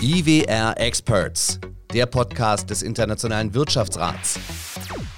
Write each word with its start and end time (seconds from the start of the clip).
IWR 0.00 0.74
Experts, 0.76 1.58
der 1.92 2.06
Podcast 2.06 2.70
des 2.70 2.82
Internationalen 2.82 3.52
Wirtschaftsrats. 3.52 4.38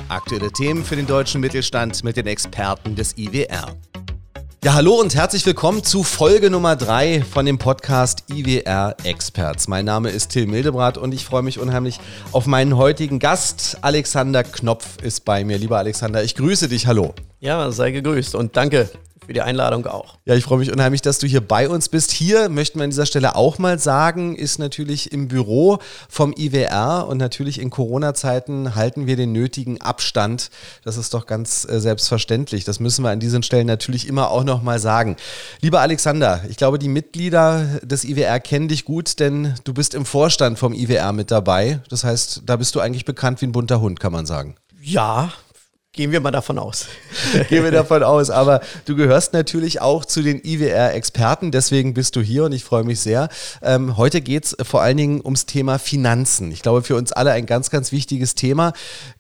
Aktuelle 0.08 0.50
Themen 0.50 0.87
für 0.87 0.96
den 0.96 1.06
deutschen 1.06 1.42
Mittelstand 1.42 2.03
mit 2.03 2.17
den 2.17 2.26
Experten 2.26 2.96
des 2.96 3.18
IWR. 3.18 3.76
Ja, 4.64 4.72
hallo 4.72 4.94
und 4.94 5.14
herzlich 5.14 5.44
willkommen 5.44 5.84
zu 5.84 6.02
Folge 6.02 6.48
Nummer 6.48 6.76
3 6.76 7.22
von 7.22 7.44
dem 7.44 7.58
Podcast 7.58 8.24
IWR 8.30 8.96
Experts. 9.04 9.68
Mein 9.68 9.84
Name 9.84 10.08
ist 10.08 10.29
Till 10.30 10.46
Mildebrath 10.46 10.96
und 10.96 11.12
ich 11.12 11.26
freue 11.26 11.42
mich 11.42 11.58
unheimlich 11.58 12.00
auf 12.32 12.46
meinen 12.46 12.78
heutigen 12.78 13.18
Gast. 13.18 13.76
Alexander 13.82 14.44
Knopf 14.44 15.02
ist 15.02 15.26
bei 15.26 15.44
mir. 15.44 15.58
Lieber 15.58 15.76
Alexander, 15.76 16.24
ich 16.24 16.34
grüße 16.36 16.68
dich. 16.68 16.86
Hallo. 16.86 17.14
Ja, 17.38 17.70
sei 17.70 17.90
gegrüßt 17.90 18.34
und 18.34 18.56
danke 18.56 18.88
für 19.30 19.34
die 19.34 19.42
Einladung 19.42 19.86
auch. 19.86 20.16
Ja, 20.24 20.34
ich 20.34 20.42
freue 20.42 20.58
mich 20.58 20.72
unheimlich, 20.72 21.02
dass 21.02 21.20
du 21.20 21.28
hier 21.28 21.40
bei 21.40 21.68
uns 21.68 21.88
bist. 21.88 22.10
Hier 22.10 22.48
möchten 22.48 22.80
wir 22.80 22.82
an 22.82 22.90
dieser 22.90 23.06
Stelle 23.06 23.36
auch 23.36 23.58
mal 23.58 23.78
sagen, 23.78 24.34
ist 24.34 24.58
natürlich 24.58 25.12
im 25.12 25.28
Büro 25.28 25.78
vom 26.08 26.34
IWR 26.36 27.06
und 27.09 27.18
natürlich 27.18 27.60
in 27.60 27.70
Corona-Zeiten 27.70 28.74
halten 28.74 29.06
wir 29.06 29.14
den 29.14 29.30
nötigen 29.30 29.80
Abstand. 29.80 30.50
Das 30.82 30.96
ist 30.96 31.14
doch 31.14 31.27
ganz 31.27 31.64
äh, 31.64 31.78
selbstverständlich. 31.78 32.64
Das 32.64 32.80
müssen 32.80 33.05
wir 33.05 33.10
an 33.10 33.20
diesen 33.20 33.45
Stellen 33.45 33.69
natürlich 33.69 34.08
immer 34.08 34.32
auch 34.32 34.42
noch 34.42 34.64
mal 34.64 34.80
sagen. 34.80 35.14
Lieber 35.60 35.80
Alexander, 35.80 36.42
ich 36.48 36.56
glaube, 36.56 36.80
die 36.80 36.88
Mitglieder 36.88 37.78
des 37.84 38.02
IWR 38.02 38.41
kennen 38.41 38.66
dich 38.66 38.84
gut, 38.84 39.20
denn 39.20 39.55
du 39.62 39.72
bist 39.72 39.94
im 39.94 40.06
Vorstand 40.06 40.58
vom 40.58 40.74
IWR 40.74 41.12
mit 41.12 41.30
dabei. 41.30 41.78
Das 41.88 42.02
heißt, 42.02 42.42
da 42.47 42.56
bist 42.56 42.74
du 42.74 42.80
eigentlich 42.80 43.05
bekannt 43.05 43.41
wie 43.42 43.47
ein 43.47 43.52
bunter 43.52 43.80
Hund, 43.80 44.00
kann 44.00 44.10
man 44.10 44.27
sagen. 44.27 44.56
Ja, 44.83 45.30
Gehen 45.92 46.12
wir 46.12 46.20
mal 46.20 46.30
davon 46.30 46.56
aus. 46.60 46.86
Gehen 47.48 47.64
wir 47.64 47.72
davon 47.72 48.04
aus. 48.04 48.30
Aber 48.30 48.60
du 48.84 48.94
gehörst 48.94 49.32
natürlich 49.32 49.80
auch 49.80 50.04
zu 50.04 50.22
den 50.22 50.40
IWR-Experten, 50.40 51.50
deswegen 51.50 51.94
bist 51.94 52.14
du 52.14 52.20
hier 52.20 52.44
und 52.44 52.52
ich 52.52 52.62
freue 52.62 52.84
mich 52.84 53.00
sehr. 53.00 53.28
Ähm, 53.60 53.96
heute 53.96 54.20
geht 54.20 54.44
es 54.44 54.56
vor 54.62 54.82
allen 54.82 54.96
Dingen 54.96 55.20
ums 55.24 55.46
Thema 55.46 55.80
Finanzen. 55.80 56.52
Ich 56.52 56.62
glaube, 56.62 56.82
für 56.82 56.94
uns 56.94 57.10
alle 57.10 57.32
ein 57.32 57.44
ganz, 57.44 57.70
ganz 57.70 57.90
wichtiges 57.90 58.36
Thema. 58.36 58.72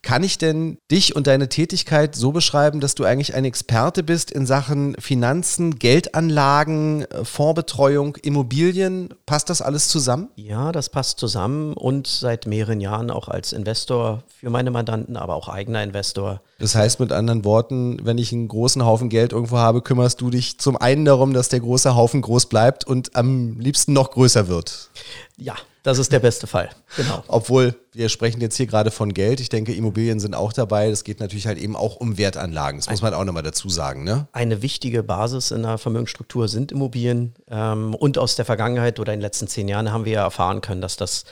Kann 0.02 0.22
ich 0.22 0.38
denn 0.38 0.78
dich 0.92 1.16
und 1.16 1.26
deine 1.26 1.48
Tätigkeit 1.48 2.14
so 2.14 2.30
beschreiben, 2.30 2.78
dass 2.78 2.94
du 2.94 3.02
eigentlich 3.02 3.34
ein 3.34 3.44
Experte 3.44 4.04
bist 4.04 4.30
in 4.30 4.46
Sachen 4.46 4.94
Finanzen, 5.00 5.76
Geldanlagen, 5.76 7.04
Fondsbetreuung, 7.24 8.14
Immobilien? 8.22 9.12
Passt 9.26 9.50
das 9.50 9.60
alles 9.60 9.88
zusammen? 9.88 10.28
Ja, 10.36 10.70
das 10.70 10.88
passt 10.88 11.18
zusammen 11.18 11.72
und 11.72 12.06
seit 12.06 12.46
mehreren 12.46 12.80
Jahren 12.80 13.10
auch 13.10 13.26
als 13.26 13.52
Investor 13.52 14.22
für 14.38 14.50
meine 14.50 14.70
Mandanten, 14.70 15.16
aber 15.16 15.34
auch 15.34 15.48
eigener 15.48 15.82
Investor 15.82 16.40
das 16.60 16.74
heißt 16.74 17.00
mit 17.00 17.10
anderen 17.10 17.44
Worten, 17.44 17.98
wenn 18.04 18.18
ich 18.18 18.32
einen 18.32 18.46
großen 18.46 18.84
Haufen 18.84 19.08
Geld 19.08 19.32
irgendwo 19.32 19.56
habe, 19.56 19.80
kümmerst 19.80 20.20
du 20.20 20.30
dich 20.30 20.58
zum 20.58 20.76
einen 20.76 21.04
darum, 21.04 21.32
dass 21.32 21.48
der 21.48 21.60
große 21.60 21.96
Haufen 21.96 22.20
groß 22.20 22.46
bleibt 22.46 22.86
und 22.86 23.16
am 23.16 23.58
liebsten 23.58 23.94
noch 23.94 24.10
größer 24.10 24.46
wird. 24.46 24.90
Ja, 25.38 25.56
das 25.82 25.96
ist 25.96 26.12
der 26.12 26.18
beste 26.18 26.46
Fall. 26.46 26.68
Genau. 26.96 27.24
Obwohl 27.28 27.74
wir 27.92 28.10
sprechen 28.10 28.42
jetzt 28.42 28.56
hier 28.56 28.66
gerade 28.66 28.90
von 28.90 29.14
Geld. 29.14 29.40
Ich 29.40 29.48
denke, 29.48 29.72
Immobilien 29.72 30.20
sind 30.20 30.34
auch 30.34 30.52
dabei. 30.52 30.88
Es 30.88 31.04
geht 31.04 31.20
natürlich 31.20 31.46
halt 31.46 31.56
eben 31.56 31.74
auch 31.74 31.96
um 31.96 32.18
Wertanlagen. 32.18 32.80
Das 32.80 32.90
muss 32.90 33.00
man 33.00 33.14
auch 33.14 33.24
nochmal 33.24 33.42
dazu 33.42 33.70
sagen. 33.70 34.04
Ne? 34.04 34.28
Eine 34.32 34.60
wichtige 34.60 35.02
Basis 35.02 35.50
in 35.50 35.62
der 35.62 35.78
Vermögensstruktur 35.78 36.48
sind 36.48 36.72
Immobilien. 36.72 37.34
Ähm, 37.50 37.94
und 37.94 38.18
aus 38.18 38.36
der 38.36 38.44
Vergangenheit 38.44 39.00
oder 39.00 39.14
in 39.14 39.20
den 39.20 39.22
letzten 39.22 39.48
zehn 39.48 39.68
Jahren 39.68 39.90
haben 39.90 40.04
wir 40.04 40.12
ja 40.12 40.24
erfahren 40.24 40.60
können, 40.60 40.82
dass 40.82 40.96
das 40.96 41.24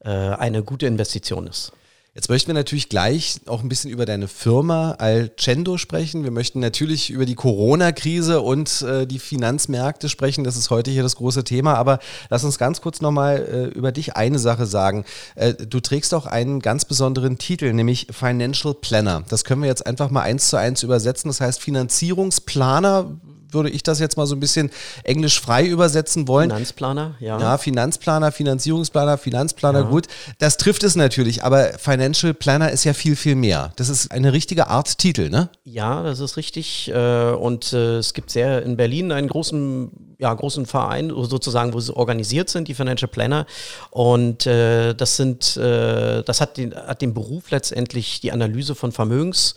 äh, 0.00 0.08
eine 0.10 0.64
gute 0.64 0.86
Investition 0.86 1.46
ist. 1.46 1.72
Jetzt 2.14 2.28
möchten 2.28 2.48
wir 2.48 2.54
natürlich 2.54 2.90
gleich 2.90 3.40
auch 3.46 3.62
ein 3.62 3.70
bisschen 3.70 3.90
über 3.90 4.04
deine 4.04 4.28
Firma 4.28 4.90
Alcendo 4.98 5.78
sprechen. 5.78 6.24
Wir 6.24 6.30
möchten 6.30 6.60
natürlich 6.60 7.08
über 7.08 7.24
die 7.24 7.34
Corona-Krise 7.34 8.42
und 8.42 8.82
äh, 8.82 9.06
die 9.06 9.18
Finanzmärkte 9.18 10.10
sprechen. 10.10 10.44
Das 10.44 10.58
ist 10.58 10.68
heute 10.68 10.90
hier 10.90 11.02
das 11.02 11.16
große 11.16 11.42
Thema. 11.42 11.72
Aber 11.76 12.00
lass 12.28 12.44
uns 12.44 12.58
ganz 12.58 12.82
kurz 12.82 13.00
nochmal 13.00 13.38
äh, 13.38 13.78
über 13.78 13.92
dich 13.92 14.14
eine 14.14 14.38
Sache 14.38 14.66
sagen. 14.66 15.06
Äh, 15.36 15.54
du 15.54 15.80
trägst 15.80 16.12
auch 16.12 16.26
einen 16.26 16.60
ganz 16.60 16.84
besonderen 16.84 17.38
Titel, 17.38 17.72
nämlich 17.72 18.08
Financial 18.10 18.74
Planner. 18.74 19.24
Das 19.30 19.44
können 19.44 19.62
wir 19.62 19.68
jetzt 19.68 19.86
einfach 19.86 20.10
mal 20.10 20.20
eins 20.20 20.48
zu 20.48 20.58
eins 20.58 20.82
übersetzen. 20.82 21.30
Das 21.30 21.40
heißt 21.40 21.62
Finanzierungsplaner 21.62 23.16
würde 23.54 23.70
ich 23.70 23.82
das 23.82 23.98
jetzt 24.00 24.16
mal 24.16 24.26
so 24.26 24.34
ein 24.34 24.40
bisschen 24.40 24.70
englisch 25.04 25.40
frei 25.40 25.66
übersetzen 25.66 26.28
wollen. 26.28 26.50
Finanzplaner, 26.50 27.14
ja. 27.20 27.38
Ja, 27.38 27.58
Finanzplaner, 27.58 28.32
Finanzierungsplaner, 28.32 29.18
Finanzplaner, 29.18 29.80
ja. 29.80 29.88
gut. 29.88 30.06
Das 30.38 30.56
trifft 30.56 30.82
es 30.84 30.96
natürlich, 30.96 31.44
aber 31.44 31.78
Financial 31.78 32.34
Planner 32.34 32.70
ist 32.70 32.84
ja 32.84 32.94
viel, 32.94 33.16
viel 33.16 33.34
mehr. 33.34 33.72
Das 33.76 33.88
ist 33.88 34.10
eine 34.10 34.32
richtige 34.32 34.68
Art 34.68 34.98
Titel, 34.98 35.30
ne? 35.30 35.48
Ja, 35.64 36.02
das 36.02 36.20
ist 36.20 36.36
richtig. 36.36 36.90
Äh, 36.90 37.30
und 37.32 37.72
äh, 37.72 37.98
es 37.98 38.14
gibt 38.14 38.30
sehr 38.30 38.62
in 38.62 38.76
Berlin 38.76 39.12
einen 39.12 39.28
großen, 39.28 39.90
ja, 40.18 40.32
großen 40.32 40.66
Verein, 40.66 41.10
sozusagen, 41.10 41.72
wo 41.72 41.80
sie 41.80 41.94
organisiert 41.94 42.48
sind, 42.48 42.68
die 42.68 42.74
Financial 42.74 43.08
Planner. 43.08 43.46
Und 43.90 44.46
äh, 44.46 44.94
das 44.94 45.16
sind, 45.16 45.56
das 45.56 46.40
hat 46.40 46.56
den, 46.56 46.74
hat 46.74 47.02
den 47.02 47.14
Beruf 47.14 47.50
letztendlich 47.50 48.20
die 48.20 48.32
Analyse 48.32 48.74
von 48.74 48.92
Vermögens. 48.92 49.56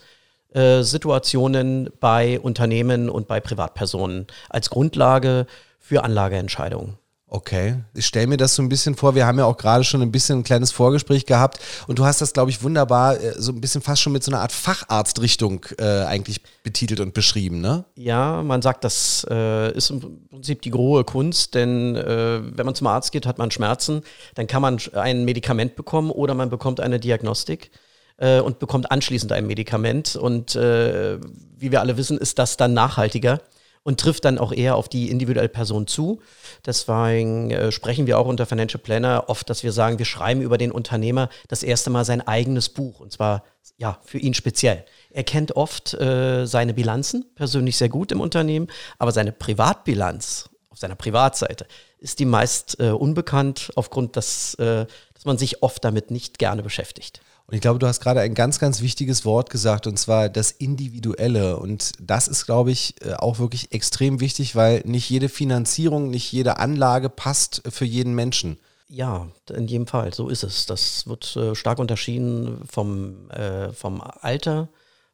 Äh, 0.55 0.83
Situationen 0.83 1.89
bei 1.99 2.39
Unternehmen 2.39 3.09
und 3.09 3.27
bei 3.27 3.41
Privatpersonen 3.41 4.25
als 4.49 4.69
Grundlage 4.69 5.47
für 5.79 6.05
Anlageentscheidungen. 6.05 6.97
Okay, 7.27 7.83
ich 7.93 8.05
stelle 8.05 8.27
mir 8.27 8.37
das 8.37 8.55
so 8.55 8.61
ein 8.61 8.69
bisschen 8.69 8.95
vor. 8.95 9.15
Wir 9.15 9.25
haben 9.25 9.37
ja 9.37 9.43
auch 9.43 9.57
gerade 9.57 9.83
schon 9.83 10.01
ein 10.01 10.13
bisschen 10.13 10.39
ein 10.39 10.43
kleines 10.43 10.71
Vorgespräch 10.71 11.25
gehabt 11.25 11.59
und 11.87 11.99
du 11.99 12.05
hast 12.05 12.21
das, 12.21 12.31
glaube 12.31 12.51
ich, 12.51 12.63
wunderbar 12.63 13.19
äh, 13.19 13.33
so 13.37 13.51
ein 13.51 13.59
bisschen 13.59 13.81
fast 13.81 14.01
schon 14.01 14.13
mit 14.13 14.23
so 14.23 14.31
einer 14.31 14.39
Art 14.39 14.53
Facharztrichtung 14.53 15.65
äh, 15.77 16.03
eigentlich 16.05 16.41
betitelt 16.63 17.01
und 17.01 17.13
beschrieben, 17.13 17.59
ne? 17.59 17.83
Ja, 17.95 18.41
man 18.41 18.61
sagt, 18.61 18.85
das 18.85 19.27
äh, 19.29 19.73
ist 19.73 19.89
im 19.89 20.25
Prinzip 20.29 20.61
die 20.61 20.71
große 20.71 21.03
Kunst, 21.03 21.53
denn 21.53 21.97
äh, 21.97 22.39
wenn 22.57 22.65
man 22.65 22.75
zum 22.75 22.87
Arzt 22.87 23.11
geht, 23.11 23.25
hat 23.25 23.39
man 23.39 23.51
Schmerzen, 23.51 24.03
dann 24.35 24.47
kann 24.47 24.61
man 24.61 24.79
ein 24.93 25.25
Medikament 25.25 25.75
bekommen 25.75 26.11
oder 26.11 26.33
man 26.33 26.49
bekommt 26.49 26.79
eine 26.79 27.01
Diagnostik 27.01 27.71
äh, 28.17 28.39
und 28.39 28.59
bekommt 28.59 28.91
anschließend 28.91 29.31
ein 29.31 29.47
Medikament. 29.47 30.15
Und 30.15 30.55
äh, 30.55 31.19
wie 31.57 31.71
wir 31.71 31.81
alle 31.81 31.97
wissen, 31.97 32.17
ist 32.17 32.39
das 32.39 32.57
dann 32.57 32.73
nachhaltiger 32.73 33.41
und 33.85 33.99
trifft 33.99 34.25
dann 34.25 34.39
auch 34.39 34.51
eher 34.51 34.75
auf 34.75 34.89
die 34.89 35.11
individuelle 35.11 35.47
Person 35.47 35.87
zu. 35.87 36.19
Deswegen 36.65 37.51
äh, 37.51 37.71
sprechen 37.71 38.07
wir 38.07 38.17
auch 38.19 38.25
unter 38.25 38.45
Financial 38.45 38.81
Planner 38.81 39.25
oft, 39.27 39.49
dass 39.49 39.63
wir 39.63 39.71
sagen, 39.71 39.99
wir 39.99 40.05
schreiben 40.05 40.41
über 40.41 40.57
den 40.57 40.71
Unternehmer 40.71 41.29
das 41.47 41.63
erste 41.63 41.91
Mal 41.91 42.03
sein 42.03 42.27
eigenes 42.27 42.69
Buch 42.69 42.99
und 42.99 43.13
zwar 43.13 43.43
ja 43.77 43.99
für 44.03 44.17
ihn 44.17 44.33
speziell. 44.33 44.85
Er 45.11 45.23
kennt 45.23 45.55
oft 45.55 45.93
äh, 45.93 46.45
seine 46.45 46.73
Bilanzen 46.73 47.25
persönlich 47.35 47.77
sehr 47.77 47.89
gut 47.89 48.11
im 48.11 48.21
Unternehmen, 48.21 48.67
aber 48.97 49.11
seine 49.11 49.31
Privatbilanz 49.31 50.49
auf 50.69 50.79
seiner 50.79 50.95
Privatseite 50.95 51.67
ist 51.99 52.19
die 52.19 52.25
meist 52.25 52.79
äh, 52.79 52.89
unbekannt 52.89 53.71
aufgrund, 53.75 54.17
dass, 54.17 54.55
äh, 54.55 54.85
dass 55.13 55.25
man 55.25 55.37
sich 55.37 55.63
oft 55.63 55.83
damit 55.83 56.11
nicht 56.11 56.39
gerne 56.39 56.63
beschäftigt. 56.63 57.21
Und 57.47 57.53
ich 57.53 57.61
glaube, 57.61 57.77
du 57.77 57.87
hast 57.87 57.99
gerade 57.99 58.21
ein 58.21 58.33
ganz, 58.33 58.57
ganz 58.57 58.81
wichtiges 58.81 59.23
Wort 59.23 59.51
gesagt, 59.51 59.85
und 59.85 59.97
zwar 59.99 60.29
das 60.29 60.51
Individuelle. 60.51 61.57
Und 61.57 61.91
das 61.99 62.27
ist, 62.27 62.45
glaube 62.45 62.71
ich, 62.71 62.95
äh, 63.01 63.13
auch 63.13 63.37
wirklich 63.37 63.71
extrem 63.71 64.19
wichtig, 64.19 64.55
weil 64.55 64.81
nicht 64.85 65.09
jede 65.09 65.29
Finanzierung, 65.29 66.09
nicht 66.09 66.31
jede 66.31 66.57
Anlage 66.57 67.09
passt 67.09 67.61
für 67.69 67.85
jeden 67.85 68.15
Menschen. 68.15 68.57
Ja, 68.87 69.27
in 69.51 69.67
jedem 69.67 69.87
Fall, 69.87 70.13
so 70.13 70.29
ist 70.29 70.43
es. 70.43 70.65
Das 70.65 71.07
wird 71.07 71.35
äh, 71.35 71.53
stark 71.53 71.79
unterschieden 71.79 72.61
vom, 72.69 73.29
äh, 73.29 73.71
vom 73.73 74.01
Alter, 74.01 74.69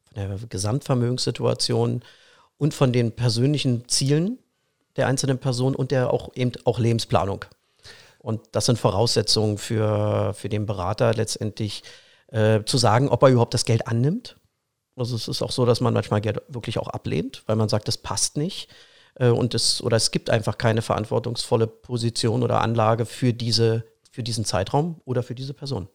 von 0.05 0.15
der 0.15 0.37
Gesamtvermögenssituation 0.47 2.01
und 2.57 2.73
von 2.73 2.93
den 2.93 3.13
persönlichen 3.13 3.87
Zielen 3.89 4.39
der 4.97 5.07
einzelnen 5.07 5.39
Person 5.39 5.75
und 5.75 5.91
der 5.91 6.13
auch 6.13 6.31
eben 6.35 6.51
auch 6.65 6.79
Lebensplanung. 6.79 7.45
Und 8.19 8.41
das 8.51 8.67
sind 8.67 8.77
Voraussetzungen 8.77 9.57
für, 9.57 10.33
für 10.33 10.49
den 10.49 10.65
Berater 10.65 11.13
letztendlich 11.13 11.83
äh, 12.31 12.63
zu 12.65 12.77
sagen, 12.77 13.09
ob 13.09 13.23
er 13.23 13.29
überhaupt 13.29 13.53
das 13.53 13.65
Geld 13.65 13.87
annimmt. 13.87 14.37
Also 14.95 15.15
es 15.15 15.27
ist 15.27 15.41
auch 15.41 15.51
so, 15.51 15.65
dass 15.65 15.81
man 15.81 15.93
manchmal 15.93 16.21
Geld 16.21 16.41
wirklich 16.47 16.77
auch 16.77 16.87
ablehnt, 16.87 17.43
weil 17.45 17.55
man 17.55 17.69
sagt, 17.69 17.87
das 17.87 17.97
passt 17.97 18.37
nicht. 18.37 18.69
Äh, 19.15 19.29
und 19.29 19.53
es, 19.53 19.81
oder 19.81 19.97
es 19.97 20.11
gibt 20.11 20.29
einfach 20.29 20.57
keine 20.57 20.81
verantwortungsvolle 20.81 21.67
Position 21.67 22.43
oder 22.43 22.61
Anlage 22.61 23.05
für, 23.05 23.33
diese, 23.33 23.85
für 24.11 24.23
diesen 24.23 24.45
Zeitraum 24.45 25.01
oder 25.05 25.23
für 25.23 25.35
diese 25.35 25.53
Person. 25.53 25.87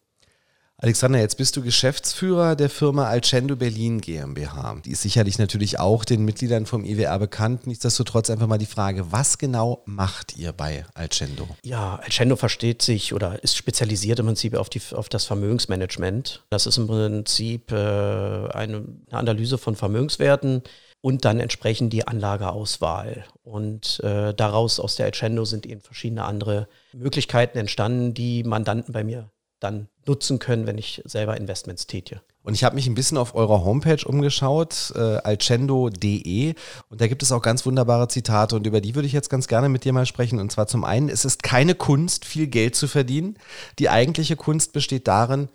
Alexander, 0.78 1.18
jetzt 1.18 1.38
bist 1.38 1.56
du 1.56 1.62
Geschäftsführer 1.62 2.54
der 2.54 2.68
Firma 2.68 3.06
Alcendo 3.06 3.56
Berlin 3.56 4.02
GmbH. 4.02 4.76
Die 4.84 4.90
ist 4.90 5.00
sicherlich 5.00 5.38
natürlich 5.38 5.78
auch 5.78 6.04
den 6.04 6.22
Mitgliedern 6.22 6.66
vom 6.66 6.84
IWR 6.84 7.18
bekannt. 7.18 7.66
Nichtsdestotrotz 7.66 8.28
einfach 8.28 8.46
mal 8.46 8.58
die 8.58 8.66
Frage, 8.66 9.10
was 9.10 9.38
genau 9.38 9.82
macht 9.86 10.36
ihr 10.36 10.52
bei 10.52 10.84
Alcendo? 10.92 11.48
Ja, 11.64 11.96
Alcendo 11.96 12.36
versteht 12.36 12.82
sich 12.82 13.14
oder 13.14 13.42
ist 13.42 13.56
spezialisiert 13.56 14.18
im 14.18 14.26
Prinzip 14.26 14.54
auf, 14.54 14.68
die, 14.68 14.82
auf 14.92 15.08
das 15.08 15.24
Vermögensmanagement. 15.24 16.44
Das 16.50 16.66
ist 16.66 16.76
im 16.76 16.88
Prinzip 16.88 17.72
äh, 17.72 17.76
eine, 17.76 18.50
eine 18.50 18.86
Analyse 19.12 19.56
von 19.56 19.76
Vermögenswerten 19.76 20.62
und 21.00 21.24
dann 21.24 21.40
entsprechend 21.40 21.94
die 21.94 22.06
Anlageauswahl. 22.06 23.24
Und 23.44 24.00
äh, 24.04 24.34
daraus 24.34 24.78
aus 24.78 24.96
der 24.96 25.06
Alcendo 25.06 25.46
sind 25.46 25.64
eben 25.64 25.80
verschiedene 25.80 26.26
andere 26.26 26.68
Möglichkeiten 26.92 27.56
entstanden, 27.56 28.12
die 28.12 28.44
Mandanten 28.44 28.92
bei 28.92 29.04
mir 29.04 29.30
dann 29.60 29.88
nutzen 30.06 30.38
können, 30.38 30.66
wenn 30.66 30.78
ich 30.78 31.02
selber 31.04 31.36
Investments 31.36 31.86
tätige. 31.86 32.20
Und 32.42 32.54
ich 32.54 32.62
habe 32.62 32.76
mich 32.76 32.86
ein 32.86 32.94
bisschen 32.94 33.18
auf 33.18 33.34
eurer 33.34 33.64
Homepage 33.64 34.06
umgeschaut, 34.06 34.92
äh, 34.94 35.00
alcendo.de. 35.00 36.54
Und 36.88 37.00
da 37.00 37.08
gibt 37.08 37.24
es 37.24 37.32
auch 37.32 37.42
ganz 37.42 37.66
wunderbare 37.66 38.06
Zitate. 38.06 38.54
Und 38.54 38.68
über 38.68 38.80
die 38.80 38.94
würde 38.94 39.06
ich 39.06 39.12
jetzt 39.12 39.30
ganz 39.30 39.48
gerne 39.48 39.68
mit 39.68 39.82
dir 39.82 39.92
mal 39.92 40.06
sprechen. 40.06 40.38
Und 40.38 40.52
zwar 40.52 40.68
zum 40.68 40.84
einen, 40.84 41.08
es 41.08 41.24
ist 41.24 41.42
keine 41.42 41.74
Kunst, 41.74 42.24
viel 42.24 42.46
Geld 42.46 42.76
zu 42.76 42.86
verdienen. 42.86 43.36
Die 43.80 43.90
eigentliche 43.90 44.36
Kunst 44.36 44.72
besteht 44.72 45.08
darin, 45.08 45.48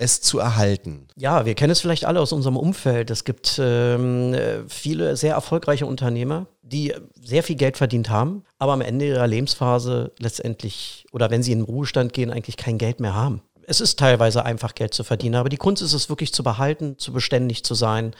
es 0.00 0.20
zu 0.20 0.38
erhalten. 0.38 1.06
Ja, 1.16 1.44
wir 1.44 1.54
kennen 1.54 1.70
es 1.70 1.80
vielleicht 1.80 2.06
alle 2.06 2.20
aus 2.20 2.32
unserem 2.32 2.56
Umfeld. 2.56 3.10
Es 3.10 3.24
gibt 3.24 3.60
ähm, 3.62 4.34
viele 4.68 5.16
sehr 5.16 5.34
erfolgreiche 5.34 5.86
Unternehmer, 5.86 6.46
die 6.62 6.94
sehr 7.20 7.42
viel 7.42 7.56
Geld 7.56 7.76
verdient 7.76 8.08
haben, 8.08 8.44
aber 8.58 8.72
am 8.72 8.80
Ende 8.80 9.06
ihrer 9.06 9.26
Lebensphase 9.26 10.12
letztendlich 10.18 11.06
oder 11.12 11.30
wenn 11.30 11.42
sie 11.42 11.52
in 11.52 11.60
den 11.60 11.64
Ruhestand 11.64 12.12
gehen, 12.12 12.30
eigentlich 12.30 12.56
kein 12.56 12.78
Geld 12.78 13.00
mehr 13.00 13.14
haben 13.14 13.42
es 13.66 13.80
ist 13.80 14.00
teilweise 14.00 14.44
einfach 14.44 14.74
Geld 14.74 14.94
zu 14.94 15.04
verdienen, 15.04 15.36
aber 15.36 15.48
die 15.48 15.56
Kunst 15.56 15.80
ist 15.80 15.92
es 15.92 16.08
wirklich 16.08 16.32
zu 16.32 16.42
behalten, 16.42 16.98
zu 16.98 17.12
beständig 17.12 17.62
zu 17.62 17.74
sein. 17.74 18.16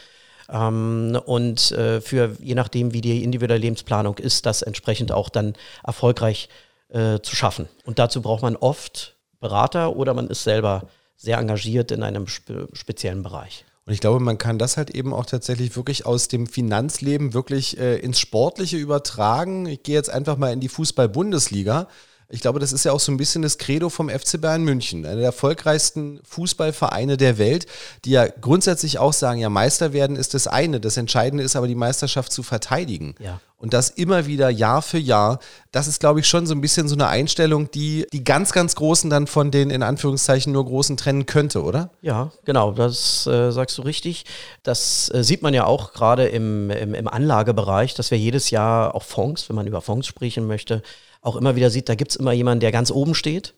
Ähm, 0.49 1.19
und 1.27 1.73
äh, 1.73 2.00
für 2.00 2.37
je 2.41 2.55
nachdem, 2.55 2.93
wie 2.93 3.00
die 3.00 3.25
individuelle 3.25 3.61
Lebensplanung 3.61 4.19
ist, 4.19 4.47
das 4.47 4.62
entsprechend 4.62 5.11
auch 5.11 5.29
dann 5.29 5.55
erfolgreich 5.82 6.49
äh, 6.88 7.19
zu 7.21 7.35
schaffen. 7.35 7.69
Und 7.85 7.99
dazu 7.99 8.23
braucht 8.23 8.43
man 8.43 8.55
oft 8.55 9.17
Berater 9.41 9.97
oder 9.97 10.15
man 10.15 10.29
ist 10.29 10.44
selber 10.44 10.85
sehr 11.20 11.38
engagiert 11.38 11.90
in 11.90 12.02
einem 12.02 12.26
spe 12.26 12.69
speziellen 12.72 13.22
Bereich. 13.22 13.67
Und 13.84 13.93
ich 13.93 14.00
glaube, 14.00 14.20
man 14.20 14.38
kann 14.38 14.58
das 14.58 14.76
halt 14.76 14.90
eben 14.90 15.12
auch 15.12 15.26
tatsächlich 15.26 15.76
wirklich 15.76 16.06
aus 16.06 16.28
dem 16.28 16.46
Finanzleben 16.46 17.34
wirklich 17.34 17.78
äh, 17.78 17.99
ins 17.99 18.20
Sportliche 18.20 18.76
übertragen. 18.76 19.67
Ich 19.67 19.82
gehe 19.82 19.96
jetzt 19.96 20.11
einfach 20.11 20.37
mal 20.37 20.52
in 20.52 20.61
die 20.61 20.69
Fußball-Bundesliga. 20.69 21.88
Ich 22.31 22.41
glaube, 22.41 22.61
das 22.61 22.73
ist 22.73 22.85
ja 22.85 22.93
auch 22.93 23.00
so 23.00 23.11
ein 23.11 23.17
bisschen 23.17 23.43
das 23.43 23.59
Credo 23.59 23.88
vom 23.88 24.09
FC 24.09 24.41
Bayern 24.41 24.62
München, 24.62 25.05
einer 25.05 25.17
der 25.17 25.25
erfolgreichsten 25.25 26.21
Fußballvereine 26.25 27.17
der 27.17 27.38
Welt, 27.38 27.67
die 28.05 28.11
ja 28.11 28.27
grundsätzlich 28.27 28.99
auch 28.99 29.12
sagen, 29.12 29.41
ja, 29.41 29.49
Meister 29.49 29.93
werden 29.93 30.17
ist 30.17 30.35
das 30.35 30.47
eine, 30.47 30.81
das 30.81 30.97
Entscheidende 30.97 31.43
ist 31.43 31.56
aber 31.56 31.67
die 31.67 31.75
Meisterschaft 31.75 32.32
zu 32.32 32.43
verteidigen. 32.43 33.15
Ja. 33.19 33.41
Und 33.61 33.75
das 33.75 33.91
immer 33.91 34.27
wieder 34.27 34.49
Jahr 34.49 34.81
für 34.81 34.97
Jahr, 34.99 35.38
das 35.71 35.87
ist, 35.87 36.00
glaube 36.00 36.21
ich, 36.21 36.27
schon 36.27 36.47
so 36.47 36.55
ein 36.55 36.62
bisschen 36.62 36.88
so 36.88 36.94
eine 36.94 37.09
Einstellung, 37.09 37.71
die 37.71 38.06
die 38.11 38.25
ganz, 38.25 38.53
ganz 38.53 38.75
Großen 38.75 39.11
dann 39.11 39.27
von 39.27 39.50
den 39.50 39.69
in 39.69 39.82
Anführungszeichen 39.82 40.50
nur 40.50 40.65
Großen 40.65 40.97
trennen 40.97 41.27
könnte, 41.27 41.62
oder? 41.62 41.91
Ja, 42.00 42.32
genau, 42.47 42.73
das 42.73 43.27
äh, 43.27 43.50
sagst 43.50 43.77
du 43.77 43.82
richtig. 43.82 44.25
Das 44.62 45.12
äh, 45.12 45.23
sieht 45.23 45.43
man 45.43 45.53
ja 45.53 45.67
auch 45.67 45.93
gerade 45.93 46.27
im, 46.29 46.71
im, 46.71 46.94
im 46.94 47.06
Anlagebereich, 47.06 47.94
dass 47.94 48.11
wir 48.11 48.17
jedes 48.17 48.49
Jahr 48.49 48.94
auch 48.94 49.03
Fonds, 49.03 49.50
wenn 49.50 49.56
man 49.56 49.67
über 49.67 49.82
Fonds 49.82 50.06
sprechen 50.06 50.47
möchte, 50.47 50.82
auch 51.20 51.37
immer 51.37 51.56
wieder 51.56 51.70
sieht, 51.70 51.88
da 51.88 51.94
gibt 51.94 52.12
es 52.12 52.17
immer 52.17 52.32
jemanden, 52.32 52.61
der 52.61 52.72
ganz 52.72 52.90
oben 52.90 53.14
steht. 53.14 53.55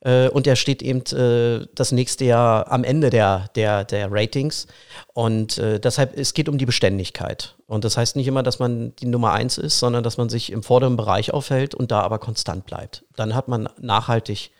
Äh, 0.00 0.28
und 0.28 0.46
der 0.46 0.56
steht 0.56 0.82
eben 0.82 1.00
äh, 1.16 1.66
das 1.74 1.92
nächste 1.92 2.24
Jahr 2.24 2.70
am 2.70 2.84
Ende 2.84 3.10
der, 3.10 3.48
der, 3.54 3.84
der 3.84 4.10
Ratings. 4.10 4.66
Und 5.14 5.58
äh, 5.58 5.78
deshalb, 5.78 6.16
es 6.16 6.34
geht 6.34 6.48
um 6.48 6.58
die 6.58 6.66
Beständigkeit. 6.66 7.56
Und 7.66 7.84
das 7.84 7.96
heißt 7.96 8.16
nicht 8.16 8.26
immer, 8.26 8.42
dass 8.42 8.58
man 8.58 8.94
die 8.96 9.06
Nummer 9.06 9.32
eins 9.32 9.58
ist, 9.58 9.78
sondern 9.78 10.02
dass 10.02 10.16
man 10.16 10.28
sich 10.28 10.50
im 10.50 10.62
vorderen 10.62 10.96
Bereich 10.96 11.32
aufhält 11.32 11.74
und 11.74 11.90
da 11.90 12.00
aber 12.00 12.18
konstant 12.18 12.66
bleibt. 12.66 13.04
Dann 13.16 13.34
hat 13.34 13.48
man 13.48 13.68
nachhaltig 13.78 14.50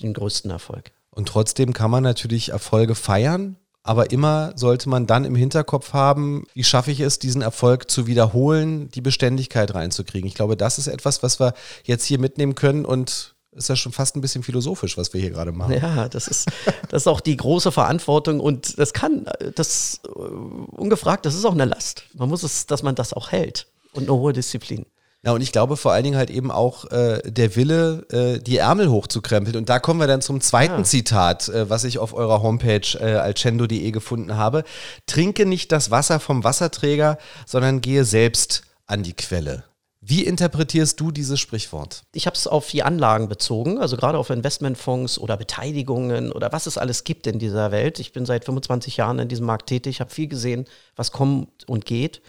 den 0.00 0.14
größten 0.14 0.50
Erfolg. 0.50 0.92
Und 1.10 1.28
trotzdem 1.28 1.72
kann 1.72 1.90
man 1.90 2.02
natürlich 2.02 2.50
Erfolge 2.50 2.94
feiern, 2.94 3.56
aber 3.82 4.10
immer 4.12 4.52
sollte 4.56 4.88
man 4.88 5.06
dann 5.06 5.24
im 5.24 5.34
Hinterkopf 5.34 5.92
haben, 5.92 6.44
wie 6.54 6.64
schaffe 6.64 6.90
ich 6.90 7.00
es, 7.00 7.18
diesen 7.18 7.42
Erfolg 7.42 7.90
zu 7.90 8.06
wiederholen, 8.06 8.88
die 8.90 9.00
Beständigkeit 9.00 9.74
reinzukriegen. 9.74 10.28
Ich 10.28 10.34
glaube, 10.34 10.56
das 10.56 10.78
ist 10.78 10.86
etwas, 10.86 11.22
was 11.22 11.40
wir 11.40 11.54
jetzt 11.84 12.04
hier 12.04 12.18
mitnehmen 12.18 12.54
können 12.54 12.84
und 12.84 13.34
ist 13.54 13.68
ja 13.68 13.76
schon 13.76 13.92
fast 13.92 14.16
ein 14.16 14.20
bisschen 14.20 14.42
philosophisch, 14.42 14.96
was 14.96 15.12
wir 15.12 15.20
hier 15.20 15.30
gerade 15.30 15.52
machen. 15.52 15.74
Ja, 15.74 16.08
das 16.08 16.26
ist, 16.26 16.48
das 16.88 17.02
ist 17.02 17.06
auch 17.06 17.20
die 17.20 17.36
große 17.36 17.70
Verantwortung 17.70 18.40
und 18.40 18.78
das 18.78 18.92
kann, 18.92 19.26
das 19.54 20.00
äh, 20.06 20.08
ungefragt, 20.18 21.26
das 21.26 21.34
ist 21.34 21.44
auch 21.44 21.52
eine 21.52 21.66
Last. 21.66 22.04
Man 22.14 22.28
muss 22.28 22.42
es, 22.42 22.66
dass 22.66 22.82
man 22.82 22.94
das 22.94 23.12
auch 23.12 23.30
hält 23.30 23.66
und 23.92 24.04
eine 24.04 24.14
hohe 24.14 24.32
Disziplin. 24.32 24.86
Ja, 25.24 25.32
und 25.32 25.40
ich 25.40 25.52
glaube 25.52 25.76
vor 25.76 25.92
allen 25.92 26.02
Dingen 26.02 26.16
halt 26.16 26.30
eben 26.30 26.50
auch 26.50 26.90
äh, 26.90 27.22
der 27.24 27.54
Wille, 27.54 28.04
äh, 28.10 28.42
die 28.42 28.56
Ärmel 28.56 28.90
hochzukrempeln. 28.90 29.56
Und 29.56 29.68
da 29.68 29.78
kommen 29.78 30.00
wir 30.00 30.08
dann 30.08 30.20
zum 30.20 30.40
zweiten 30.40 30.78
ja. 30.78 30.84
Zitat, 30.84 31.48
äh, 31.48 31.70
was 31.70 31.84
ich 31.84 32.00
auf 32.00 32.12
eurer 32.12 32.42
Homepage 32.42 32.98
äh, 32.98 33.14
alcendo.de 33.14 33.92
gefunden 33.92 34.36
habe. 34.36 34.64
Trinke 35.06 35.46
nicht 35.46 35.70
das 35.70 35.92
Wasser 35.92 36.18
vom 36.18 36.42
Wasserträger, 36.42 37.18
sondern 37.46 37.80
gehe 37.80 38.04
selbst 38.04 38.62
an 38.86 39.04
die 39.04 39.12
Quelle. 39.12 39.62
Wie 40.00 40.24
interpretierst 40.24 40.98
du 40.98 41.12
dieses 41.12 41.38
Sprichwort? 41.38 42.02
Ich 42.12 42.26
habe 42.26 42.34
es 42.34 42.48
auf 42.48 42.68
die 42.68 42.82
Anlagen 42.82 43.28
bezogen, 43.28 43.78
also 43.78 43.96
gerade 43.96 44.18
auf 44.18 44.30
Investmentfonds 44.30 45.20
oder 45.20 45.36
Beteiligungen 45.36 46.32
oder 46.32 46.50
was 46.50 46.66
es 46.66 46.76
alles 46.76 47.04
gibt 47.04 47.28
in 47.28 47.38
dieser 47.38 47.70
Welt. 47.70 48.00
Ich 48.00 48.12
bin 48.12 48.26
seit 48.26 48.44
25 48.44 48.96
Jahren 48.96 49.20
in 49.20 49.28
diesem 49.28 49.46
Markt 49.46 49.68
tätig, 49.68 50.00
habe 50.00 50.10
viel 50.10 50.26
gesehen, 50.26 50.64
was 50.96 51.12
kommt 51.12 51.68
und 51.68 51.84
geht 51.84 52.20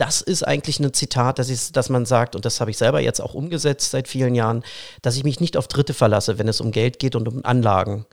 das 0.00 0.22
ist 0.22 0.42
eigentlich 0.42 0.80
ein 0.80 0.94
Zitat, 0.94 1.38
das 1.38 1.50
ist, 1.50 1.76
dass 1.76 1.90
man 1.90 2.06
sagt, 2.06 2.34
und 2.34 2.46
das 2.46 2.60
habe 2.60 2.70
ich 2.70 2.78
selber 2.78 3.00
jetzt 3.00 3.20
auch 3.20 3.34
umgesetzt 3.34 3.90
seit 3.90 4.08
vielen 4.08 4.34
Jahren, 4.34 4.64
dass 5.02 5.16
ich 5.16 5.24
mich 5.24 5.40
nicht 5.40 5.58
auf 5.58 5.68
Dritte 5.68 5.92
verlasse, 5.92 6.38
wenn 6.38 6.48
es 6.48 6.62
um 6.62 6.70
Geld 6.70 6.98
geht 6.98 7.16
und 7.16 7.28
um 7.28 7.44
Anlagen, 7.44 8.06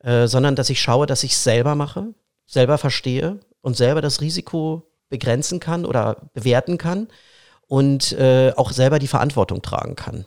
äh, 0.00 0.26
sondern 0.26 0.56
dass 0.56 0.68
ich 0.68 0.82
schaue, 0.82 1.06
dass 1.06 1.24
ich 1.24 1.32
es 1.32 1.42
selber 1.42 1.74
mache, 1.74 2.08
selber 2.44 2.76
verstehe 2.76 3.40
und 3.62 3.78
selber 3.78 4.02
das 4.02 4.20
Risiko 4.20 4.90
begrenzen 5.08 5.58
kann 5.58 5.86
oder 5.86 6.28
bewerten 6.34 6.76
kann 6.76 7.08
und 7.66 8.12
äh, 8.12 8.52
auch 8.56 8.70
selber 8.70 8.98
die 8.98 9.08
Verantwortung 9.08 9.62
tragen 9.62 9.96
kann. 9.96 10.26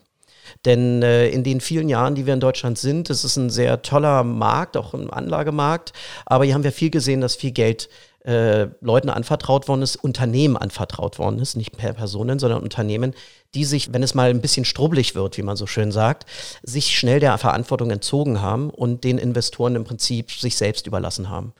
Denn 0.65 1.03
äh, 1.03 1.27
in 1.27 1.43
den 1.43 1.61
vielen 1.61 1.87
Jahren, 1.87 2.15
die 2.15 2.25
wir 2.25 2.33
in 2.33 2.39
Deutschland 2.39 2.79
sind, 2.79 3.11
das 3.11 3.23
ist 3.23 3.35
ein 3.35 3.51
sehr 3.51 3.83
toller 3.83 4.23
Markt, 4.23 4.75
auch 4.75 4.95
ein 4.95 5.11
Anlagemarkt, 5.11 5.93
aber 6.25 6.45
hier 6.45 6.55
haben 6.55 6.63
wir 6.63 6.71
viel 6.71 6.89
gesehen, 6.89 7.21
dass 7.21 7.35
viel 7.35 7.51
Geld 7.51 7.89
äh, 8.25 8.67
Leuten 8.81 9.09
anvertraut 9.09 9.67
worden 9.67 9.83
ist, 9.83 9.97
Unternehmen 9.97 10.57
anvertraut 10.57 11.19
worden 11.19 11.39
ist, 11.39 11.55
nicht 11.55 11.77
per 11.77 11.93
Personen, 11.93 12.39
sondern 12.39 12.61
Unternehmen, 12.63 13.13
die 13.53 13.65
sich, 13.65 13.93
wenn 13.93 14.03
es 14.03 14.15
mal 14.15 14.29
ein 14.29 14.41
bisschen 14.41 14.65
strubbelig 14.65 15.15
wird, 15.15 15.37
wie 15.37 15.43
man 15.43 15.55
so 15.55 15.67
schön 15.67 15.91
sagt, 15.91 16.25
sich 16.63 16.97
schnell 16.97 17.19
der 17.19 17.37
Verantwortung 17.37 17.91
entzogen 17.91 18.41
haben 18.41 18.69
und 18.69 19.03
den 19.03 19.17
Investoren 19.17 19.75
im 19.75 19.83
Prinzip 19.83 20.31
sich 20.31 20.57
selbst 20.57 20.87
überlassen 20.87 21.29
haben. 21.29 21.53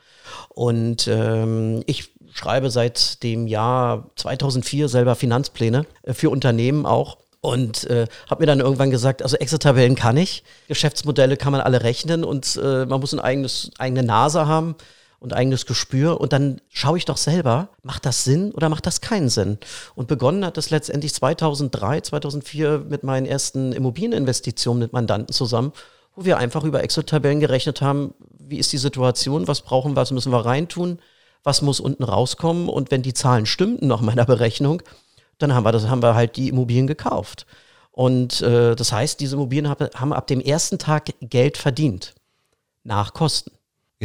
Und 0.49 1.07
ähm, 1.07 1.83
ich 1.85 2.09
schreibe 2.33 2.71
seit 2.71 3.21
dem 3.23 3.47
Jahr 3.47 4.09
2004 4.15 4.89
selber 4.89 5.15
Finanzpläne 5.15 5.85
äh, 6.03 6.13
für 6.13 6.29
Unternehmen 6.29 6.85
auch. 6.85 7.17
Und 7.41 7.87
äh, 7.91 8.07
habe 8.27 8.41
mir 8.41 8.47
dann 8.47 8.59
irgendwann 8.59 8.89
gesagt, 8.89 9.21
also 9.21 9.37
Excel-Tabellen 9.37 9.93
kann 9.93 10.17
ich, 10.17 10.43
Geschäftsmodelle 10.67 11.37
kann 11.37 11.51
man 11.51 11.61
alle 11.61 11.83
rechnen 11.83 12.23
und 12.23 12.59
äh, 12.61 12.87
man 12.87 12.99
muss 12.99 13.13
ein 13.13 13.19
eigenes, 13.19 13.69
eigene 13.77 14.01
Nase 14.01 14.47
haben 14.47 14.75
und 15.25 15.33
eigenes 15.33 15.65
Gespür 15.65 16.21
und 16.21 16.31
dann 16.31 16.61
schaue 16.69 16.99
ich 16.99 17.05
doch 17.05 17.17
selber, 17.17 17.69
macht 17.81 18.05
das 18.05 18.23
Sinn 18.23 18.51
oder 18.51 18.69
macht 18.69 18.85
das 18.85 19.01
keinen 19.01 19.27
Sinn? 19.27 19.57
Und 19.95 20.07
begonnen 20.07 20.45
hat 20.45 20.55
das 20.55 20.69
letztendlich 20.69 21.15
2003, 21.15 22.01
2004 22.01 22.85
mit 22.87 23.03
meinen 23.03 23.25
ersten 23.25 23.73
Immobilieninvestitionen 23.73 24.79
mit 24.79 24.93
Mandanten 24.93 25.33
zusammen, 25.33 25.73
wo 26.15 26.25
wir 26.25 26.37
einfach 26.37 26.63
über 26.63 26.83
Excel-Tabellen 26.83 27.39
gerechnet 27.39 27.81
haben, 27.81 28.13
wie 28.37 28.59
ist 28.59 28.71
die 28.71 28.77
Situation, 28.77 29.47
was 29.47 29.61
brauchen 29.61 29.93
wir, 29.93 30.01
was 30.01 30.11
müssen 30.11 30.31
wir 30.31 30.45
reintun, 30.45 30.99
was 31.43 31.63
muss 31.63 31.79
unten 31.79 32.03
rauskommen 32.03 32.69
und 32.69 32.91
wenn 32.91 33.01
die 33.01 33.13
Zahlen 33.15 33.47
stimmten 33.47 33.87
nach 33.87 34.01
meiner 34.01 34.25
Berechnung, 34.25 34.83
dann 35.39 35.55
haben 35.55 35.65
wir, 35.65 35.71
das, 35.71 35.87
haben 35.87 36.03
wir 36.03 36.13
halt 36.13 36.37
die 36.37 36.49
Immobilien 36.49 36.85
gekauft. 36.85 37.47
Und 37.91 38.41
äh, 38.41 38.75
das 38.75 38.91
heißt, 38.91 39.19
diese 39.19 39.37
Immobilien 39.37 39.69
haben 39.69 40.13
ab 40.13 40.27
dem 40.27 40.39
ersten 40.39 40.77
Tag 40.77 41.13
Geld 41.19 41.57
verdient. 41.57 42.13
Nach 42.83 43.13
Kosten. 43.13 43.54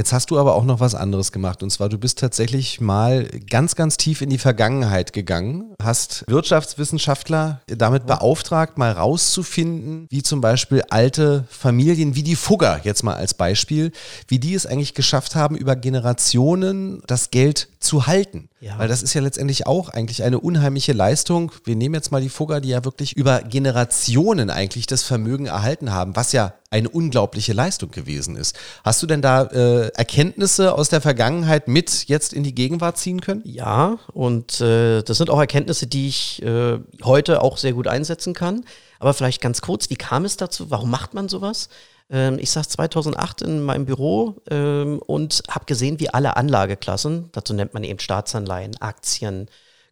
Jetzt 0.00 0.14
hast 0.14 0.30
du 0.30 0.38
aber 0.38 0.54
auch 0.54 0.64
noch 0.64 0.80
was 0.80 0.94
anderes 0.94 1.30
gemacht. 1.30 1.62
Und 1.62 1.68
zwar, 1.68 1.90
du 1.90 1.98
bist 1.98 2.18
tatsächlich 2.18 2.80
mal 2.80 3.28
ganz, 3.50 3.76
ganz 3.76 3.98
tief 3.98 4.22
in 4.22 4.30
die 4.30 4.38
Vergangenheit 4.38 5.12
gegangen, 5.12 5.74
hast 5.78 6.24
Wirtschaftswissenschaftler 6.26 7.60
damit 7.66 8.06
beauftragt, 8.06 8.78
mal 8.78 8.92
rauszufinden, 8.92 10.06
wie 10.08 10.22
zum 10.22 10.40
Beispiel 10.40 10.82
alte 10.88 11.44
Familien 11.50 12.14
wie 12.14 12.22
die 12.22 12.34
Fugger, 12.34 12.80
jetzt 12.82 13.02
mal 13.02 13.16
als 13.16 13.34
Beispiel, 13.34 13.92
wie 14.26 14.38
die 14.38 14.54
es 14.54 14.64
eigentlich 14.64 14.94
geschafft 14.94 15.34
haben, 15.34 15.54
über 15.54 15.76
Generationen 15.76 17.02
das 17.06 17.30
Geld 17.30 17.68
zu 17.78 18.06
halten. 18.06 18.48
Ja. 18.60 18.78
Weil 18.78 18.88
das 18.88 19.02
ist 19.02 19.14
ja 19.14 19.22
letztendlich 19.22 19.66
auch 19.66 19.88
eigentlich 19.88 20.22
eine 20.22 20.38
unheimliche 20.38 20.92
Leistung. 20.92 21.50
Wir 21.64 21.76
nehmen 21.76 21.94
jetzt 21.94 22.12
mal 22.12 22.20
die 22.20 22.28
Fugger, 22.28 22.60
die 22.60 22.68
ja 22.68 22.84
wirklich 22.84 23.16
über 23.16 23.40
Generationen 23.40 24.50
eigentlich 24.50 24.86
das 24.86 25.02
Vermögen 25.02 25.46
erhalten 25.46 25.92
haben, 25.92 26.14
was 26.14 26.32
ja 26.32 26.52
eine 26.70 26.90
unglaubliche 26.90 27.54
Leistung 27.54 27.90
gewesen 27.90 28.36
ist. 28.36 28.58
Hast 28.84 29.02
du 29.02 29.06
denn 29.06 29.22
da 29.22 29.44
äh, 29.44 29.88
Erkenntnisse 29.94 30.74
aus 30.74 30.90
der 30.90 31.00
Vergangenheit 31.00 31.68
mit 31.68 32.04
jetzt 32.06 32.34
in 32.34 32.42
die 32.42 32.54
Gegenwart 32.54 32.98
ziehen 32.98 33.22
können? 33.22 33.40
Ja, 33.44 33.98
und 34.12 34.60
äh, 34.60 35.02
das 35.02 35.16
sind 35.16 35.30
auch 35.30 35.40
Erkenntnisse, 35.40 35.86
die 35.86 36.08
ich 36.08 36.42
äh, 36.42 36.78
heute 37.02 37.40
auch 37.40 37.56
sehr 37.56 37.72
gut 37.72 37.88
einsetzen 37.88 38.34
kann. 38.34 38.66
Aber 38.98 39.14
vielleicht 39.14 39.40
ganz 39.40 39.62
kurz, 39.62 39.88
wie 39.88 39.96
kam 39.96 40.26
es 40.26 40.36
dazu? 40.36 40.70
Warum 40.70 40.90
macht 40.90 41.14
man 41.14 41.30
sowas? 41.30 41.70
Ähm, 42.10 42.38
ich 42.38 42.50
saß 42.50 42.68
2008 42.70 43.42
in 43.42 43.62
meinem 43.62 43.86
Büro 43.86 44.36
ähm, 44.50 45.00
und 45.06 45.42
habe 45.48 45.64
gesehen, 45.66 46.00
wie 46.00 46.10
alle 46.10 46.36
Anlageklassen, 46.36 47.30
dazu 47.32 47.54
nennt 47.54 47.74
man 47.74 47.84
eben 47.84 48.00
Staatsanleihen, 48.00 48.80
Aktien, 48.80 49.48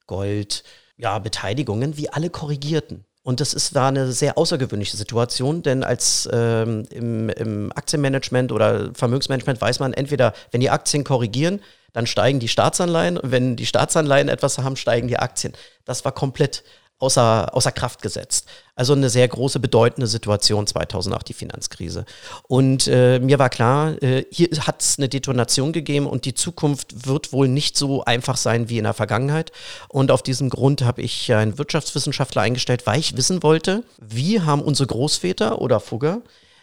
Gold, 0.06 0.64
ja, 0.96 1.18
Beteiligungen, 1.18 1.96
wie 1.96 2.10
alle 2.10 2.30
korrigierten. 2.30 3.04
Und 3.22 3.40
das 3.40 3.52
ist, 3.52 3.74
war 3.74 3.88
eine 3.88 4.10
sehr 4.10 4.38
außergewöhnliche 4.38 4.96
Situation, 4.96 5.62
denn 5.62 5.84
als 5.84 6.28
ähm, 6.32 6.86
im, 6.90 7.28
im 7.28 7.72
Aktienmanagement 7.72 8.52
oder 8.52 8.90
Vermögensmanagement 8.94 9.60
weiß 9.60 9.80
man 9.80 9.92
entweder, 9.92 10.32
wenn 10.50 10.60
die 10.60 10.70
Aktien 10.70 11.04
korrigieren, 11.04 11.60
dann 11.92 12.06
steigen 12.06 12.40
die 12.40 12.48
Staatsanleihen 12.48 13.18
und 13.18 13.30
wenn 13.30 13.56
die 13.56 13.66
Staatsanleihen 13.66 14.28
etwas 14.28 14.58
haben, 14.58 14.76
steigen 14.76 15.08
die 15.08 15.18
Aktien. 15.18 15.52
Das 15.84 16.04
war 16.04 16.12
komplett 16.12 16.64
außer, 16.98 17.54
außer 17.54 17.72
Kraft 17.72 18.02
gesetzt. 18.02 18.48
Also 18.74 18.92
eine 18.92 19.10
sehr 19.10 19.26
große, 19.26 19.60
bedeutende 19.60 20.06
Situation 20.06 20.66
2008, 20.66 21.28
die 21.28 21.32
Finanzkrise. 21.34 22.04
Und 22.48 22.86
äh, 22.88 23.18
mir 23.20 23.38
war 23.38 23.50
klar, 23.50 24.00
äh, 24.02 24.24
hier 24.30 24.48
hat 24.66 24.82
es 24.82 24.98
eine 24.98 25.08
Detonation 25.08 25.72
gegeben 25.72 26.06
und 26.06 26.24
die 26.24 26.34
Zukunft 26.34 27.06
wird 27.06 27.32
wohl 27.32 27.48
nicht 27.48 27.76
so 27.76 28.04
einfach 28.04 28.36
sein 28.36 28.68
wie 28.68 28.78
in 28.78 28.84
der 28.84 28.94
Vergangenheit. 28.94 29.52
Und 29.88 30.10
auf 30.10 30.22
diesem 30.22 30.50
Grund 30.50 30.82
habe 30.82 31.02
ich 31.02 31.32
einen 31.32 31.58
Wirtschaftswissenschaftler 31.58 32.42
eingestellt, 32.42 32.86
weil 32.86 33.00
ich 33.00 33.16
wissen 33.16 33.42
wollte, 33.42 33.84
wie 33.98 34.40
haben 34.40 34.62
unsere 34.62 34.86
Großväter 34.88 35.60
oder 35.60 35.80
Fugger 35.80 36.22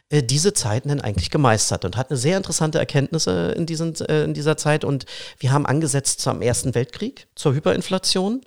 äh, 0.09 0.21
diese 0.21 0.53
Zeiten 0.53 0.89
denn 0.89 1.01
eigentlich 1.01 1.31
gemeistert 1.31 1.85
und 1.85 1.97
hat 1.97 2.11
eine 2.11 2.17
sehr 2.17 2.37
interessante 2.37 2.77
Erkenntnisse 2.77 3.53
in, 3.57 3.65
diesen, 3.65 3.95
äh, 4.01 4.23
in 4.23 4.33
dieser 4.33 4.57
Zeit. 4.57 4.83
Und 4.83 5.05
wir 5.39 5.51
haben 5.51 5.65
angesetzt 5.65 6.21
zum 6.21 6.41
Ersten 6.41 6.75
Weltkrieg, 6.75 7.27
zur 7.35 7.53
Hyperinflation 7.53 8.41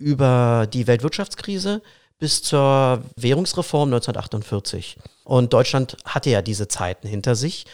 über 0.00 0.66
die 0.72 0.86
Weltwirtschaftskrise 0.86 1.82
bis 2.18 2.42
zur 2.42 3.02
Währungsreform 3.16 3.88
1948. 3.88 4.96
Und 5.24 5.52
Deutschland 5.52 5.96
hatte 6.04 6.30
ja 6.30 6.42
diese 6.42 6.68
Zeiten 6.68 7.06
hinter 7.06 7.34
sich. 7.34 7.66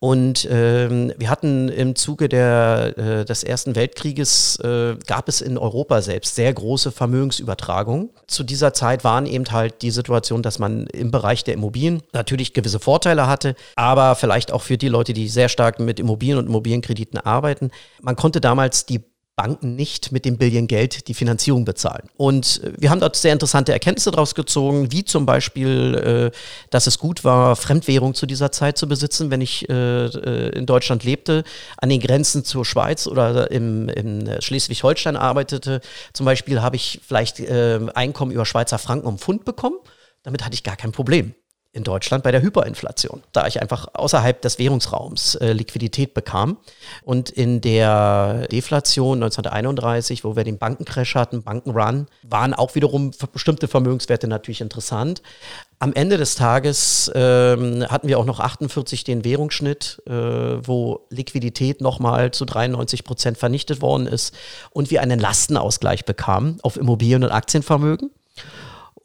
Und 0.00 0.46
ähm, 0.48 1.12
wir 1.18 1.28
hatten 1.28 1.68
im 1.68 1.96
Zuge 1.96 2.28
der, 2.28 2.96
äh, 2.96 3.24
des 3.24 3.42
Ersten 3.42 3.74
Weltkrieges, 3.74 4.56
äh, 4.60 4.94
gab 5.08 5.28
es 5.28 5.40
in 5.40 5.58
Europa 5.58 6.02
selbst 6.02 6.36
sehr 6.36 6.54
große 6.54 6.92
Vermögensübertragungen. 6.92 8.10
Zu 8.28 8.44
dieser 8.44 8.72
Zeit 8.72 9.02
waren 9.02 9.26
eben 9.26 9.50
halt 9.50 9.82
die 9.82 9.90
Situation, 9.90 10.44
dass 10.44 10.60
man 10.60 10.86
im 10.88 11.10
Bereich 11.10 11.42
der 11.42 11.54
Immobilien 11.54 12.02
natürlich 12.12 12.52
gewisse 12.52 12.78
Vorteile 12.78 13.26
hatte, 13.26 13.56
aber 13.74 14.14
vielleicht 14.14 14.52
auch 14.52 14.62
für 14.62 14.78
die 14.78 14.88
Leute, 14.88 15.14
die 15.14 15.28
sehr 15.28 15.48
stark 15.48 15.80
mit 15.80 15.98
Immobilien 15.98 16.38
und 16.38 16.46
Immobilienkrediten 16.46 17.18
arbeiten. 17.18 17.72
Man 18.00 18.14
konnte 18.14 18.40
damals 18.40 18.86
die 18.86 19.02
Banken 19.38 19.76
nicht 19.76 20.10
mit 20.10 20.24
dem 20.24 20.36
Billion 20.36 20.66
Geld 20.66 21.06
die 21.06 21.14
Finanzierung 21.14 21.64
bezahlen. 21.64 22.08
Und 22.16 22.60
äh, 22.64 22.72
wir 22.76 22.90
haben 22.90 22.98
dort 22.98 23.14
sehr 23.14 23.32
interessante 23.32 23.72
Erkenntnisse 23.72 24.10
daraus 24.10 24.34
gezogen, 24.34 24.90
wie 24.90 25.04
zum 25.04 25.26
Beispiel, 25.26 26.32
äh, 26.32 26.36
dass 26.70 26.88
es 26.88 26.98
gut 26.98 27.22
war, 27.22 27.54
Fremdwährung 27.54 28.14
zu 28.14 28.26
dieser 28.26 28.50
Zeit 28.50 28.76
zu 28.76 28.88
besitzen, 28.88 29.30
wenn 29.30 29.40
ich 29.40 29.68
äh, 29.68 30.48
in 30.48 30.66
Deutschland 30.66 31.04
lebte, 31.04 31.44
an 31.76 31.88
den 31.88 32.00
Grenzen 32.00 32.44
zur 32.44 32.64
Schweiz 32.64 33.06
oder 33.06 33.50
im 33.52 33.88
Schleswig-Holstein 34.40 35.16
arbeitete. 35.16 35.80
Zum 36.12 36.26
Beispiel 36.26 36.60
habe 36.60 36.76
ich 36.76 37.00
vielleicht 37.06 37.40
Einkommen 37.48 38.32
über 38.32 38.44
Schweizer 38.44 38.78
Franken 38.78 39.06
um 39.06 39.18
Pfund 39.18 39.44
bekommen. 39.44 39.76
Damit 40.24 40.44
hatte 40.44 40.54
ich 40.54 40.64
gar 40.64 40.76
kein 40.76 40.90
Problem 40.90 41.34
in 41.78 41.84
Deutschland 41.84 42.24
bei 42.24 42.32
der 42.32 42.42
Hyperinflation, 42.42 43.22
da 43.32 43.46
ich 43.46 43.62
einfach 43.62 43.88
außerhalb 43.94 44.42
des 44.42 44.58
Währungsraums 44.58 45.36
äh, 45.36 45.52
Liquidität 45.52 46.12
bekam. 46.12 46.58
Und 47.04 47.30
in 47.30 47.60
der 47.62 48.46
Deflation 48.48 49.22
1931, 49.22 50.24
wo 50.24 50.36
wir 50.36 50.44
den 50.44 50.58
Bankencrash 50.58 51.14
hatten, 51.14 51.42
Bankenrun, 51.42 52.06
waren 52.22 52.52
auch 52.52 52.74
wiederum 52.74 53.12
bestimmte 53.32 53.68
Vermögenswerte 53.68 54.28
natürlich 54.28 54.60
interessant. 54.60 55.22
Am 55.78 55.92
Ende 55.92 56.18
des 56.18 56.34
Tages 56.34 57.10
ähm, 57.14 57.86
hatten 57.88 58.08
wir 58.08 58.18
auch 58.18 58.24
noch 58.24 58.40
48 58.40 59.04
den 59.04 59.24
Währungsschnitt, 59.24 60.02
äh, 60.06 60.12
wo 60.12 61.06
Liquidität 61.10 61.80
nochmal 61.80 62.32
zu 62.32 62.44
93 62.44 63.04
Prozent 63.04 63.38
vernichtet 63.38 63.80
worden 63.80 64.08
ist 64.08 64.34
und 64.70 64.90
wir 64.90 65.00
einen 65.00 65.20
Lastenausgleich 65.20 66.04
bekamen 66.04 66.58
auf 66.62 66.76
Immobilien- 66.76 67.22
und 67.22 67.30
Aktienvermögen 67.30 68.10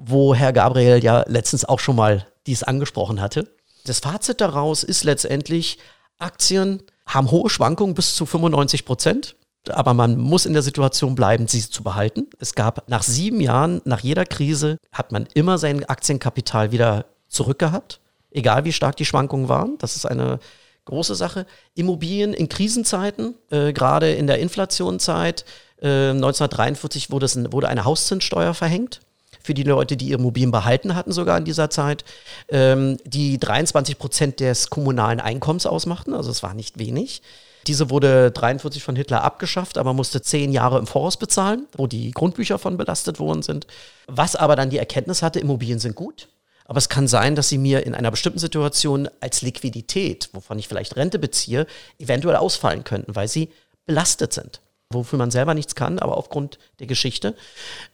wo 0.06 0.36
Herr 0.36 0.53
Gabriel 0.53 1.03
ja 1.03 1.24
letztens 1.27 1.65
auch 1.65 1.80
schon 1.80 1.96
mal 1.96 2.25
dies 2.48 2.64
angesprochen 2.64 3.22
hatte. 3.22 3.48
Das 3.86 4.00
Fazit 4.00 4.42
daraus 4.42 4.84
ist 4.84 5.04
letztendlich, 5.04 5.78
Aktien 6.18 6.84
haben 7.06 7.32
hohe 7.32 7.50
Schwankungen 7.50 7.96
bis 7.96 8.16
zu 8.16 8.26
95 8.26 8.86
Prozent. 8.86 9.36
Aber 9.70 9.94
man 9.94 10.18
muss 10.18 10.46
in 10.46 10.54
der 10.54 10.62
Situation 10.62 11.16
bleiben, 11.16 11.48
sie 11.48 11.62
zu 11.62 11.84
behalten. 11.84 12.28
Es 12.40 12.54
gab 12.54 12.90
nach 12.90 13.04
sieben 13.04 13.40
Jahren, 13.40 13.82
nach 13.86 14.02
jeder 14.02 14.26
Krise, 14.26 14.78
hat 14.92 15.14
man 15.14 15.26
immer 15.34 15.58
sein 15.58 15.86
Aktienkapital 15.86 16.74
wieder 16.74 17.06
zurückgehabt, 17.30 18.02
egal 18.32 18.66
wie 18.66 18.74
stark 18.74 18.98
die 18.98 19.06
Schwankungen 19.06 19.48
waren. 19.48 19.78
Das 19.78 19.96
ist 19.96 20.06
eine 20.06 20.40
große 20.84 21.16
Sache. 21.16 21.46
Immobilien 21.76 22.34
in 22.34 22.50
Krisenzeiten, 22.50 23.36
äh, 23.52 23.72
gerade 23.72 24.12
in 24.12 24.28
der 24.28 24.40
Inflationszeit, 24.40 25.46
äh, 25.82 26.10
1943 26.10 27.10
wurde, 27.10 27.26
es, 27.26 27.38
wurde 27.54 27.70
eine 27.70 27.86
Hauszinssteuer 27.86 28.54
verhängt 28.54 29.00
für 29.44 29.54
die 29.54 29.64
Leute, 29.64 29.98
die 29.98 30.08
ihre 30.08 30.20
Immobilien 30.20 30.52
behalten 30.52 30.96
hatten, 30.96 31.12
sogar 31.12 31.38
in 31.38 31.46
dieser 31.46 31.70
Zeit, 31.70 32.06
ähm, 32.50 32.98
die 33.06 33.38
23 33.38 33.98
Prozent 33.98 34.40
des 34.40 34.70
kommunalen 34.70 35.20
Einkommens 35.20 35.66
ausmachten. 35.66 36.14
Also 36.14 36.32
es 36.32 36.44
war 36.44 36.54
nicht 36.54 36.80
wenig. 36.80 37.22
Diese 37.68 37.90
wurde 37.90 38.32
43 38.32 38.84
von 38.84 38.96
Hitler 38.96 39.24
abgeschafft, 39.24 39.78
aber 39.78 39.94
musste 39.94 40.22
zehn 40.22 40.52
Jahre 40.52 40.80
im 40.80 40.88
Voraus 40.88 41.18
bezahlen, 41.18 41.68
wo 41.78 41.88
die 41.88 42.12
Grundbücher 42.12 42.60
von 42.60 42.78
belastet 42.78 43.20
worden 43.20 43.42
sind. 43.42 43.68
Was 44.08 44.36
aber 44.36 44.56
dann 44.56 44.70
die 44.70 44.78
Erkenntnis 44.78 45.22
hatte, 45.22 45.40
Immobilien 45.40 45.80
sind 45.80 45.96
gut. 45.96 46.30
Aber 46.66 46.78
es 46.78 46.90
kann 46.90 47.08
sein, 47.08 47.36
dass 47.36 47.50
sie 47.50 47.58
mir 47.58 47.86
in 47.86 47.94
einer 47.94 48.12
bestimmten 48.12 48.40
Situation 48.40 49.10
als 49.20 49.42
Liquidität, 49.42 50.30
wovon 50.34 50.60
ich 50.60 50.68
vielleicht 50.68 50.96
Rente 50.96 51.20
beziehe, 51.20 51.68
eventuell 52.00 52.38
ausfallen 52.38 52.84
könnten, 52.84 53.16
weil 53.16 53.28
sie 53.28 53.50
belastet 53.86 54.34
sind 54.34 54.62
wofür 54.94 55.20
man 55.20 55.32
selber 55.32 55.54
nichts 55.54 55.76
kann, 55.76 56.00
aber 56.00 56.18
aufgrund 56.18 56.60
der 56.80 56.88
Geschichte. 56.88 57.36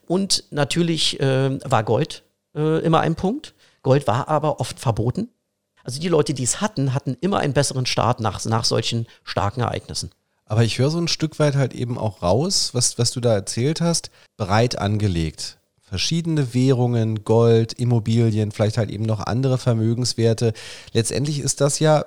Und 0.08 0.44
natürlich 0.51 1.20
äh, 1.20 1.60
war 1.63 1.84
Gold 1.84 2.24
äh, 2.56 2.79
immer 2.79 3.01
ein 3.01 3.15
Punkt. 3.15 3.53
Gold 3.84 4.08
war 4.08 4.27
aber 4.27 4.60
oft 4.60 4.79
verboten. 4.79 5.29
Also 5.84 6.00
die 6.00 6.10
Leute, 6.10 6.34
die 6.34 6.44
es 6.44 6.62
hatten, 6.62 6.94
hatten 6.94 7.18
immer 7.22 7.39
einen 7.39 7.53
besseren 7.53 7.86
Start 7.86 8.20
nach, 8.20 8.44
nach 8.46 8.65
solchen 8.65 9.08
starken 9.24 9.62
Ereignissen. 9.62 10.12
Aber 10.46 10.63
ich 10.63 10.79
höre 10.79 10.89
so 10.89 10.98
ein 10.98 11.08
Stück 11.08 11.39
weit 11.39 11.56
halt 11.56 11.74
eben 11.74 11.98
auch 11.98 12.22
raus, 12.24 12.72
was, 12.74 12.98
was 12.98 13.12
du 13.12 13.22
da 13.22 13.34
erzählt 13.34 13.82
hast, 13.82 14.10
breit 14.36 14.77
angelegt. 14.77 15.58
Verschiedene 15.82 16.53
Währungen, 16.53 17.24
Gold, 17.24 17.74
Immobilien, 17.74 18.51
vielleicht 18.51 18.77
halt 18.77 18.89
eben 18.89 19.06
noch 19.06 19.22
andere 19.22 19.58
Vermögenswerte. 19.58 20.53
Letztendlich 20.91 21.39
ist 21.39 21.62
das 21.62 21.79
ja 21.79 22.06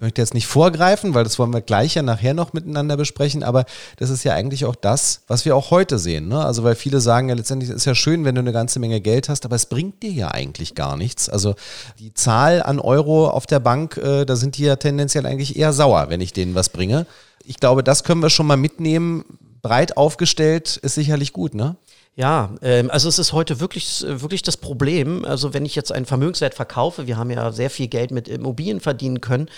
möchte 0.00 0.20
jetzt 0.20 0.34
nicht 0.34 0.46
vorgreifen, 0.46 1.14
weil 1.14 1.24
das 1.24 1.38
wollen 1.38 1.52
wir 1.52 1.60
gleich 1.60 1.94
ja 1.94 2.02
nachher 2.02 2.34
noch 2.34 2.52
miteinander 2.52 2.96
besprechen, 2.96 3.42
aber 3.42 3.64
das 3.96 4.10
ist 4.10 4.24
ja 4.24 4.34
eigentlich 4.34 4.64
auch 4.64 4.74
das, 4.74 5.22
was 5.26 5.44
wir 5.44 5.56
auch 5.56 5.70
heute 5.70 5.98
sehen. 5.98 6.28
Ne? 6.28 6.44
Also 6.44 6.64
weil 6.64 6.74
viele 6.74 7.00
sagen 7.00 7.28
ja 7.28 7.34
letztendlich, 7.34 7.70
es 7.70 7.76
ist 7.76 7.84
ja 7.84 7.94
schön, 7.94 8.24
wenn 8.24 8.34
du 8.34 8.40
eine 8.40 8.52
ganze 8.52 8.78
Menge 8.78 9.00
Geld 9.00 9.28
hast, 9.28 9.44
aber 9.44 9.56
es 9.56 9.66
bringt 9.66 10.02
dir 10.02 10.12
ja 10.12 10.28
eigentlich 10.28 10.74
gar 10.74 10.96
nichts. 10.96 11.28
Also 11.28 11.54
die 11.98 12.14
Zahl 12.14 12.62
an 12.62 12.80
Euro 12.80 13.28
auf 13.28 13.46
der 13.46 13.60
Bank, 13.60 13.96
äh, 13.96 14.24
da 14.24 14.36
sind 14.36 14.56
die 14.56 14.64
ja 14.64 14.76
tendenziell 14.76 15.26
eigentlich 15.26 15.56
eher 15.56 15.72
sauer, 15.72 16.06
wenn 16.08 16.20
ich 16.20 16.32
denen 16.32 16.54
was 16.54 16.68
bringe. 16.68 17.06
Ich 17.44 17.58
glaube, 17.58 17.82
das 17.82 18.04
können 18.04 18.22
wir 18.22 18.30
schon 18.30 18.46
mal 18.46 18.56
mitnehmen. 18.56 19.24
Breit 19.62 19.96
aufgestellt 19.96 20.76
ist 20.76 20.94
sicherlich 20.94 21.32
gut, 21.32 21.54
ne? 21.54 21.76
Ja, 22.14 22.54
ähm, 22.60 22.90
also 22.90 23.08
es 23.08 23.18
ist 23.18 23.32
heute 23.32 23.58
wirklich, 23.60 24.04
wirklich 24.06 24.42
das 24.42 24.58
Problem. 24.58 25.24
Also 25.24 25.54
wenn 25.54 25.64
ich 25.64 25.74
jetzt 25.74 25.92
einen 25.92 26.04
Vermögenswert 26.04 26.54
verkaufe, 26.54 27.06
wir 27.06 27.16
haben 27.16 27.30
ja 27.30 27.52
sehr 27.52 27.70
viel 27.70 27.88
Geld 27.88 28.10
mit 28.10 28.28
Immobilien 28.28 28.80
verdienen 28.80 29.20
können, 29.20 29.48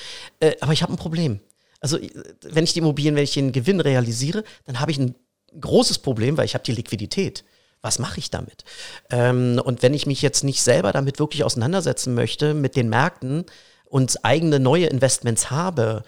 äh, 0.40 0.54
aber 0.60 0.72
ich 0.72 0.82
habe 0.82 0.92
ein 0.92 0.96
Problem. 0.96 1.40
Also 1.80 1.98
wenn 2.42 2.64
ich 2.64 2.72
die 2.72 2.78
Immobilien, 2.78 3.16
wenn 3.16 3.24
ich 3.24 3.34
den 3.34 3.52
Gewinn 3.52 3.80
realisiere, 3.80 4.44
dann 4.66 4.80
habe 4.80 4.92
ich 4.92 4.98
ein 4.98 5.16
großes 5.60 5.98
Problem, 5.98 6.36
weil 6.36 6.44
ich 6.44 6.54
habe 6.54 6.64
die 6.64 6.72
Liquidität. 6.72 7.44
Was 7.82 7.98
mache 7.98 8.18
ich 8.18 8.30
damit? 8.30 8.64
Ähm, 9.10 9.60
und 9.62 9.82
wenn 9.82 9.92
ich 9.92 10.06
mich 10.06 10.22
jetzt 10.22 10.44
nicht 10.44 10.62
selber 10.62 10.92
damit 10.92 11.18
wirklich 11.18 11.44
auseinandersetzen 11.44 12.14
möchte, 12.14 12.54
mit 12.54 12.76
den 12.76 12.88
Märkten 12.88 13.44
und 13.84 14.24
eigene 14.24 14.60
neue 14.60 14.86
Investments 14.86 15.50
habe, 15.50 16.04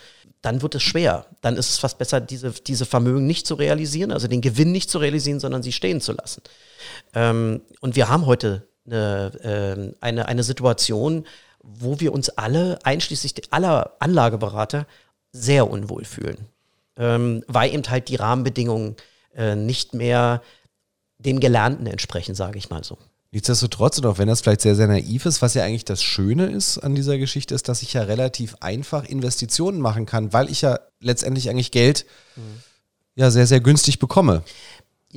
dann 0.46 0.62
wird 0.62 0.76
es 0.76 0.82
schwer. 0.84 1.26
Dann 1.40 1.56
ist 1.56 1.70
es 1.70 1.78
fast 1.78 1.98
besser, 1.98 2.20
diese, 2.20 2.52
diese 2.52 2.86
Vermögen 2.86 3.26
nicht 3.26 3.48
zu 3.48 3.54
realisieren, 3.54 4.12
also 4.12 4.28
den 4.28 4.40
Gewinn 4.40 4.70
nicht 4.70 4.88
zu 4.88 4.98
realisieren, 4.98 5.40
sondern 5.40 5.62
sie 5.64 5.72
stehen 5.72 6.00
zu 6.00 6.12
lassen. 6.12 6.40
Ähm, 7.14 7.62
und 7.80 7.96
wir 7.96 8.08
haben 8.08 8.26
heute 8.26 8.68
eine, 8.86 9.32
äh, 9.42 10.04
eine, 10.04 10.28
eine 10.28 10.44
Situation, 10.44 11.26
wo 11.62 11.98
wir 11.98 12.12
uns 12.12 12.28
alle, 12.28 12.78
einschließlich 12.84 13.52
aller 13.52 13.96
Anlageberater, 13.98 14.86
sehr 15.32 15.68
unwohl 15.68 16.04
fühlen. 16.04 16.46
Ähm, 16.96 17.42
weil 17.48 17.74
eben 17.74 17.82
halt 17.90 18.08
die 18.08 18.16
Rahmenbedingungen 18.16 18.94
äh, 19.34 19.56
nicht 19.56 19.94
mehr 19.94 20.42
dem 21.18 21.40
Gelernten 21.40 21.88
entsprechen, 21.88 22.36
sage 22.36 22.58
ich 22.58 22.70
mal 22.70 22.84
so. 22.84 22.98
Nichtsdestotrotz, 23.32 23.98
und 23.98 24.06
auch 24.06 24.18
wenn 24.18 24.28
das 24.28 24.40
vielleicht 24.40 24.60
sehr, 24.60 24.76
sehr 24.76 24.86
naiv 24.86 25.26
ist, 25.26 25.42
was 25.42 25.54
ja 25.54 25.64
eigentlich 25.64 25.84
das 25.84 26.02
Schöne 26.02 26.46
ist 26.46 26.78
an 26.78 26.94
dieser 26.94 27.18
Geschichte, 27.18 27.54
ist, 27.54 27.68
dass 27.68 27.82
ich 27.82 27.92
ja 27.92 28.02
relativ 28.02 28.56
einfach 28.60 29.04
Investitionen 29.04 29.80
machen 29.80 30.06
kann, 30.06 30.32
weil 30.32 30.50
ich 30.50 30.62
ja 30.62 30.78
letztendlich 31.00 31.50
eigentlich 31.50 31.72
Geld 31.72 32.06
mhm. 32.36 32.62
ja 33.16 33.30
sehr, 33.30 33.46
sehr 33.46 33.60
günstig 33.60 33.98
bekomme. 33.98 34.42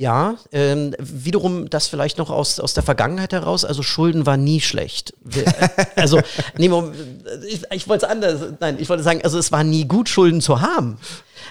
Ja, 0.00 0.36
ähm, 0.50 0.94
wiederum 0.98 1.68
das 1.68 1.86
vielleicht 1.86 2.16
noch 2.16 2.30
aus, 2.30 2.58
aus 2.58 2.72
der 2.72 2.82
Vergangenheit 2.82 3.34
heraus. 3.34 3.66
Also 3.66 3.82
Schulden 3.82 4.24
war 4.24 4.38
nie 4.38 4.62
schlecht. 4.62 5.12
Wir, 5.22 5.44
also, 5.94 6.22
nee, 6.56 6.70
ich, 7.46 7.64
ich 7.70 7.86
wollte 7.86 8.06
es 8.06 8.10
anders, 8.10 8.40
nein, 8.60 8.78
ich 8.80 8.88
wollte 8.88 9.02
sagen, 9.02 9.20
also 9.22 9.38
es 9.38 9.52
war 9.52 9.62
nie 9.62 9.84
gut, 9.84 10.08
Schulden 10.08 10.40
zu 10.40 10.62
haben. 10.62 10.96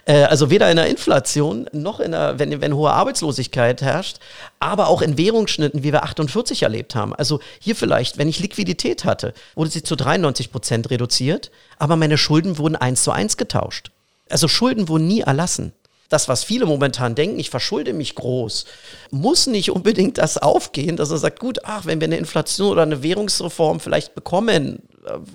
Äh, 0.06 0.24
also 0.24 0.50
weder 0.50 0.68
in 0.72 0.77
der 0.77 0.88
Inflation 0.88 1.70
noch 1.74 2.00
in 2.00 2.10
der, 2.10 2.39
wenn, 2.39 2.60
wenn 2.60 2.74
hohe 2.74 2.89
Arbeitslosigkeit 2.89 3.84
herrscht, 3.84 4.18
aber 4.60 4.88
auch 4.88 5.03
in 5.03 5.15
Währungsschnitten, 5.15 5.84
wie 5.84 5.94
wir 5.94 6.01
48 6.01 6.63
erlebt 6.63 6.96
haben. 6.96 7.13
Also 7.13 7.41
hier 7.60 7.75
vielleicht, 7.75 8.18
wenn 8.18 8.27
ich 8.27 8.39
Liquidität 8.39 9.06
hatte, 9.06 9.36
wurde 9.53 9.70
sie 9.70 9.84
zu 9.84 9.96
93 9.96 10.51
Prozent 10.51 10.89
reduziert, 10.89 11.51
aber 11.77 11.98
meine 11.98 12.18
Schulden 12.18 12.58
wurden 12.58 12.75
eins 12.75 13.03
zu 13.03 13.12
eins 13.12 13.38
getauscht. 13.38 13.91
Also 14.27 14.48
Schulden 14.48 14.88
wurden 14.88 15.06
nie 15.06 15.22
erlassen 15.22 15.72
das, 16.10 16.28
was 16.28 16.44
viele 16.44 16.66
momentan 16.66 17.16
denken, 17.16 17.39
ich 17.39 17.50
verschulde 17.50 17.94
mich 17.94 18.16
groß, 18.16 18.66
muss 19.12 19.48
nicht 19.48 19.72
unbedingt 19.72 20.18
das 20.18 20.38
aufgehen, 20.38 20.98
dass 20.98 21.12
er 21.12 21.18
sagt, 21.18 21.39
gut, 21.39 21.60
ach, 21.63 21.86
wenn 21.86 22.01
wir 22.01 22.08
eine 22.08 22.18
Inflation 22.18 22.72
oder 22.72 22.82
eine 22.82 23.04
Währungsreform 23.04 23.80
vielleicht 23.80 24.16
bekommen, 24.16 24.82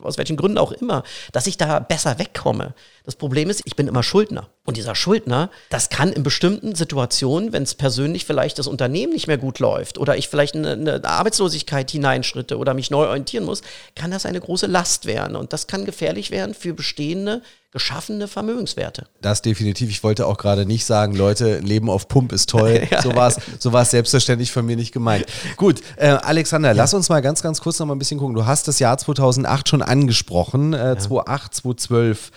aus 0.02 0.18
welchen 0.18 0.36
Gründen 0.36 0.58
auch 0.58 0.72
immer, 0.72 1.02
dass 1.32 1.46
ich 1.46 1.56
da 1.56 1.78
besser 1.78 2.18
wegkomme. 2.18 2.74
Das 3.04 3.16
Problem 3.16 3.50
ist, 3.50 3.62
ich 3.64 3.76
bin 3.76 3.86
immer 3.86 4.02
Schuldner. 4.02 4.48
Und 4.64 4.76
dieser 4.76 4.94
Schuldner, 4.94 5.50
das 5.68 5.90
kann 5.90 6.12
in 6.12 6.22
bestimmten 6.22 6.74
Situationen, 6.74 7.52
wenn 7.52 7.62
es 7.62 7.74
persönlich 7.74 8.24
vielleicht 8.24 8.58
das 8.58 8.66
Unternehmen 8.66 9.12
nicht 9.12 9.26
mehr 9.26 9.36
gut 9.36 9.58
läuft 9.58 9.98
oder 9.98 10.16
ich 10.16 10.28
vielleicht 10.28 10.54
eine, 10.54 10.72
eine 10.72 11.04
Arbeitslosigkeit 11.04 11.90
hineinschritte 11.90 12.56
oder 12.56 12.72
mich 12.72 12.90
neu 12.90 13.06
orientieren 13.06 13.44
muss, 13.44 13.62
kann 13.94 14.10
das 14.10 14.24
eine 14.24 14.40
große 14.40 14.66
Last 14.66 15.04
werden. 15.04 15.36
Und 15.36 15.52
das 15.52 15.66
kann 15.66 15.84
gefährlich 15.84 16.30
werden 16.30 16.54
für 16.54 16.72
bestehende 16.72 17.42
geschaffene 17.74 18.28
Vermögenswerte. 18.28 19.08
Das 19.20 19.42
definitiv. 19.42 19.90
Ich 19.90 20.04
wollte 20.04 20.28
auch 20.28 20.38
gerade 20.38 20.64
nicht 20.64 20.84
sagen, 20.84 21.16
Leute, 21.16 21.58
Leben 21.58 21.90
auf 21.90 22.06
Pump 22.06 22.32
ist 22.32 22.48
toll. 22.48 22.88
So 23.02 23.14
war 23.16 23.28
es 23.28 23.36
so 23.58 23.72
war's 23.72 23.90
selbstverständlich 23.90 24.52
von 24.52 24.64
mir 24.64 24.76
nicht 24.76 24.92
gemeint. 24.92 25.26
Gut, 25.56 25.80
äh, 25.96 26.06
Alexander, 26.06 26.68
ja. 26.68 26.74
lass 26.74 26.94
uns 26.94 27.08
mal 27.08 27.20
ganz, 27.20 27.42
ganz 27.42 27.60
kurz 27.60 27.80
noch 27.80 27.86
mal 27.86 27.94
ein 27.94 27.98
bisschen 27.98 28.18
gucken. 28.18 28.34
Du 28.34 28.46
hast 28.46 28.68
das 28.68 28.78
Jahr 28.78 28.96
2008 28.96 29.63
schon 29.68 29.82
angesprochen, 29.82 30.72
äh, 30.72 30.78
ja. 30.78 30.98
2008, 30.98 31.54
2012 31.54 32.30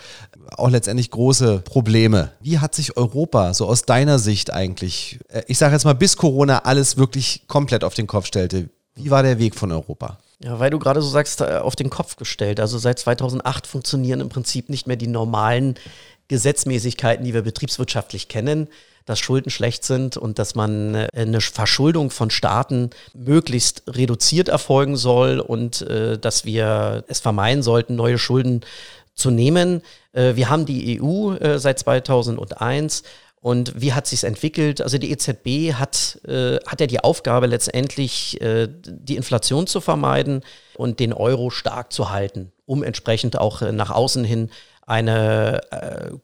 auch 0.56 0.70
letztendlich 0.70 1.10
große 1.10 1.58
Probleme. 1.60 2.32
Wie 2.40 2.58
hat 2.58 2.74
sich 2.74 2.96
Europa 2.96 3.54
so 3.54 3.66
aus 3.66 3.82
deiner 3.82 4.18
Sicht 4.18 4.52
eigentlich, 4.52 5.18
äh, 5.28 5.42
ich 5.46 5.58
sage 5.58 5.74
jetzt 5.74 5.84
mal, 5.84 5.94
bis 5.94 6.16
Corona 6.16 6.60
alles 6.60 6.96
wirklich 6.96 7.44
komplett 7.48 7.84
auf 7.84 7.94
den 7.94 8.06
Kopf 8.06 8.26
stellte, 8.26 8.70
wie 8.94 9.10
war 9.10 9.22
der 9.22 9.38
Weg 9.38 9.54
von 9.54 9.70
Europa? 9.70 10.18
Ja, 10.40 10.58
weil 10.60 10.70
du 10.70 10.78
gerade 10.78 11.02
so 11.02 11.08
sagst, 11.08 11.40
äh, 11.40 11.58
auf 11.62 11.76
den 11.76 11.90
Kopf 11.90 12.16
gestellt. 12.16 12.60
Also 12.60 12.78
seit 12.78 12.98
2008 12.98 13.66
funktionieren 13.66 14.20
im 14.20 14.28
Prinzip 14.28 14.68
nicht 14.68 14.86
mehr 14.86 14.96
die 14.96 15.08
normalen 15.08 15.74
Gesetzmäßigkeiten, 16.28 17.24
die 17.24 17.34
wir 17.34 17.42
betriebswirtschaftlich 17.42 18.28
kennen, 18.28 18.68
dass 19.08 19.18
Schulden 19.18 19.50
schlecht 19.50 19.84
sind 19.84 20.16
und 20.16 20.38
dass 20.38 20.54
man 20.54 20.94
äh, 20.94 21.08
eine 21.14 21.40
Verschuldung 21.40 22.10
von 22.10 22.30
Staaten 22.30 22.90
möglichst 23.14 23.82
reduziert 23.88 24.48
erfolgen 24.48 24.96
soll 24.96 25.40
und 25.40 25.82
äh, 25.82 26.18
dass 26.18 26.44
wir 26.44 27.04
es 27.08 27.20
vermeiden 27.20 27.62
sollten, 27.62 27.96
neue 27.96 28.18
Schulden 28.18 28.60
zu 29.14 29.30
nehmen. 29.30 29.82
Äh, 30.12 30.36
wir 30.36 30.50
haben 30.50 30.66
die 30.66 31.00
EU 31.00 31.34
seit 31.58 31.78
2001 31.78 33.02
und 33.40 33.80
wie 33.80 33.92
hat 33.92 34.06
sich 34.06 34.24
entwickelt? 34.24 34.80
Also 34.80 34.98
die 34.98 35.12
EZB 35.12 35.74
hat, 35.74 36.20
äh, 36.26 36.56
hat 36.66 36.80
ja 36.80 36.86
die 36.86 37.00
Aufgabe 37.00 37.46
letztendlich, 37.46 38.40
äh, 38.40 38.68
die 38.68 39.16
Inflation 39.16 39.66
zu 39.66 39.80
vermeiden 39.80 40.42
und 40.74 40.98
den 40.98 41.12
Euro 41.12 41.50
stark 41.50 41.92
zu 41.92 42.10
halten, 42.10 42.52
um 42.66 42.82
entsprechend 42.82 43.38
auch 43.38 43.62
äh, 43.62 43.70
nach 43.72 43.90
außen 43.90 44.24
hin 44.24 44.50
eine 44.86 45.60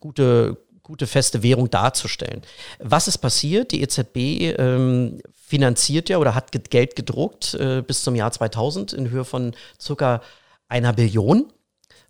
gute, 0.01 0.57
gute 0.85 1.09
feste 1.09 1.43
Währung 1.43 1.71
darzustellen. 1.71 2.43
Was 2.79 3.09
ist 3.09 3.19
passiert? 3.19 3.73
Die 3.73 3.83
EZB 3.83 4.57
ähm, 4.59 5.21
finanziert 5.33 6.09
ja 6.09 6.19
oder 6.19 6.35
hat 6.35 6.53
Geld 6.71 6.95
gedruckt 6.95 7.55
äh, 7.55 7.83
bis 7.83 8.05
zum 8.05 8.15
Jahr 8.15 8.31
2000 8.31 8.93
in 8.93 9.11
Höhe 9.11 9.25
von 9.25 9.55
circa 9.81 10.23
einer 10.69 10.93
Billion 10.93 11.53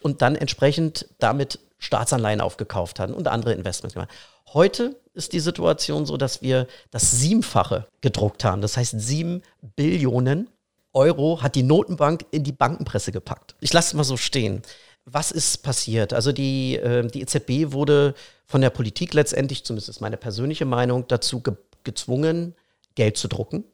und 0.02 0.21
dann 0.21 0.37
entsprechend 0.37 1.09
damit 1.19 1.61
Staatsanleihen 1.78 2.40
aufgekauft 2.40 3.00
haben 3.00 3.14
und 3.14 3.28
andere 3.28 3.54
Investments 3.54 3.95
gemacht. 3.95 4.11
Heute 4.52 5.00
ist 5.14 5.33
die 5.33 5.40
Situation 5.40 6.04
so, 6.07 6.16
dass 6.16 6.43
wir 6.43 6.66
das 6.90 7.12
Siebenfache 7.12 7.87
gedruckt 8.00 8.45
haben. 8.45 8.61
Das 8.61 8.76
heißt, 8.76 8.99
sieben 9.00 9.43
Billionen 9.76 10.50
Euro 10.93 11.43
hat 11.43 11.54
die 11.54 11.62
Notenbank 11.62 12.25
in 12.31 12.45
die 12.45 12.52
Bankenpresse 12.52 13.12
gepackt. 13.12 13.57
Ich 13.61 13.73
lasse 13.73 13.88
es 13.88 13.95
mal 13.95 14.04
so 14.04 14.16
stehen. 14.16 14.62
Was 15.06 15.30
ist 15.30 15.62
passiert? 15.62 16.12
Also 16.12 16.32
die, 16.32 16.76
äh, 16.76 17.06
die 17.06 17.20
EZB 17.20 17.73
wurde 17.73 18.14
von 18.46 18.61
der 18.61 18.70
Politik 18.70 19.14
letztendlich, 19.14 19.64
zumindest 19.64 19.88
ist 19.88 20.00
meine 20.00 20.16
persönliche 20.16 20.64
Meinung, 20.64 21.06
dazu 21.08 21.40
ge 21.40 21.54
gezwungen, 21.82 22.54
Geld 22.94 23.18
zu 23.18 23.28
drucken, 23.28 23.64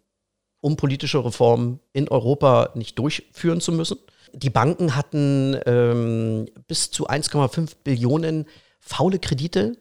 um 0.60 0.76
politische 0.76 1.24
Reformen 1.24 1.78
in 1.92 2.08
Europa 2.08 2.70
nicht 2.74 2.98
durchführen 2.98 3.60
zu 3.60 3.70
müssen. 3.70 3.98
Die 4.32 4.50
Banken 4.50 4.96
hatten 4.96 5.56
ähm, 5.64 6.46
bis 6.66 6.90
zu 6.90 7.08
1,5 7.08 7.76
Billionen 7.84 8.46
faule 8.80 9.20
Kredite 9.20 9.76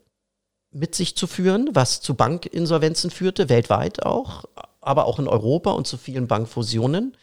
mit 0.71 0.93
sich 0.93 1.15
zu 1.15 1.25
führen, 1.25 1.69
was 1.73 2.01
zu 2.01 2.13
Bankinsolvenzen 2.13 3.09
führte, 3.09 3.49
weltweit 3.49 4.03
auch, 4.03 4.45
aber 4.81 5.05
auch 5.05 5.19
in 5.19 5.27
Europa 5.27 5.71
und 5.71 5.87
zu 5.87 5.97
vielen 5.97 6.27
Bankfusionen. 6.27 7.15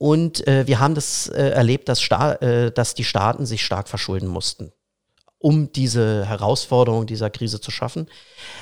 Und 0.00 0.48
äh, 0.48 0.66
wir 0.66 0.80
haben 0.80 0.94
das 0.94 1.26
äh, 1.26 1.50
erlebt, 1.50 1.90
dass, 1.90 2.00
äh, 2.08 2.72
dass 2.72 2.94
die 2.94 3.04
Staaten 3.04 3.44
sich 3.44 3.62
stark 3.62 3.86
verschulden 3.86 4.28
mussten, 4.28 4.72
um 5.36 5.72
diese 5.72 6.24
Herausforderung 6.24 7.04
dieser 7.04 7.28
Krise 7.28 7.60
zu 7.60 7.70
schaffen. 7.70 8.08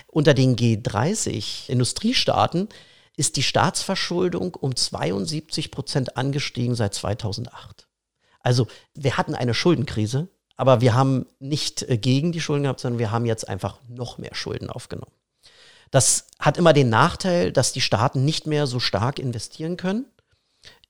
Unter 0.09 0.35
den 0.35 0.57
G30 0.57 1.71
Industriestaaten 1.71 2.69
ist 3.17 3.37
die 3.37 3.45
Staatsverschuldung 3.45 4.57
um 4.57 4.75
72 4.75 5.71
Prozent 5.71 6.17
angestiegen 6.17 6.75
seit 6.75 6.95
2008. 6.95 7.87
Also 8.41 8.67
wir 8.95 9.17
hatten 9.17 9.37
eine 9.37 9.55
Schuldenkrise, 9.55 10.27
aber 10.57 10.81
wir 10.81 10.95
haben 10.95 11.25
nicht 11.39 11.85
äh, 11.85 11.99
gegen 11.99 12.33
die 12.33 12.41
Schulden 12.41 12.65
gehabt, 12.65 12.81
sondern 12.81 12.99
wir 12.99 13.13
haben 13.13 13.27
jetzt 13.27 13.49
einfach 13.49 13.79
noch 13.87 14.19
mehr 14.19 14.35
Schulden 14.35 14.71
aufgenommen. 14.71 15.15
Das 15.93 16.27
hat 16.41 16.59
immer 16.59 16.73
den 16.73 16.89
Nachteil, 16.89 17.53
dass 17.53 17.73
die 17.73 17.81
Staaten 17.81 18.25
nicht 18.25 18.49
mehr 18.49 18.67
so 18.67 18.81
stark 18.81 19.21
investieren 19.21 19.77
können 19.77 20.07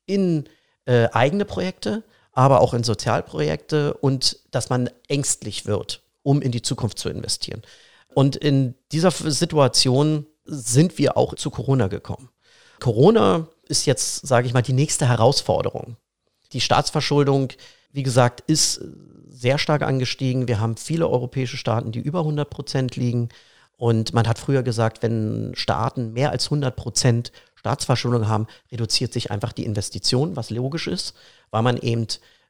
in 0.09 0.49
äh, 0.87 1.09
eigene 1.13 1.45
Projekte, 1.45 2.03
aber 2.33 2.61
auch 2.61 2.75
in 2.75 2.83
Sozialprojekte 2.83 3.95
und 3.95 4.39
dass 4.51 4.71
man 4.71 4.91
ängstlich 5.09 5.67
wird, 5.67 6.03
um 6.23 6.43
in 6.43 6.51
die 6.51 6.63
Zukunft 6.63 6.99
zu 6.99 7.09
investieren. 7.09 7.63
Und 8.15 8.37
in 8.37 8.75
dieser 8.91 9.11
Situation 9.11 10.27
sind 10.45 10.99
wir 10.99 11.17
auch 11.17 11.35
zu 11.35 11.51
Corona 11.51 11.89
gekommen. 11.89 12.31
Corona 12.81 13.49
ist 13.69 13.87
jetzt, 13.87 14.27
sage 14.27 14.47
ich 14.47 14.55
mal, 14.55 14.63
die 14.63 14.73
nächste 14.73 15.09
Herausforderung. 15.09 15.97
Die 16.53 16.61
Staatsverschuldung, 16.61 17.53
wie 17.93 18.03
gesagt, 18.03 18.41
ist 18.47 18.81
sehr 19.29 19.59
stark 19.59 19.83
angestiegen. 19.83 20.49
Wir 20.49 20.61
haben 20.61 20.77
viele 20.77 21.09
europäische 21.09 21.57
Staaten, 21.57 21.93
die 21.93 22.01
über 22.01 22.21
100 22.21 22.49
Prozent 22.49 22.97
liegen. 22.97 23.29
Und 23.77 24.13
man 24.13 24.27
hat 24.27 24.39
früher 24.39 24.63
gesagt, 24.63 25.03
wenn 25.03 25.53
Staaten 25.55 26.13
mehr 26.13 26.31
als 26.31 26.47
100 26.47 26.75
Prozent 26.75 27.31
Staatsverschuldung 27.69 28.29
haben, 28.29 28.47
reduziert 28.73 29.13
sich 29.13 29.31
einfach 29.31 29.53
die 29.53 29.67
Investition, 29.67 30.37
was 30.37 30.49
logisch 30.49 30.87
ist, 30.87 31.15
weil 31.51 31.63
man 31.63 31.77
eben 31.77 32.07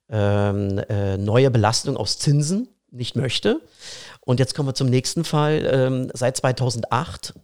ähm, 0.09 0.79
äh, 0.89 1.17
neue 1.17 1.51
Belastung 1.51 1.97
aus 1.97 2.19
Zinsen 2.19 2.69
nicht 2.93 3.17
möchte. 3.17 3.61
Und 4.21 4.39
jetzt 4.39 4.55
kommen 4.55 4.69
wir 4.69 4.75
zum 4.75 4.89
nächsten 4.89 5.25
Fall. 5.25 5.69
Ähm, 5.71 6.11
seit 6.15 6.37
2008, 6.37 7.35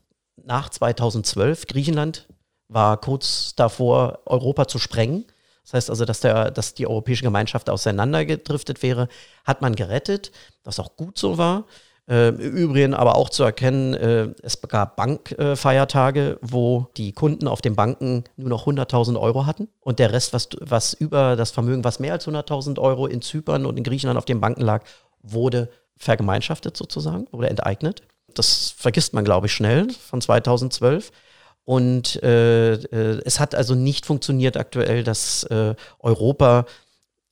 nach 0.44 0.68
2012, 0.70 1.66
Griechenland 1.66 2.28
war 2.68 3.00
kurz 3.00 3.54
davor, 3.56 4.20
Europa 4.24 4.68
zu 4.68 4.78
sprengen. 4.78 5.24
Das 5.64 5.74
heißt 5.74 5.90
also, 5.90 6.04
dass, 6.04 6.20
der, 6.20 6.52
dass 6.52 6.74
die 6.74 6.86
Europäische 6.86 7.24
Gemeinschaft 7.24 7.68
auseinandergedriftet 7.68 8.82
wäre, 8.84 9.08
hat 9.44 9.62
man 9.62 9.74
gerettet, 9.74 10.30
was 10.62 10.78
auch 10.78 10.96
gut 10.96 11.18
so 11.18 11.38
war. 11.38 11.64
Äh, 12.06 12.28
Im 12.28 12.56
Übrigen 12.56 12.92
aber 12.92 13.16
auch 13.16 13.30
zu 13.30 13.44
erkennen, 13.44 13.94
äh, 13.94 14.28
es 14.42 14.60
gab 14.60 14.96
Bankfeiertage, 14.96 16.38
wo 16.42 16.88
die 16.98 17.12
Kunden 17.12 17.48
auf 17.48 17.62
den 17.62 17.76
Banken 17.76 18.24
nur 18.36 18.50
noch 18.50 18.66
100.000 18.66 19.18
Euro 19.18 19.46
hatten 19.46 19.68
und 19.80 19.98
der 19.98 20.12
Rest, 20.12 20.34
was, 20.34 20.48
was 20.60 20.92
über 20.92 21.34
das 21.36 21.50
Vermögen, 21.50 21.82
was 21.82 22.00
mehr 22.00 22.12
als 22.12 22.28
100.000 22.28 22.78
Euro 22.78 23.06
in 23.06 23.22
Zypern 23.22 23.64
und 23.64 23.78
in 23.78 23.84
Griechenland 23.84 24.18
auf 24.18 24.26
den 24.26 24.40
Banken 24.40 24.60
lag, 24.60 24.84
wurde 25.22 25.70
vergemeinschaftet 25.96 26.76
sozusagen, 26.76 27.26
wurde 27.32 27.48
enteignet. 27.48 28.02
Das 28.34 28.74
vergisst 28.76 29.14
man, 29.14 29.24
glaube 29.24 29.46
ich, 29.46 29.52
schnell 29.52 29.88
von 29.90 30.20
2012. 30.20 31.10
Und 31.64 32.22
äh, 32.22 32.74
äh, 32.74 33.22
es 33.24 33.40
hat 33.40 33.54
also 33.54 33.74
nicht 33.74 34.04
funktioniert 34.04 34.58
aktuell, 34.58 35.02
dass 35.02 35.44
äh, 35.44 35.74
Europa 35.98 36.66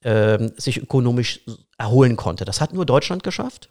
äh, 0.03 0.49
sich 0.57 0.83
ökonomisch 0.83 1.41
erholen 1.77 2.17
konnte. 2.17 2.47
Das 2.47 2.61
hat 2.61 2.73
nur 2.73 2.87
Deutschland 2.87 3.23
geschafft, 3.23 3.69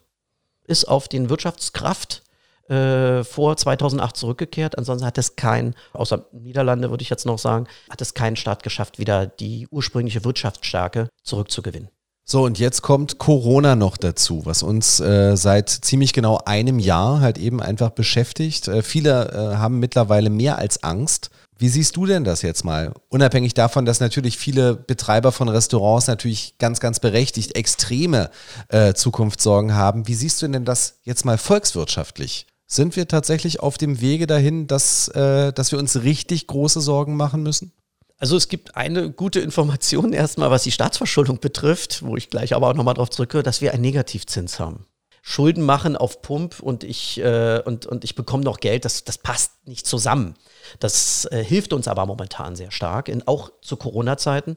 ist 0.66 0.86
auf 0.86 1.08
den 1.08 1.30
Wirtschaftskraft 1.30 2.22
äh, 2.68 3.24
vor 3.24 3.56
2008 3.56 4.16
zurückgekehrt. 4.16 4.78
Ansonsten 4.78 5.06
hat 5.06 5.18
es 5.18 5.36
kein, 5.36 5.74
außer 5.92 6.26
Niederlande 6.32 6.90
würde 6.90 7.02
ich 7.02 7.10
jetzt 7.10 7.26
noch 7.26 7.38
sagen, 7.38 7.66
hat 7.90 8.00
es 8.00 8.14
kein 8.14 8.36
Staat 8.36 8.62
geschafft, 8.62 8.98
wieder 8.98 9.26
die 9.26 9.68
ursprüngliche 9.70 10.24
Wirtschaftsstärke 10.24 11.08
zurückzugewinnen. 11.22 11.88
So, 12.24 12.44
und 12.44 12.58
jetzt 12.58 12.82
kommt 12.82 13.18
Corona 13.18 13.74
noch 13.74 13.96
dazu, 13.96 14.46
was 14.46 14.62
uns 14.62 15.00
äh, 15.00 15.36
seit 15.36 15.68
ziemlich 15.68 16.12
genau 16.12 16.38
einem 16.44 16.78
Jahr 16.78 17.20
halt 17.20 17.36
eben 17.36 17.60
einfach 17.60 17.90
beschäftigt. 17.90 18.68
Äh, 18.68 18.82
viele 18.82 19.32
äh, 19.32 19.56
haben 19.56 19.80
mittlerweile 19.80 20.30
mehr 20.30 20.58
als 20.58 20.84
Angst. 20.84 21.30
Wie 21.62 21.68
siehst 21.68 21.94
du 21.94 22.06
denn 22.06 22.24
das 22.24 22.42
jetzt 22.42 22.64
mal? 22.64 22.92
Unabhängig 23.08 23.54
davon, 23.54 23.84
dass 23.84 24.00
natürlich 24.00 24.36
viele 24.36 24.74
Betreiber 24.74 25.30
von 25.30 25.48
Restaurants 25.48 26.08
natürlich 26.08 26.58
ganz, 26.58 26.80
ganz 26.80 26.98
berechtigt 26.98 27.54
extreme 27.54 28.30
äh, 28.66 28.94
Zukunftssorgen 28.94 29.72
haben. 29.72 30.08
Wie 30.08 30.14
siehst 30.14 30.42
du 30.42 30.48
denn 30.48 30.64
das 30.64 30.98
jetzt 31.04 31.24
mal 31.24 31.38
volkswirtschaftlich? 31.38 32.48
Sind 32.66 32.96
wir 32.96 33.06
tatsächlich 33.06 33.60
auf 33.60 33.78
dem 33.78 34.00
Wege 34.00 34.26
dahin, 34.26 34.66
dass, 34.66 35.06
äh, 35.10 35.52
dass 35.52 35.70
wir 35.70 35.78
uns 35.78 36.02
richtig 36.02 36.48
große 36.48 36.80
Sorgen 36.80 37.14
machen 37.14 37.44
müssen? 37.44 37.70
Also 38.18 38.36
es 38.36 38.48
gibt 38.48 38.74
eine 38.74 39.12
gute 39.12 39.38
Information 39.38 40.12
erstmal, 40.12 40.50
was 40.50 40.64
die 40.64 40.72
Staatsverschuldung 40.72 41.38
betrifft, 41.38 42.02
wo 42.02 42.16
ich 42.16 42.28
gleich 42.28 42.56
aber 42.56 42.70
auch 42.70 42.74
nochmal 42.74 42.94
darauf 42.94 43.10
zurückkomme, 43.10 43.44
dass 43.44 43.60
wir 43.60 43.72
einen 43.72 43.82
Negativzins 43.82 44.58
haben. 44.58 44.86
Schulden 45.24 45.62
machen 45.62 45.96
auf 45.96 46.20
Pump 46.20 46.58
und 46.60 46.82
ich, 46.82 47.20
äh, 47.20 47.62
und, 47.64 47.86
und 47.86 48.02
ich 48.02 48.16
bekomme 48.16 48.42
noch 48.42 48.58
Geld, 48.58 48.84
das, 48.84 49.04
das 49.04 49.18
passt 49.18 49.66
nicht 49.68 49.86
zusammen. 49.86 50.34
Das 50.80 51.26
äh, 51.26 51.44
hilft 51.44 51.72
uns 51.72 51.86
aber 51.86 52.06
momentan 52.06 52.56
sehr 52.56 52.72
stark, 52.72 53.08
in, 53.08 53.26
auch 53.28 53.52
zu 53.62 53.76
Corona-Zeiten, 53.76 54.56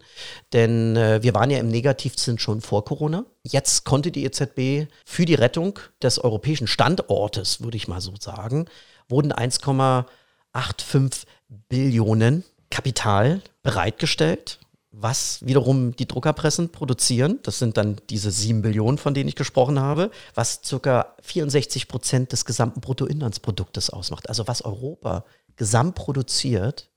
denn 0.54 0.96
äh, 0.96 1.22
wir 1.22 1.36
waren 1.36 1.52
ja 1.52 1.60
im 1.60 1.68
Negativzins 1.68 2.42
schon 2.42 2.62
vor 2.62 2.84
Corona. 2.84 3.26
Jetzt 3.44 3.86
konnte 3.86 4.12
die 4.12 4.26
EZB 4.26 4.92
für 5.06 5.26
die 5.26 5.36
Rettung 5.36 5.78
des 6.02 6.18
europäischen 6.18 6.66
Standortes, 6.66 7.62
würde 7.62 7.78
ich 7.78 7.88
mal 7.88 8.02
so 8.02 8.14
sagen, 8.20 8.66
wurden 9.08 9.32
1,85 9.32 11.26
Billionen 11.70 12.44
Kapital 12.72 13.42
bereitgestellt, 13.62 14.60
was 14.98 15.46
wiederum 15.46 15.96
die 15.96 16.08
Druckerpressen 16.08 16.70
produzieren. 16.70 17.40
Das 17.44 17.60
sind 17.60 17.78
dann 17.78 17.98
diese 18.10 18.32
sieben 18.32 18.62
Billionen, 18.62 18.98
von 18.98 19.14
denen 19.14 19.28
ich 19.28 19.36
gesprochen 19.36 19.80
habe, 19.80 20.10
was 20.34 20.62
ca. 20.82 21.14
64 21.22 21.88
Prozent 21.88 22.32
des 22.32 22.46
gesamten 22.46 22.82
Bruttoinlandsproduktes 22.82 23.90
ausmacht. 23.90 24.30
Also 24.30 24.48
was 24.48 24.64
Europa 24.64 25.26
gesamt 25.58 25.96
produziert, 25.96 26.90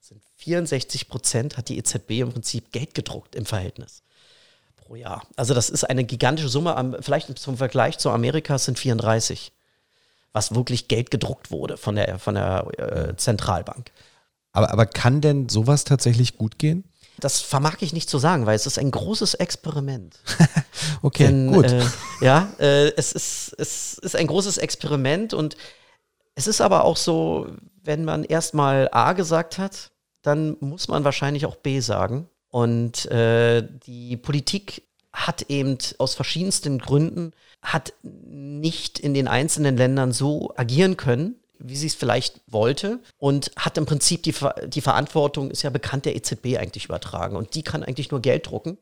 sind 0.00 0.22
64 0.36 1.08
Prozent, 1.08 1.56
hat 1.56 1.68
die 1.68 1.78
EZB 1.78 2.10
im 2.20 2.32
Prinzip 2.32 2.72
Geld 2.72 2.94
gedruckt 2.94 3.34
im 3.34 3.44
Verhältnis 3.44 4.02
pro 4.76 4.94
Jahr. 4.96 5.22
Also 5.36 5.52
das 5.54 5.68
ist 5.68 5.84
eine 5.84 6.04
gigantische 6.04 6.48
Summe. 6.48 6.98
Vielleicht 7.00 7.38
zum 7.38 7.56
Vergleich 7.58 7.98
zu 7.98 8.10
Amerika 8.10 8.58
sind 8.58 8.78
34, 8.78 9.52
was 10.32 10.54
wirklich 10.54 10.88
Geld 10.88 11.10
gedruckt 11.10 11.50
wurde 11.50 11.76
von 11.76 11.94
der, 11.96 12.18
von 12.18 12.34
der 12.34 12.66
äh, 12.78 13.16
Zentralbank. 13.16 13.92
Aber, 14.52 14.70
aber 14.70 14.86
kann 14.86 15.20
denn 15.20 15.48
sowas 15.48 15.84
tatsächlich 15.84 16.38
gut 16.38 16.58
gehen? 16.58 16.84
Das 17.20 17.40
vermag 17.40 17.76
ich 17.80 17.92
nicht 17.92 18.08
zu 18.08 18.18
sagen, 18.18 18.46
weil 18.46 18.56
es 18.56 18.66
ist 18.66 18.78
ein 18.78 18.90
großes 18.90 19.34
Experiment. 19.34 20.18
okay, 21.02 21.26
Denn, 21.26 21.52
gut. 21.52 21.66
Äh, 21.66 21.82
ja, 22.20 22.52
äh, 22.58 22.92
es, 22.96 23.12
ist, 23.12 23.54
es 23.58 23.98
ist 23.98 24.16
ein 24.16 24.26
großes 24.26 24.58
Experiment 24.58 25.34
und 25.34 25.56
es 26.34 26.46
ist 26.46 26.60
aber 26.60 26.84
auch 26.84 26.96
so, 26.96 27.48
wenn 27.82 28.04
man 28.04 28.22
erstmal 28.22 28.88
A 28.92 29.12
gesagt 29.12 29.58
hat, 29.58 29.90
dann 30.22 30.56
muss 30.60 30.88
man 30.88 31.04
wahrscheinlich 31.04 31.46
auch 31.46 31.56
B 31.56 31.80
sagen. 31.80 32.28
Und 32.48 33.06
äh, 33.06 33.66
die 33.86 34.16
Politik 34.16 34.82
hat 35.12 35.42
eben 35.48 35.78
aus 35.98 36.14
verschiedensten 36.14 36.78
Gründen, 36.78 37.32
hat 37.60 37.92
nicht 38.02 38.98
in 38.98 39.14
den 39.14 39.26
einzelnen 39.26 39.76
Ländern 39.76 40.12
so 40.12 40.52
agieren 40.56 40.96
können, 40.96 41.37
wie 41.58 41.76
sie 41.76 41.86
es 41.86 41.94
vielleicht 41.94 42.40
wollte 42.46 43.00
und 43.18 43.50
hat 43.56 43.78
im 43.78 43.86
Prinzip 43.86 44.22
die, 44.22 44.34
die 44.66 44.80
Verantwortung, 44.80 45.50
ist 45.50 45.62
ja 45.62 45.70
bekannt, 45.70 46.04
der 46.04 46.16
EZB 46.16 46.58
eigentlich 46.58 46.86
übertragen. 46.86 47.36
Und 47.36 47.54
die 47.54 47.62
kann 47.62 47.82
eigentlich 47.82 48.10
nur 48.10 48.20
Geld 48.20 48.46
drucken 48.46 48.78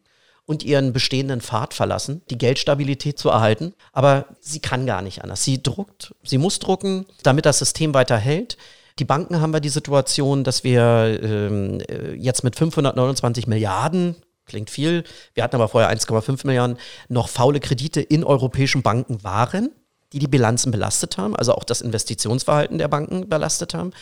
und 0.47 0.63
ihren 0.63 0.93
bestehenden 0.93 1.41
Pfad 1.41 1.75
verlassen, 1.75 2.23
die 2.31 2.39
Geldstabilität 2.39 3.19
zu 3.19 3.29
erhalten. 3.29 3.75
Aber 3.93 4.27
sie 4.41 4.61
kann 4.61 4.87
gar 4.87 5.03
nicht 5.03 5.23
anders. 5.23 5.45
Sie 5.45 5.63
druckt, 5.63 6.15
sie 6.23 6.39
muss 6.39 6.59
drucken, 6.59 7.07
damit 7.23 7.47
das 7.47 7.59
System 7.59 7.95
weiter 7.95 8.17
hält. 8.17 8.57
Die 8.99 9.05
Banken 9.05 9.41
haben 9.41 9.53
wir 9.53 9.61
die 9.61 9.69
Situation, 9.69 10.45
dass 10.45 10.65
wir 10.65 11.21
ähm, 11.23 11.81
äh, 11.89 12.15
jetzt 12.15 12.45
mit 12.45 12.57
529 12.57 13.47
Milliarden, 13.47 14.17
klingt 14.47 14.71
viel, 14.71 15.05
wir 15.35 15.43
hatten 15.43 15.57
aber 15.57 15.69
vorher 15.69 15.91
1,5 15.91 16.47
Milliarden, 16.47 16.79
noch 17.09 17.29
faule 17.29 17.61
Kredite 17.61 18.01
in 18.01 18.25
europäischen 18.25 18.83
Banken 18.83 19.23
waren 19.23 19.71
die 20.13 20.19
die 20.19 20.29
Bilanzen 20.29 20.71
belastet 20.71 21.19
haben, 21.19 21.35
also 21.37 21.53
auch 21.55 21.65
das 21.65 21.81
Investitionsverhalten 21.81 22.79
der 22.79 22.89
Banken 22.89 23.29
belastet 23.29 23.75
haben. 23.75 23.93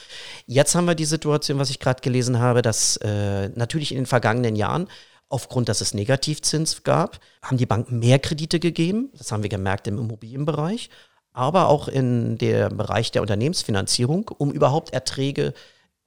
Jetzt 0.47 0.75
haben 0.75 0.87
wir 0.87 0.95
die 0.95 1.05
Situation, 1.05 1.59
was 1.59 1.71
ich 1.71 1.81
gerade 1.81 2.03
gelesen 2.03 2.39
habe, 2.39 2.63
dass 2.63 2.97
äh, 2.99 3.49
natürlich 3.55 3.93
in 3.93 3.99
den 3.99 4.07
vergangenen 4.07 4.57
Jahren 4.57 4.89
aufgrund, 5.29 5.69
dass 5.69 5.81
es 5.81 5.95
Negativzins 5.95 6.83
gab, 6.83 7.19
haben 7.43 7.57
die 7.57 7.67
Banken 7.67 7.99
mehr 7.99 8.19
Kredite 8.19 8.61
gegeben. 8.61 9.11
Das 9.17 9.33
haben 9.33 9.43
wir 9.43 9.51
gemerkt 9.51 9.87
im 9.89 9.99
Immobilienbereich, 9.99 10.91
aber 11.33 11.69
auch 11.69 11.89
in 11.89 12.39
dem 12.39 12.77
Bereich 12.77 13.11
der 13.11 13.23
Unternehmensfinanzierung, 13.23 14.31
um 14.39 14.53
überhaupt 14.53 14.93
Erträge 14.93 15.55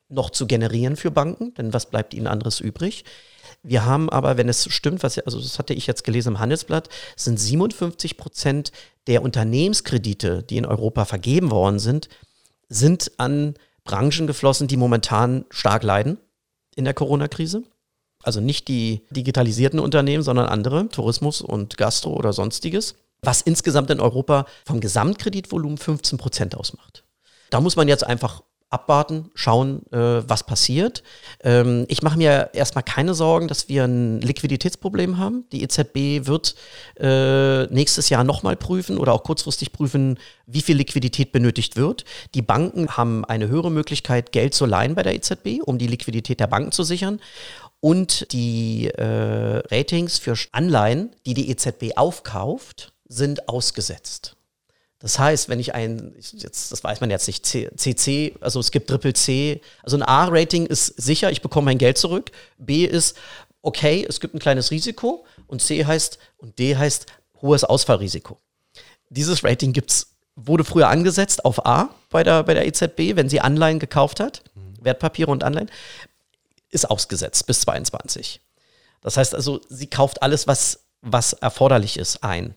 noch 0.10 0.30
zu 0.30 0.48
generieren 0.48 0.96
für 0.96 1.12
Banken, 1.12 1.54
denn 1.56 1.74
was 1.74 1.88
bleibt 1.88 2.14
ihnen 2.14 2.28
anderes 2.28 2.60
übrig? 2.62 3.04
Wir 3.64 3.86
haben 3.86 4.10
aber, 4.10 4.38
wenn 4.38 4.50
es 4.50 4.72
stimmt, 4.72 5.04
was, 5.04 5.18
also 5.20 5.40
das 5.40 5.60
hatte 5.60 5.74
ich 5.74 5.88
jetzt 5.88 6.04
gelesen 6.04 6.34
im 6.34 6.40
Handelsblatt, 6.40 6.90
sind 7.16 7.40
57 7.40 8.18
Prozent 8.18 8.72
der 9.08 9.22
Unternehmenskredite, 9.22 10.44
die 10.44 10.58
in 10.58 10.66
Europa 10.66 11.06
vergeben 11.06 11.52
worden 11.52 11.80
sind, 11.80 12.10
sind 12.70 13.12
an 13.18 13.56
Branchen 13.84 14.28
geflossen, 14.28 14.68
die 14.68 14.78
momentan 14.78 15.46
stark 15.50 15.84
leiden 15.84 16.18
in 16.76 16.86
der 16.86 16.94
Corona-Krise. 16.94 17.64
Also 18.24 18.42
nicht 18.42 18.68
die 18.68 19.06
digitalisierten 19.12 19.80
Unternehmen, 19.80 20.24
sondern 20.24 20.48
andere, 20.48 20.90
Tourismus 20.90 21.42
und 21.42 21.78
Gastro 21.78 22.14
oder 22.14 22.34
sonstiges, 22.34 22.96
was 23.22 23.42
insgesamt 23.42 23.90
in 23.90 24.00
Europa 24.00 24.46
vom 24.66 24.82
Gesamtkreditvolumen 24.82 25.78
15 25.78 26.18
Prozent 26.18 26.56
ausmacht. 26.56 27.04
Da 27.50 27.62
muss 27.62 27.76
man 27.76 27.88
jetzt 27.88 28.06
einfach 28.06 28.44
abwarten, 28.70 29.32
schauen, 29.34 29.82
äh, 29.92 30.28
was 30.28 30.46
passiert. 30.46 31.04
Ähm, 31.42 31.86
ich 31.88 32.02
mache 32.02 32.18
mir 32.18 32.50
erstmal 32.54 32.84
keine 32.84 33.14
Sorgen, 33.14 33.48
dass 33.48 33.70
wir 33.70 33.86
ein 33.86 34.20
Liquiditätsproblem 34.22 35.18
haben. 35.18 35.46
Die 35.52 35.64
EZB 35.64 36.28
wird 36.28 36.56
äh, 37.00 37.66
nächstes 37.68 38.10
Jahr 38.10 38.24
nochmal 38.24 38.56
prüfen 38.56 38.98
oder 38.98 39.14
auch 39.14 39.24
kurzfristig 39.24 39.72
prüfen, 39.72 40.20
wie 40.46 40.62
viel 40.62 40.78
Liquidität 40.78 41.32
benötigt 41.32 41.78
wird. 41.78 42.04
Die 42.36 42.42
Banken 42.42 42.98
haben 42.98 43.24
eine 43.26 43.48
höhere 43.48 43.72
Möglichkeit, 43.72 44.32
Geld 44.32 44.54
zu 44.54 44.66
leihen 44.66 44.96
bei 44.96 45.04
der 45.04 45.16
EZB, 45.16 45.62
um 45.64 45.78
die 45.78 45.88
Liquidität 45.88 46.40
der 46.40 46.48
Banken 46.48 46.72
zu 46.72 46.84
sichern. 46.84 47.22
Und 47.80 48.32
die 48.34 48.88
äh, 48.88 49.62
Ratings 49.72 50.20
für 50.20 50.36
Anleihen, 50.52 51.16
die 51.26 51.34
die 51.34 51.50
EZB 51.50 51.96
aufkauft, 51.96 52.92
sind 53.08 53.48
ausgesetzt. 53.48 54.37
Das 55.00 55.20
heißt, 55.20 55.48
wenn 55.48 55.60
ich 55.60 55.76
ein, 55.76 56.16
jetzt, 56.16 56.72
das 56.72 56.84
weiß 56.84 57.02
man 57.02 57.12
jetzt 57.12 57.28
nicht, 57.28 57.46
CC, 57.46 58.36
also 58.42 58.60
es 58.60 58.72
gibt 58.72 58.90
Triple 58.90 59.14
C, 59.14 59.62
also 59.84 59.96
ein 59.96 60.04
A-Rating 60.04 60.66
ist 60.66 60.88
sicher, 60.88 61.32
ich 61.32 61.42
bekomme 61.42 61.66
mein 61.66 61.78
Geld 61.78 62.00
zurück. 62.00 62.32
B 62.58 62.86
ist, 62.86 63.16
okay, 63.62 64.06
es 64.08 64.20
gibt 64.20 64.34
ein 64.34 64.40
kleines 64.40 64.72
Risiko. 64.72 65.26
Und 65.46 65.62
C 65.62 65.86
heißt, 65.86 66.18
und 66.38 66.58
D 66.58 66.76
heißt 66.76 67.06
hohes 67.42 67.64
Ausfallrisiko. 67.64 68.40
Dieses 69.10 69.44
Rating 69.44 69.72
gibt's, 69.72 70.16
wurde 70.36 70.64
früher 70.64 70.88
angesetzt 70.88 71.46
auf 71.46 71.66
A 71.66 71.94
bei 72.10 72.24
der, 72.24 72.44
bei 72.44 72.56
der 72.56 72.66
EZB, 72.66 73.16
wenn 73.16 73.30
sie 73.30 73.40
Anleihen 73.40 73.80
gekauft 73.80 74.20
hat, 74.20 74.44
mhm. 74.56 74.84
Wertpapiere 74.84 75.30
und 75.30 75.44
Anleihen, 75.44 75.70
ist 76.70 76.90
ausgesetzt 76.90 77.46
bis 77.46 77.62
22. 77.62 78.42
Das 79.02 79.16
heißt 79.18 79.36
also, 79.36 79.62
sie 79.70 79.88
kauft 79.88 80.22
alles, 80.24 80.48
was, 80.48 80.86
was 81.02 81.34
erforderlich 81.34 81.98
ist, 81.98 82.24
ein. 82.24 82.56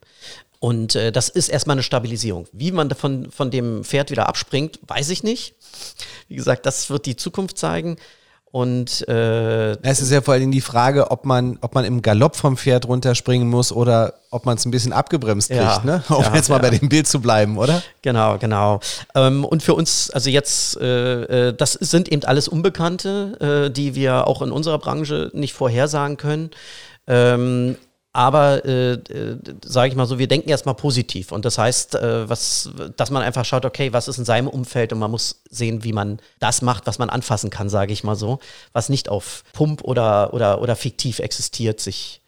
Und 0.60 0.94
äh, 0.94 1.10
das 1.10 1.30
ist 1.30 1.48
erstmal 1.48 1.74
eine 1.74 1.82
Stabilisierung. 1.82 2.46
Wie 2.52 2.70
man 2.70 2.90
davon, 2.90 3.30
von 3.30 3.50
dem 3.50 3.82
Pferd 3.82 4.10
wieder 4.10 4.28
abspringt, 4.28 4.78
weiß 4.86 5.08
ich 5.08 5.22
nicht. 5.22 5.54
Wie 6.28 6.36
gesagt, 6.36 6.66
das 6.66 6.90
wird 6.90 7.06
die 7.06 7.16
Zukunft 7.16 7.56
zeigen. 7.56 7.96
Und 8.52 9.06
äh, 9.08 9.80
es 9.82 10.02
ist 10.02 10.10
ja 10.10 10.20
vor 10.20 10.34
allem 10.34 10.50
die 10.50 10.60
Frage, 10.60 11.12
ob 11.12 11.24
man, 11.24 11.56
ob 11.60 11.74
man 11.74 11.84
im 11.84 12.02
Galopp 12.02 12.34
vom 12.34 12.56
Pferd 12.56 12.88
runterspringen 12.88 13.48
muss 13.48 13.70
oder 13.70 14.14
ob 14.30 14.44
man 14.44 14.56
es 14.56 14.66
ein 14.66 14.72
bisschen 14.72 14.92
abgebremst 14.92 15.50
kriegt, 15.50 15.62
ja, 15.62 15.82
ne? 15.84 16.02
Um 16.08 16.22
ja, 16.22 16.34
jetzt 16.34 16.48
mal 16.48 16.56
ja. 16.56 16.62
bei 16.62 16.76
dem 16.76 16.88
Bild 16.88 17.06
zu 17.06 17.20
bleiben, 17.20 17.56
oder? 17.56 17.80
Genau, 18.02 18.38
genau. 18.38 18.80
Ähm, 19.14 19.44
und 19.44 19.62
für 19.62 19.74
uns, 19.74 20.10
also 20.10 20.30
jetzt, 20.30 20.76
äh, 20.80 21.48
äh 21.48 21.54
das 21.54 21.74
sind 21.74 22.10
eben 22.10 22.24
alles 22.24 22.48
Unbekannte, 22.48 23.68
äh, 23.68 23.70
die 23.70 23.94
wir 23.94 24.26
auch 24.26 24.42
in 24.42 24.50
unserer 24.50 24.78
Branche 24.78 25.30
nicht 25.32 25.52
vorhersagen 25.52 26.16
können. 26.16 26.50
Ähm, 27.06 27.76
aber 28.12 28.64
äh, 28.64 28.92
äh, 28.94 29.38
sage 29.64 29.88
ich 29.88 29.96
mal 29.96 30.06
so, 30.06 30.18
wir 30.18 30.26
denken 30.26 30.48
erstmal 30.48 30.74
positiv. 30.74 31.30
Und 31.30 31.44
das 31.44 31.58
heißt, 31.58 31.94
äh, 31.94 32.28
was, 32.28 32.70
dass 32.96 33.10
man 33.10 33.22
einfach 33.22 33.44
schaut, 33.44 33.64
okay, 33.64 33.92
was 33.92 34.08
ist 34.08 34.18
in 34.18 34.24
seinem 34.24 34.48
Umfeld 34.48 34.92
und 34.92 34.98
man 34.98 35.10
muss 35.10 35.42
sehen, 35.48 35.84
wie 35.84 35.92
man 35.92 36.20
das 36.40 36.60
macht, 36.60 36.86
was 36.86 36.98
man 36.98 37.08
anfassen 37.08 37.50
kann, 37.50 37.68
sage 37.68 37.92
ich 37.92 38.02
mal 38.02 38.16
so, 38.16 38.40
was 38.72 38.88
nicht 38.88 39.08
auf 39.08 39.44
Pump 39.52 39.84
oder, 39.84 40.34
oder, 40.34 40.60
oder 40.60 40.74
fiktiv 40.74 41.20
existiert, 41.20 41.78
sich 41.78 42.20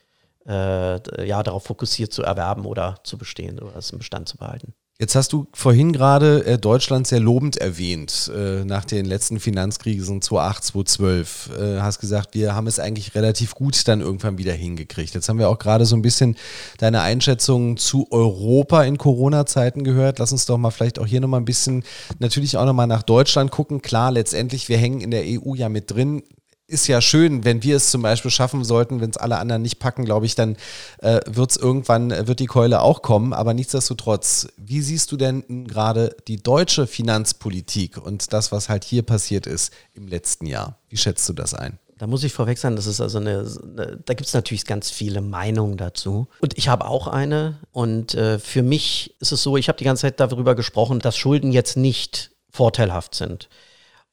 äh, 0.46 1.26
ja, 1.26 1.42
darauf 1.42 1.64
fokussiert 1.64 2.12
zu 2.12 2.22
erwerben 2.22 2.64
oder 2.64 3.00
zu 3.02 3.18
bestehen 3.18 3.58
oder 3.58 3.76
es 3.76 3.90
im 3.90 3.98
Bestand 3.98 4.28
zu 4.28 4.36
behalten. 4.36 4.74
Jetzt 5.02 5.16
hast 5.16 5.32
du 5.32 5.48
vorhin 5.52 5.92
gerade 5.92 6.46
äh, 6.46 6.58
Deutschland 6.58 7.08
sehr 7.08 7.18
lobend 7.18 7.56
erwähnt, 7.56 8.30
äh, 8.32 8.64
nach 8.64 8.84
den 8.84 9.04
letzten 9.04 9.40
Finanzkrisen 9.40 10.22
2008, 10.22 10.62
2012. 10.62 11.50
Äh, 11.58 11.80
hast 11.80 11.98
gesagt, 11.98 12.36
wir 12.36 12.54
haben 12.54 12.68
es 12.68 12.78
eigentlich 12.78 13.16
relativ 13.16 13.56
gut 13.56 13.88
dann 13.88 14.00
irgendwann 14.00 14.38
wieder 14.38 14.52
hingekriegt. 14.52 15.12
Jetzt 15.12 15.28
haben 15.28 15.40
wir 15.40 15.48
auch 15.48 15.58
gerade 15.58 15.86
so 15.86 15.96
ein 15.96 16.02
bisschen 16.02 16.36
deine 16.78 17.00
Einschätzung 17.00 17.78
zu 17.78 18.06
Europa 18.12 18.84
in 18.84 18.96
Corona-Zeiten 18.96 19.82
gehört. 19.82 20.20
Lass 20.20 20.30
uns 20.30 20.46
doch 20.46 20.56
mal 20.56 20.70
vielleicht 20.70 21.00
auch 21.00 21.06
hier 21.06 21.20
nochmal 21.20 21.40
ein 21.40 21.46
bisschen, 21.46 21.82
natürlich 22.20 22.56
auch 22.56 22.64
nochmal 22.64 22.86
nach 22.86 23.02
Deutschland 23.02 23.50
gucken. 23.50 23.82
Klar, 23.82 24.12
letztendlich, 24.12 24.68
wir 24.68 24.78
hängen 24.78 25.00
in 25.00 25.10
der 25.10 25.24
EU 25.24 25.56
ja 25.56 25.68
mit 25.68 25.90
drin 25.90 26.22
ist 26.72 26.86
ja 26.86 27.00
schön, 27.00 27.44
wenn 27.44 27.62
wir 27.62 27.76
es 27.76 27.90
zum 27.90 28.02
Beispiel 28.02 28.30
schaffen 28.30 28.64
sollten, 28.64 29.00
wenn 29.00 29.10
es 29.10 29.16
alle 29.16 29.38
anderen 29.38 29.62
nicht 29.62 29.78
packen, 29.78 30.04
glaube 30.04 30.26
ich, 30.26 30.34
dann 30.34 30.56
äh, 30.98 31.20
wird 31.26 31.50
es 31.50 31.56
irgendwann, 31.56 32.10
äh, 32.10 32.26
wird 32.26 32.40
die 32.40 32.46
Keule 32.46 32.80
auch 32.80 33.02
kommen. 33.02 33.32
Aber 33.32 33.54
nichtsdestotrotz, 33.54 34.48
wie 34.56 34.80
siehst 34.80 35.12
du 35.12 35.16
denn 35.16 35.66
gerade 35.66 36.16
die 36.26 36.42
deutsche 36.42 36.86
Finanzpolitik 36.86 37.98
und 37.98 38.32
das, 38.32 38.50
was 38.50 38.68
halt 38.68 38.84
hier 38.84 39.02
passiert 39.02 39.46
ist 39.46 39.72
im 39.94 40.08
letzten 40.08 40.46
Jahr? 40.46 40.78
Wie 40.88 40.96
schätzt 40.96 41.28
du 41.28 41.34
das 41.34 41.54
ein? 41.54 41.78
Da 41.98 42.08
muss 42.08 42.24
ich 42.24 42.32
vorweg 42.32 42.58
sagen, 42.58 42.74
das 42.74 42.86
ist 42.86 43.00
also 43.00 43.18
eine, 43.18 43.46
eine 43.62 43.98
da 44.04 44.14
gibt 44.14 44.26
es 44.26 44.34
natürlich 44.34 44.64
ganz 44.64 44.90
viele 44.90 45.20
Meinungen 45.20 45.76
dazu. 45.76 46.26
Und 46.40 46.58
ich 46.58 46.68
habe 46.68 46.86
auch 46.86 47.06
eine. 47.06 47.58
Und 47.70 48.14
äh, 48.14 48.38
für 48.40 48.62
mich 48.62 49.14
ist 49.20 49.30
es 49.30 49.42
so, 49.42 49.56
ich 49.56 49.68
habe 49.68 49.78
die 49.78 49.84
ganze 49.84 50.02
Zeit 50.02 50.18
darüber 50.18 50.56
gesprochen, 50.56 50.98
dass 50.98 51.16
Schulden 51.16 51.52
jetzt 51.52 51.76
nicht 51.76 52.32
vorteilhaft 52.50 53.14
sind. 53.14 53.48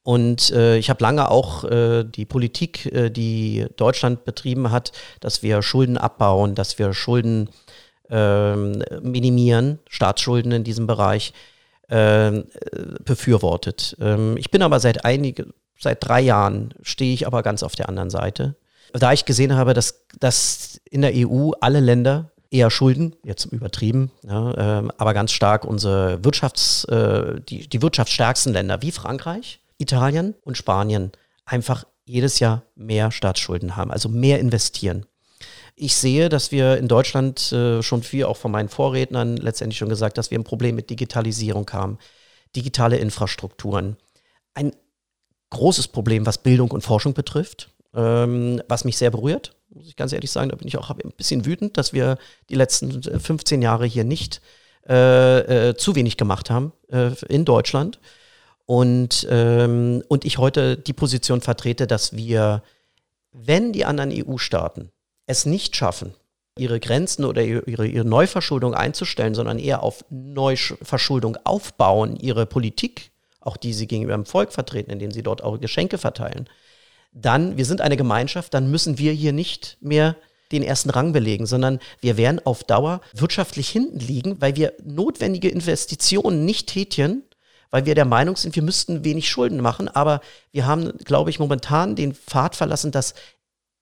Und 0.02 0.50
äh, 0.50 0.78
ich 0.78 0.88
habe 0.88 1.02
lange 1.02 1.30
auch 1.30 1.64
äh, 1.64 2.04
die 2.04 2.24
Politik, 2.24 2.86
äh, 2.86 3.10
die 3.10 3.66
Deutschland 3.76 4.24
betrieben 4.24 4.70
hat, 4.70 4.92
dass 5.20 5.42
wir 5.42 5.62
Schulden 5.62 5.98
abbauen, 5.98 6.54
dass 6.54 6.78
wir 6.78 6.94
Schulden 6.94 7.50
ähm, 8.08 8.82
minimieren, 9.02 9.78
Staatsschulden 9.88 10.52
in 10.52 10.64
diesem 10.64 10.86
Bereich, 10.86 11.32
ähm, 11.90 12.44
befürwortet. 13.04 13.96
Ähm, 14.00 14.36
ich 14.36 14.50
bin 14.50 14.62
aber 14.62 14.80
seit 14.80 15.04
einige, 15.04 15.48
seit 15.78 16.06
drei 16.06 16.20
Jahren 16.20 16.72
stehe 16.82 17.12
ich 17.12 17.26
aber 17.26 17.42
ganz 17.42 17.62
auf 17.62 17.74
der 17.74 17.88
anderen 17.88 18.10
Seite. 18.10 18.54
Da 18.92 19.12
ich 19.12 19.24
gesehen 19.24 19.54
habe, 19.54 19.74
dass, 19.74 20.06
dass 20.18 20.80
in 20.90 21.02
der 21.02 21.12
EU 21.14 21.50
alle 21.60 21.80
Länder 21.80 22.30
eher 22.50 22.70
Schulden, 22.70 23.14
jetzt 23.22 23.44
übertrieben, 23.46 24.10
ja, 24.24 24.80
äh, 24.80 24.88
aber 24.98 25.14
ganz 25.14 25.32
stark 25.32 25.64
unsere 25.64 26.24
Wirtschafts, 26.24 26.84
äh, 26.84 27.40
die, 27.48 27.68
die 27.68 27.82
wirtschaftsstärksten 27.82 28.52
Länder 28.52 28.82
wie 28.82 28.90
Frankreich, 28.90 29.59
Italien 29.80 30.34
und 30.42 30.56
Spanien 30.56 31.12
einfach 31.44 31.84
jedes 32.04 32.38
Jahr 32.38 32.62
mehr 32.74 33.10
Staatsschulden 33.10 33.76
haben, 33.76 33.90
also 33.90 34.08
mehr 34.08 34.38
investieren. 34.40 35.06
Ich 35.76 35.94
sehe, 35.96 36.28
dass 36.28 36.52
wir 36.52 36.76
in 36.76 36.88
Deutschland 36.88 37.52
äh, 37.52 37.82
schon 37.82 38.02
viel 38.02 38.24
auch 38.24 38.36
von 38.36 38.50
meinen 38.50 38.68
Vorrednern 38.68 39.36
letztendlich 39.36 39.78
schon 39.78 39.88
gesagt, 39.88 40.18
dass 40.18 40.30
wir 40.30 40.38
ein 40.38 40.44
Problem 40.44 40.74
mit 40.74 40.90
Digitalisierung 40.90 41.70
haben, 41.72 41.98
digitale 42.54 42.98
Infrastrukturen. 42.98 43.96
Ein 44.54 44.72
großes 45.50 45.88
Problem, 45.88 46.26
was 46.26 46.38
Bildung 46.38 46.70
und 46.70 46.82
Forschung 46.82 47.14
betrifft, 47.14 47.70
ähm, 47.94 48.62
was 48.68 48.84
mich 48.84 48.98
sehr 48.98 49.10
berührt, 49.10 49.56
muss 49.70 49.86
ich 49.86 49.96
ganz 49.96 50.12
ehrlich 50.12 50.30
sagen. 50.30 50.50
Da 50.50 50.56
bin 50.56 50.68
ich 50.68 50.76
auch 50.76 50.90
ein 50.90 51.12
bisschen 51.16 51.46
wütend, 51.46 51.76
dass 51.76 51.92
wir 51.92 52.18
die 52.48 52.54
letzten 52.54 53.02
15 53.02 53.62
Jahre 53.62 53.86
hier 53.86 54.04
nicht 54.04 54.40
äh, 54.88 55.68
äh, 55.68 55.76
zu 55.76 55.94
wenig 55.94 56.16
gemacht 56.16 56.50
haben 56.50 56.72
äh, 56.88 57.12
in 57.28 57.44
Deutschland. 57.44 58.00
Und, 58.70 59.26
ähm, 59.28 60.04
und 60.06 60.24
ich 60.24 60.38
heute 60.38 60.76
die 60.76 60.92
Position 60.92 61.40
vertrete, 61.40 61.88
dass 61.88 62.14
wir, 62.14 62.62
wenn 63.32 63.72
die 63.72 63.84
anderen 63.84 64.12
EU-Staaten 64.12 64.92
es 65.26 65.44
nicht 65.44 65.74
schaffen, 65.74 66.14
ihre 66.56 66.78
Grenzen 66.78 67.24
oder 67.24 67.42
ihre, 67.42 67.64
ihre 67.84 68.04
Neuverschuldung 68.04 68.74
einzustellen, 68.74 69.34
sondern 69.34 69.58
eher 69.58 69.82
auf 69.82 70.04
Neuverschuldung 70.08 71.36
aufbauen, 71.42 72.14
ihre 72.14 72.46
Politik, 72.46 73.10
auch 73.40 73.56
die 73.56 73.72
sie 73.72 73.88
gegenüber 73.88 74.14
dem 74.14 74.24
Volk 74.24 74.52
vertreten, 74.52 74.92
indem 74.92 75.10
sie 75.10 75.24
dort 75.24 75.42
auch 75.42 75.58
Geschenke 75.58 75.98
verteilen, 75.98 76.48
dann, 77.12 77.56
wir 77.56 77.64
sind 77.64 77.80
eine 77.80 77.96
Gemeinschaft, 77.96 78.54
dann 78.54 78.70
müssen 78.70 78.98
wir 78.98 79.10
hier 79.10 79.32
nicht 79.32 79.78
mehr 79.80 80.14
den 80.52 80.62
ersten 80.62 80.90
Rang 80.90 81.12
belegen, 81.12 81.46
sondern 81.46 81.80
wir 82.00 82.16
werden 82.16 82.40
auf 82.46 82.62
Dauer 82.62 83.00
wirtschaftlich 83.14 83.68
hinten 83.68 83.98
liegen, 83.98 84.40
weil 84.40 84.54
wir 84.54 84.74
notwendige 84.84 85.48
Investitionen 85.48 86.44
nicht 86.44 86.68
tätigen, 86.68 87.24
weil 87.70 87.86
wir 87.86 87.94
der 87.94 88.04
Meinung 88.04 88.36
sind, 88.36 88.56
wir 88.56 88.62
müssten 88.62 89.04
wenig 89.04 89.28
Schulden 89.28 89.60
machen. 89.60 89.88
Aber 89.88 90.20
wir 90.52 90.66
haben, 90.66 90.96
glaube 90.98 91.30
ich, 91.30 91.38
momentan 91.38 91.96
den 91.96 92.14
Pfad 92.14 92.56
verlassen, 92.56 92.90
dass 92.90 93.14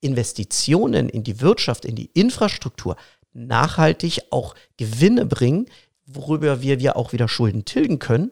Investitionen 0.01 1.09
in 1.09 1.23
die 1.23 1.41
Wirtschaft, 1.41 1.85
in 1.85 1.95
die 1.95 2.09
Infrastruktur 2.13 2.95
nachhaltig 3.33 4.21
auch 4.31 4.55
Gewinne 4.77 5.25
bringen, 5.25 5.65
worüber 6.05 6.61
wir, 6.61 6.79
wir 6.79 6.95
auch 6.95 7.13
wieder 7.13 7.27
Schulden 7.27 7.65
tilgen 7.65 7.99
können 7.99 8.31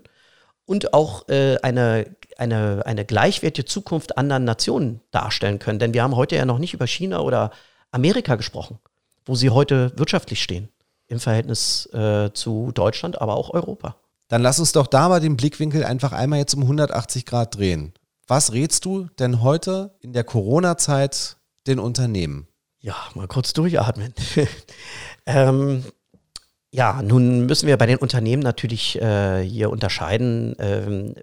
und 0.65 0.93
auch 0.93 1.27
äh, 1.29 1.57
eine, 1.61 2.15
eine, 2.37 2.83
eine 2.85 3.05
gleichwertige 3.05 3.65
Zukunft 3.65 4.17
anderen 4.17 4.43
Nationen 4.43 5.01
darstellen 5.11 5.59
können. 5.59 5.79
Denn 5.79 5.93
wir 5.93 6.03
haben 6.03 6.15
heute 6.15 6.35
ja 6.35 6.45
noch 6.45 6.59
nicht 6.59 6.73
über 6.73 6.87
China 6.87 7.19
oder 7.19 7.51
Amerika 7.91 8.35
gesprochen, 8.35 8.79
wo 9.25 9.35
sie 9.35 9.49
heute 9.49 9.91
wirtschaftlich 9.95 10.41
stehen 10.41 10.69
im 11.07 11.19
Verhältnis 11.19 11.87
äh, 11.93 12.31
zu 12.33 12.71
Deutschland, 12.73 13.21
aber 13.21 13.37
auch 13.37 13.53
Europa. 13.53 13.95
Dann 14.27 14.41
lass 14.41 14.59
uns 14.59 14.73
doch 14.73 14.87
da 14.87 15.09
mal 15.09 15.19
den 15.19 15.37
Blickwinkel 15.37 15.83
einfach 15.83 16.11
einmal 16.11 16.39
jetzt 16.39 16.53
um 16.53 16.63
180 16.63 17.25
Grad 17.25 17.55
drehen. 17.55 17.93
Was 18.27 18.51
rätst 18.51 18.83
du 18.85 19.07
denn 19.19 19.41
heute 19.41 19.95
in 20.01 20.11
der 20.11 20.25
Corona-Zeit 20.25 21.37
den 21.65 21.79
Unternehmen? 21.79 22.47
Ja, 22.79 22.95
mal 23.15 23.27
kurz 23.27 23.53
durchatmen. 23.53 24.13
ähm, 25.25 25.83
ja, 26.71 27.01
nun 27.01 27.45
müssen 27.45 27.67
wir 27.67 27.77
bei 27.77 27.85
den 27.85 27.97
Unternehmen 27.97 28.43
natürlich 28.43 29.01
äh, 29.01 29.41
hier 29.41 29.69
unterscheiden, 29.69 30.55
ähm, 30.59 31.15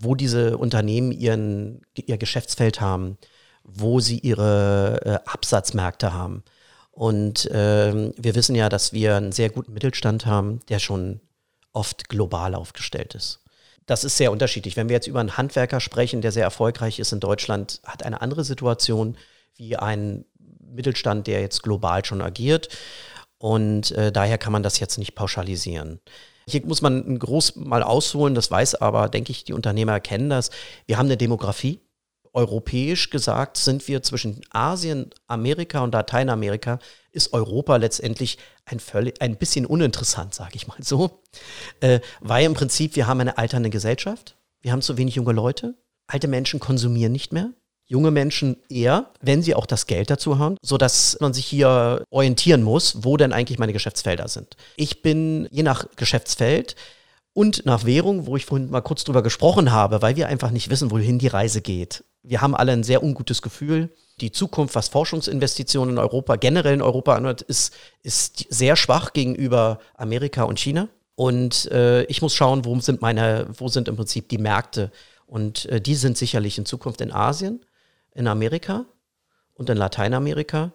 wo 0.00 0.14
diese 0.14 0.56
Unternehmen 0.56 1.12
ihren, 1.12 1.82
ihr 1.94 2.16
Geschäftsfeld 2.16 2.80
haben, 2.80 3.18
wo 3.62 4.00
sie 4.00 4.18
ihre 4.18 5.00
äh, 5.04 5.30
Absatzmärkte 5.30 6.14
haben. 6.14 6.42
Und 6.90 7.48
ähm, 7.52 8.12
wir 8.16 8.34
wissen 8.34 8.54
ja, 8.54 8.68
dass 8.70 8.94
wir 8.94 9.16
einen 9.16 9.32
sehr 9.32 9.50
guten 9.50 9.74
Mittelstand 9.74 10.24
haben, 10.24 10.60
der 10.70 10.78
schon 10.78 11.20
oft 11.72 12.08
global 12.08 12.54
aufgestellt 12.54 13.14
ist. 13.14 13.40
Das 13.86 14.04
ist 14.04 14.16
sehr 14.16 14.30
unterschiedlich. 14.30 14.76
Wenn 14.76 14.88
wir 14.88 14.94
jetzt 14.94 15.06
über 15.06 15.20
einen 15.20 15.36
Handwerker 15.36 15.80
sprechen, 15.80 16.20
der 16.20 16.32
sehr 16.32 16.44
erfolgreich 16.44 16.98
ist 16.98 17.12
in 17.12 17.20
Deutschland, 17.20 17.80
hat 17.84 18.04
eine 18.04 18.20
andere 18.20 18.44
Situation 18.44 19.16
wie 19.56 19.76
ein 19.76 20.24
Mittelstand, 20.60 21.26
der 21.26 21.40
jetzt 21.40 21.62
global 21.62 22.04
schon 22.04 22.22
agiert. 22.22 22.68
Und 23.38 23.90
äh, 23.92 24.12
daher 24.12 24.38
kann 24.38 24.52
man 24.52 24.62
das 24.62 24.78
jetzt 24.78 24.98
nicht 24.98 25.14
pauschalisieren. 25.14 26.00
Hier 26.46 26.64
muss 26.66 26.82
man 26.82 27.18
groß 27.18 27.56
mal 27.56 27.82
ausholen, 27.82 28.34
das 28.34 28.50
weiß 28.50 28.76
aber, 28.76 29.08
denke 29.08 29.30
ich, 29.30 29.44
die 29.44 29.52
Unternehmer 29.52 29.92
erkennen 29.92 30.30
das. 30.30 30.50
Wir 30.86 30.98
haben 30.98 31.06
eine 31.06 31.16
Demografie. 31.16 31.80
Europäisch 32.32 33.10
gesagt 33.10 33.56
sind 33.56 33.86
wir 33.88 34.02
zwischen 34.02 34.40
Asien, 34.50 35.10
Amerika 35.26 35.80
und 35.80 35.92
Lateinamerika 35.92 36.78
ist 37.12 37.32
Europa 37.32 37.76
letztendlich 37.76 38.38
ein, 38.64 38.80
völlig, 38.80 39.20
ein 39.20 39.36
bisschen 39.36 39.66
uninteressant, 39.66 40.34
sage 40.34 40.52
ich 40.54 40.66
mal 40.68 40.78
so. 40.80 41.22
Äh, 41.80 42.00
weil 42.20 42.46
im 42.46 42.54
Prinzip 42.54 42.96
wir 42.96 43.06
haben 43.06 43.20
eine 43.20 43.38
alternde 43.38 43.70
Gesellschaft, 43.70 44.36
wir 44.62 44.72
haben 44.72 44.82
zu 44.82 44.96
wenig 44.96 45.14
junge 45.14 45.32
Leute, 45.32 45.74
alte 46.06 46.28
Menschen 46.28 46.60
konsumieren 46.60 47.12
nicht 47.12 47.32
mehr, 47.32 47.50
junge 47.86 48.12
Menschen 48.12 48.56
eher, 48.68 49.10
wenn 49.20 49.42
sie 49.42 49.54
auch 49.54 49.66
das 49.66 49.86
Geld 49.86 50.10
dazu 50.10 50.38
haben, 50.38 50.56
sodass 50.62 51.18
man 51.20 51.34
sich 51.34 51.46
hier 51.46 52.04
orientieren 52.10 52.62
muss, 52.62 53.02
wo 53.02 53.16
denn 53.16 53.32
eigentlich 53.32 53.58
meine 53.58 53.72
Geschäftsfelder 53.72 54.28
sind. 54.28 54.56
Ich 54.76 55.02
bin 55.02 55.48
je 55.50 55.64
nach 55.64 55.86
Geschäftsfeld 55.96 56.76
und 57.32 57.66
nach 57.66 57.84
Währung, 57.84 58.26
wo 58.26 58.36
ich 58.36 58.46
vorhin 58.46 58.70
mal 58.70 58.80
kurz 58.80 59.04
drüber 59.04 59.22
gesprochen 59.22 59.72
habe, 59.72 60.02
weil 60.02 60.16
wir 60.16 60.28
einfach 60.28 60.50
nicht 60.50 60.70
wissen, 60.70 60.90
wohin 60.90 61.18
die 61.18 61.26
Reise 61.26 61.62
geht. 61.62 62.04
Wir 62.22 62.40
haben 62.40 62.54
alle 62.54 62.72
ein 62.72 62.82
sehr 62.82 63.02
ungutes 63.02 63.42
Gefühl 63.42 63.90
die 64.20 64.32
Zukunft, 64.32 64.74
was 64.74 64.88
Forschungsinvestitionen 64.88 65.94
in 65.94 65.98
Europa, 65.98 66.36
generell 66.36 66.74
in 66.74 66.82
Europa 66.82 67.14
anhört, 67.14 67.42
ist, 67.42 67.74
ist 68.02 68.46
sehr 68.50 68.76
schwach 68.76 69.12
gegenüber 69.12 69.80
Amerika 69.96 70.44
und 70.44 70.58
China. 70.58 70.88
Und 71.14 71.70
äh, 71.70 72.04
ich 72.04 72.22
muss 72.22 72.34
schauen, 72.34 72.64
wo 72.64 72.78
sind 72.80 73.02
meine, 73.02 73.46
wo 73.56 73.68
sind 73.68 73.88
im 73.88 73.96
Prinzip 73.96 74.28
die 74.28 74.38
Märkte. 74.38 74.90
Und 75.26 75.66
äh, 75.66 75.80
die 75.80 75.94
sind 75.94 76.16
sicherlich 76.16 76.58
in 76.58 76.66
Zukunft 76.66 77.00
in 77.00 77.12
Asien, 77.12 77.64
in 78.14 78.26
Amerika 78.26 78.84
und 79.54 79.68
in 79.70 79.76
Lateinamerika. 79.76 80.72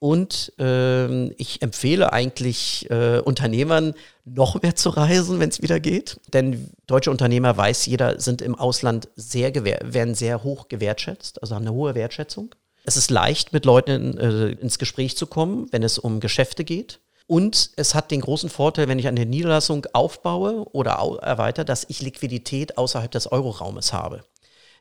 Und 0.00 0.54
ähm, 0.58 1.34
ich 1.36 1.60
empfehle 1.60 2.10
eigentlich 2.12 2.90
äh, 2.90 3.20
Unternehmern, 3.20 3.94
noch 4.24 4.60
mehr 4.62 4.74
zu 4.74 4.88
reisen, 4.88 5.40
wenn 5.40 5.50
es 5.50 5.60
wieder 5.60 5.78
geht. 5.78 6.18
Denn 6.32 6.70
deutsche 6.86 7.10
Unternehmer, 7.10 7.56
weiß 7.56 7.84
jeder, 7.84 8.18
sind 8.18 8.40
im 8.40 8.54
Ausland 8.54 9.08
sehr 9.14 9.54
werden 9.54 10.14
sehr 10.14 10.42
hoch 10.42 10.68
gewertschätzt, 10.68 11.42
also 11.42 11.54
haben 11.54 11.66
eine 11.66 11.74
hohe 11.74 11.94
Wertschätzung. 11.94 12.54
Es 12.84 12.96
ist 12.96 13.10
leicht, 13.10 13.52
mit 13.52 13.66
Leuten 13.66 14.16
äh, 14.16 14.52
ins 14.52 14.78
Gespräch 14.78 15.18
zu 15.18 15.26
kommen, 15.26 15.68
wenn 15.70 15.82
es 15.82 15.98
um 15.98 16.18
Geschäfte 16.20 16.64
geht. 16.64 17.00
Und 17.26 17.70
es 17.76 17.94
hat 17.94 18.10
den 18.10 18.22
großen 18.22 18.48
Vorteil, 18.48 18.88
wenn 18.88 18.98
ich 18.98 19.06
eine 19.06 19.26
Niederlassung 19.26 19.86
aufbaue 19.92 20.64
oder 20.72 21.00
au 21.00 21.16
erweitere, 21.16 21.66
dass 21.66 21.84
ich 21.88 22.00
Liquidität 22.00 22.78
außerhalb 22.78 23.10
des 23.10 23.30
Euroraumes 23.30 23.92
habe. 23.92 24.24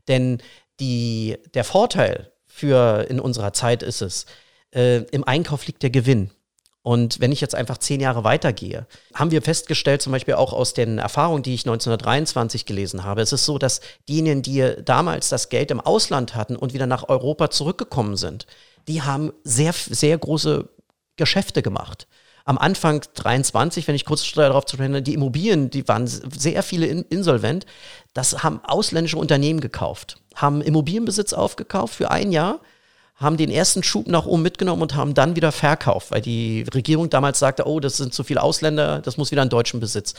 Denn 0.07 0.41
die, 0.79 1.37
der 1.53 1.65
Vorteil 1.65 2.31
für 2.47 3.05
in 3.09 3.19
unserer 3.19 3.51
Zeit 3.51 3.83
ist 3.83 4.01
es, 4.01 4.25
äh, 4.73 5.03
im 5.11 5.23
Einkauf 5.23 5.65
liegt 5.67 5.83
der 5.83 5.89
Gewinn. 5.89 6.31
Und 6.81 7.19
wenn 7.19 7.31
ich 7.31 7.41
jetzt 7.41 7.55
einfach 7.55 7.77
zehn 7.77 7.99
Jahre 7.99 8.23
weitergehe, 8.23 8.87
haben 9.13 9.31
wir 9.31 9.41
festgestellt, 9.41 10.01
zum 10.01 10.13
Beispiel 10.13 10.35
auch 10.35 10.53
aus 10.53 10.73
den 10.73 10.97
Erfahrungen, 10.97 11.43
die 11.43 11.53
ich 11.53 11.61
1923 11.61 12.65
gelesen 12.65 13.03
habe, 13.03 13.21
es 13.21 13.33
ist 13.33 13.45
so, 13.45 13.57
dass 13.57 13.81
diejenigen, 14.07 14.41
die 14.41 14.75
damals 14.83 15.29
das 15.29 15.49
Geld 15.49 15.71
im 15.71 15.81
Ausland 15.81 16.35
hatten 16.35 16.55
und 16.55 16.73
wieder 16.73 16.87
nach 16.87 17.09
Europa 17.09 17.51
zurückgekommen 17.51 18.15
sind, 18.15 18.47
die 18.87 19.01
haben 19.01 19.33
sehr, 19.43 19.73
sehr 19.73 20.17
große 20.17 20.69
Geschäfte 21.17 21.61
gemacht 21.61 22.07
am 22.49 22.57
Anfang 22.57 23.05
23, 23.13 23.87
wenn 23.87 23.93
ich 23.93 24.05
kurz 24.05 24.31
darauf 24.31 24.65
zu 24.65 24.75
sprechen, 24.75 25.03
die 25.03 25.13
Immobilien, 25.13 25.69
die 25.69 25.87
waren 25.87 26.07
sehr 26.07 26.63
viele 26.63 26.87
insolvent. 26.87 27.67
Das 28.15 28.41
haben 28.41 28.59
ausländische 28.63 29.17
Unternehmen 29.17 29.59
gekauft, 29.59 30.17
haben 30.33 30.63
Immobilienbesitz 30.63 31.33
aufgekauft 31.33 31.93
für 31.93 32.09
ein 32.09 32.31
Jahr, 32.31 32.59
haben 33.19 33.37
den 33.37 33.51
ersten 33.51 33.83
Schub 33.83 34.07
nach 34.07 34.25
oben 34.25 34.41
mitgenommen 34.41 34.81
und 34.81 34.95
haben 34.95 35.13
dann 35.13 35.35
wieder 35.35 35.51
verkauft, 35.51 36.11
weil 36.11 36.21
die 36.21 36.65
Regierung 36.73 37.09
damals 37.09 37.39
sagte, 37.39 37.67
oh, 37.67 37.79
das 37.79 37.97
sind 37.97 38.13
zu 38.13 38.23
viele 38.23 38.41
Ausländer, 38.41 39.01
das 39.01 39.17
muss 39.17 39.31
wieder 39.31 39.43
in 39.43 39.49
deutschen 39.49 39.79
Besitz. 39.79 40.13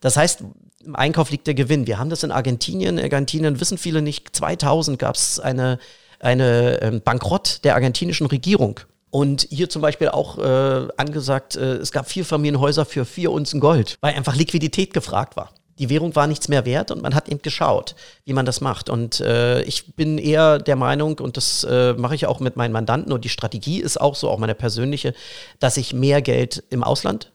Das 0.00 0.16
heißt, 0.16 0.42
im 0.84 0.96
Einkauf 0.96 1.30
liegt 1.30 1.46
der 1.46 1.54
Gewinn. 1.54 1.86
Wir 1.86 1.98
haben 1.98 2.10
das 2.10 2.24
in 2.24 2.32
Argentinien. 2.32 2.98
In 2.98 3.04
Argentinien 3.04 3.60
wissen 3.60 3.78
viele 3.78 4.02
nicht, 4.02 4.34
2000 4.34 4.98
gab 4.98 5.14
es 5.14 5.38
eine, 5.38 5.78
eine 6.18 6.82
ähm, 6.82 7.02
Bankrott 7.02 7.60
der 7.64 7.74
argentinischen 7.74 8.26
Regierung. 8.26 8.80
Und 9.10 9.46
hier 9.50 9.68
zum 9.68 9.82
Beispiel 9.82 10.08
auch 10.08 10.38
äh, 10.38 10.88
angesagt, 10.96 11.56
äh, 11.56 11.74
es 11.76 11.92
gab 11.92 12.08
vier 12.08 12.24
Familienhäuser 12.24 12.84
für 12.84 13.04
vier 13.04 13.32
Unzen 13.32 13.60
Gold, 13.60 13.98
weil 14.00 14.14
einfach 14.14 14.36
Liquidität 14.36 14.94
gefragt 14.94 15.36
war. 15.36 15.52
Die 15.80 15.88
Währung 15.88 16.14
war 16.14 16.26
nichts 16.26 16.48
mehr 16.48 16.64
wert 16.64 16.90
und 16.90 17.02
man 17.02 17.14
hat 17.14 17.28
eben 17.28 17.42
geschaut, 17.42 17.96
wie 18.24 18.34
man 18.34 18.46
das 18.46 18.60
macht. 18.60 18.88
Und 18.88 19.20
äh, 19.20 19.62
ich 19.62 19.96
bin 19.96 20.18
eher 20.18 20.58
der 20.58 20.76
Meinung, 20.76 21.18
und 21.18 21.36
das 21.36 21.64
äh, 21.64 21.94
mache 21.94 22.14
ich 22.14 22.26
auch 22.26 22.38
mit 22.38 22.54
meinen 22.54 22.72
Mandanten, 22.72 23.12
und 23.12 23.24
die 23.24 23.30
Strategie 23.30 23.80
ist 23.80 24.00
auch 24.00 24.14
so, 24.14 24.30
auch 24.30 24.38
meine 24.38 24.54
persönliche, 24.54 25.14
dass 25.58 25.78
ich 25.78 25.92
mehr 25.92 26.22
Geld 26.22 26.62
im 26.70 26.84
Ausland 26.84 27.32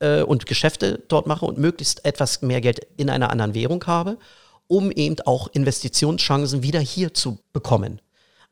äh, 0.00 0.22
und 0.22 0.46
Geschäfte 0.46 1.02
dort 1.08 1.26
mache 1.26 1.46
und 1.46 1.56
möglichst 1.56 2.04
etwas 2.04 2.42
mehr 2.42 2.60
Geld 2.60 2.86
in 2.96 3.08
einer 3.08 3.30
anderen 3.30 3.54
Währung 3.54 3.86
habe, 3.86 4.18
um 4.66 4.90
eben 4.90 5.16
auch 5.24 5.48
Investitionschancen 5.52 6.62
wieder 6.62 6.80
hier 6.80 7.14
zu 7.14 7.38
bekommen. 7.52 8.00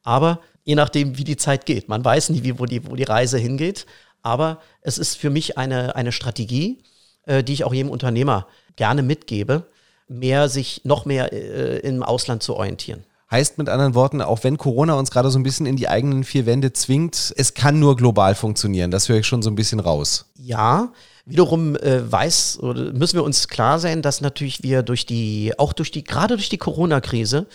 Aber 0.05 0.41
je 0.65 0.75
nachdem, 0.75 1.19
wie 1.19 1.25
die 1.25 1.37
Zeit 1.37 1.67
geht. 1.67 1.89
Man 1.89 2.05
weiß 2.05 2.31
nie, 2.31 2.45
wie, 2.45 2.59
wo, 2.59 2.67
die, 2.67 2.89
wo 2.89 2.95
die 2.95 3.03
Reise 3.03 3.39
hingeht. 3.39 3.87
Aber 4.23 4.61
es 4.81 4.99
ist 4.99 5.17
für 5.17 5.31
mich 5.31 5.59
eine, 5.59 5.97
eine 5.97 6.13
Strategie, 6.13 6.79
äh, 7.25 7.43
die 7.43 7.55
ich 7.55 7.65
auch 7.65 7.75
jedem 7.75 7.91
Unternehmer 7.91 8.47
gerne 8.77 9.03
mitgebe, 9.03 9.67
mehr 10.09 10.49
sich 10.49 10.83
noch 10.85 11.05
mehr 11.05 11.33
äh, 11.33 11.79
im 11.81 12.03
Ausland 12.03 12.43
zu 12.43 12.55
orientieren. 12.55 13.05
Heißt 13.31 13.57
mit 13.57 13.71
anderen 13.71 13.95
Worten, 13.95 14.21
auch 14.21 14.45
wenn 14.45 14.59
Corona 14.59 14.95
uns 14.95 15.11
gerade 15.11 15.31
so 15.31 15.39
ein 15.39 15.43
bisschen 15.43 15.65
in 15.65 15.77
die 15.77 15.89
eigenen 15.89 16.23
vier 16.23 16.45
Wände 16.45 16.75
zwingt, 16.75 17.33
es 17.37 17.55
kann 17.55 17.81
nur 17.81 17.97
global 17.97 18.35
funktionieren. 18.35 18.91
Das 18.91 19.09
höre 19.09 19.19
ich 19.19 19.27
schon 19.27 19.41
so 19.41 19.51
ein 19.51 19.55
bisschen 19.55 19.81
raus. 19.81 20.27
Ja, 20.37 20.93
wiederum 21.25 21.77
äh, 21.77 22.11
weiß 22.13 22.61
oder 22.61 22.93
müssen 22.93 23.17
wir 23.17 23.25
uns 23.25 23.49
klar 23.49 23.79
sein, 23.79 24.03
dass 24.03 24.21
natürlich 24.21 24.63
wir 24.63 24.83
durch 24.83 25.07
die, 25.07 25.55
auch 25.57 25.73
durch 25.73 25.91
die, 25.91 26.05
gerade 26.05 26.37
durch 26.37 26.51
die 26.51 26.59
Corona-Krise, 26.59 27.47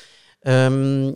ähm, 0.43 1.15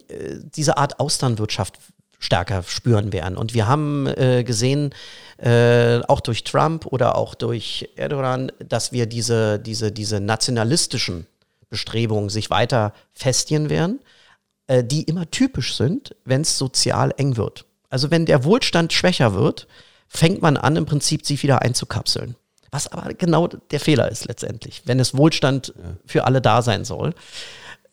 diese 0.56 0.78
Art 0.78 1.00
Austernwirtschaft 1.00 1.80
stärker 2.22 2.64
spüren 2.64 3.12
werden. 3.12 3.36
Und 3.36 3.54
wir 3.54 3.68
haben 3.68 4.08
äh, 4.08 4.44
gesehen, 4.46 4.94
äh, 5.38 6.00
auch 6.08 6.22
durch 6.22 6.44
Trump 6.44 6.86
oder 6.86 7.18
auch 7.18 7.36
durch 7.36 7.90
Erdogan, 7.96 8.52
dass 8.60 8.92
wir 8.92 9.08
diese, 9.08 9.60
diese, 9.60 9.92
diese 9.92 10.22
nationalistischen 10.22 11.26
Bestrebungen 11.70 12.30
sich 12.30 12.50
weiter 12.50 12.94
festigen 13.12 13.70
werden, 13.70 14.00
äh, 14.68 14.84
die 14.84 15.02
immer 15.04 15.30
typisch 15.32 15.76
sind, 15.76 16.16
wenn 16.24 16.42
es 16.42 16.58
sozial 16.58 17.12
eng 17.18 17.38
wird. 17.38 17.66
Also 17.90 18.12
wenn 18.12 18.28
der 18.28 18.44
Wohlstand 18.44 18.94
schwächer 18.94 19.34
wird, 19.34 19.68
fängt 20.08 20.42
man 20.42 20.58
an, 20.58 20.76
im 20.76 20.86
Prinzip 20.86 21.26
sich 21.26 21.42
wieder 21.42 21.64
einzukapseln. 21.64 22.36
Was 22.70 22.88
aber 22.88 23.14
genau 23.16 23.48
der 23.48 23.80
Fehler 23.80 24.10
ist 24.10 24.28
letztendlich, 24.28 24.84
wenn 24.86 25.00
es 25.00 25.18
Wohlstand 25.18 25.74
für 26.06 26.24
alle 26.24 26.40
da 26.40 26.62
sein 26.62 26.86
soll. 26.86 27.14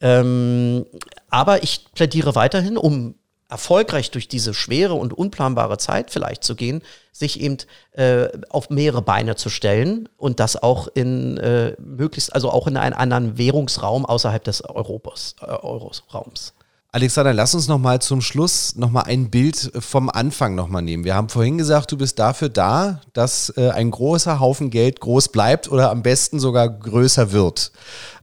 Ähm, 0.00 0.86
aber 1.30 1.64
ich 1.64 1.86
plädiere 1.94 2.36
weiterhin, 2.36 2.76
um 2.76 3.16
erfolgreich 3.48 4.10
durch 4.10 4.28
diese 4.28 4.52
schwere 4.52 4.94
und 4.94 5.12
unplanbare 5.12 5.78
Zeit 5.78 6.10
vielleicht 6.10 6.44
zu 6.44 6.54
gehen, 6.54 6.82
sich 7.12 7.40
eben 7.40 7.56
äh, 7.92 8.28
auf 8.50 8.70
mehrere 8.70 9.02
Beine 9.02 9.36
zu 9.36 9.48
stellen 9.48 10.08
und 10.18 10.38
das 10.38 10.62
auch 10.62 10.88
in 10.88 11.38
äh, 11.38 11.74
möglichst, 11.78 12.34
also 12.34 12.50
auch 12.50 12.66
in 12.66 12.76
einen 12.76 12.94
anderen 12.94 13.38
Währungsraum 13.38 14.04
außerhalb 14.04 14.44
des 14.44 14.62
Europas, 14.62 15.34
äh, 15.40 15.46
Eurosraums. 15.46 16.52
Alexander, 16.90 17.34
lass 17.34 17.54
uns 17.54 17.68
noch 17.68 17.76
mal 17.76 18.00
zum 18.00 18.22
Schluss 18.22 18.74
noch 18.76 18.90
mal 18.90 19.02
ein 19.02 19.28
Bild 19.28 19.72
vom 19.78 20.08
Anfang 20.08 20.54
noch 20.54 20.68
mal 20.68 20.80
nehmen. 20.80 21.04
Wir 21.04 21.14
haben 21.14 21.28
vorhin 21.28 21.58
gesagt, 21.58 21.92
du 21.92 21.98
bist 21.98 22.18
dafür 22.18 22.48
da, 22.48 23.02
dass 23.12 23.52
äh, 23.58 23.68
ein 23.68 23.90
großer 23.90 24.40
Haufen 24.40 24.70
Geld 24.70 24.98
groß 25.00 25.28
bleibt 25.28 25.70
oder 25.70 25.90
am 25.90 26.02
besten 26.02 26.40
sogar 26.40 26.66
größer 26.70 27.30
wird. 27.30 27.72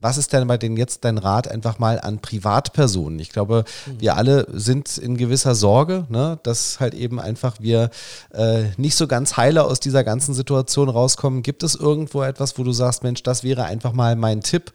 Was 0.00 0.18
ist 0.18 0.32
denn 0.32 0.48
bei 0.48 0.58
denen 0.58 0.76
jetzt 0.76 1.04
dein 1.04 1.18
Rat 1.18 1.46
einfach 1.46 1.78
mal 1.78 2.00
an 2.00 2.18
Privatpersonen? 2.18 3.20
Ich 3.20 3.30
glaube, 3.30 3.64
mhm. 3.86 4.00
wir 4.00 4.16
alle 4.16 4.48
sind 4.52 4.98
in 4.98 5.16
gewisser 5.16 5.54
Sorge, 5.54 6.04
ne, 6.08 6.40
dass 6.42 6.80
halt 6.80 6.94
eben 6.94 7.20
einfach 7.20 7.60
wir 7.60 7.90
äh, 8.34 8.64
nicht 8.78 8.96
so 8.96 9.06
ganz 9.06 9.36
heile 9.36 9.62
aus 9.62 9.78
dieser 9.78 10.02
ganzen 10.02 10.34
Situation 10.34 10.88
rauskommen. 10.88 11.44
Gibt 11.44 11.62
es 11.62 11.76
irgendwo 11.76 12.24
etwas, 12.24 12.58
wo 12.58 12.64
du 12.64 12.72
sagst, 12.72 13.04
Mensch, 13.04 13.22
das 13.22 13.44
wäre 13.44 13.62
einfach 13.62 13.92
mal 13.92 14.16
mein 14.16 14.40
Tipp? 14.40 14.72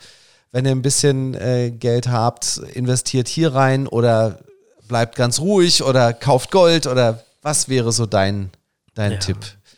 Wenn 0.52 0.66
ihr 0.66 0.72
ein 0.72 0.82
bisschen 0.82 1.34
äh, 1.36 1.72
Geld 1.72 2.08
habt, 2.08 2.58
investiert 2.74 3.28
hier 3.28 3.54
rein 3.54 3.88
oder 3.88 4.40
bleibt 4.88 5.16
ganz 5.16 5.40
ruhig 5.40 5.84
oder 5.84 6.14
kauft 6.14 6.52
Gold 6.52 6.88
oder 6.88 7.24
was 7.42 7.70
wäre 7.70 7.92
so 7.92 8.06
dein, 8.06 8.52
dein 8.94 9.14
ja. 9.14 9.18
Tipp? 9.18 9.38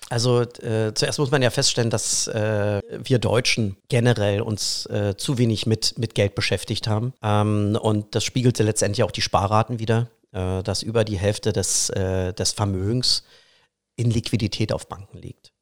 Also 0.10 0.42
äh, 0.42 0.94
zuerst 0.94 1.18
muss 1.18 1.32
man 1.32 1.42
ja 1.42 1.50
feststellen, 1.50 1.90
dass 1.90 2.28
äh, 2.28 2.82
wir 3.04 3.20
Deutschen 3.20 3.78
generell 3.90 4.42
uns 4.42 4.86
äh, 4.88 5.16
zu 5.18 5.38
wenig 5.38 5.66
mit, 5.66 5.98
mit 5.98 6.14
Geld 6.14 6.36
beschäftigt 6.36 6.88
haben. 6.88 7.14
Ähm, 7.24 7.78
und 7.82 8.14
das 8.14 8.24
spiegelte 8.24 8.64
letztendlich 8.64 9.04
auch 9.04 9.12
die 9.12 9.22
Sparraten 9.22 9.80
wieder, 9.80 10.10
äh, 10.32 10.62
dass 10.62 10.84
über 10.84 11.04
die 11.04 11.18
Hälfte 11.18 11.54
des, 11.54 11.90
äh, 11.92 12.34
des 12.34 12.52
Vermögens 12.52 13.24
in 13.96 14.12
Liquidität 14.12 14.74
auf 14.74 14.88
Banken 14.88 15.20
liegt. 15.20 15.53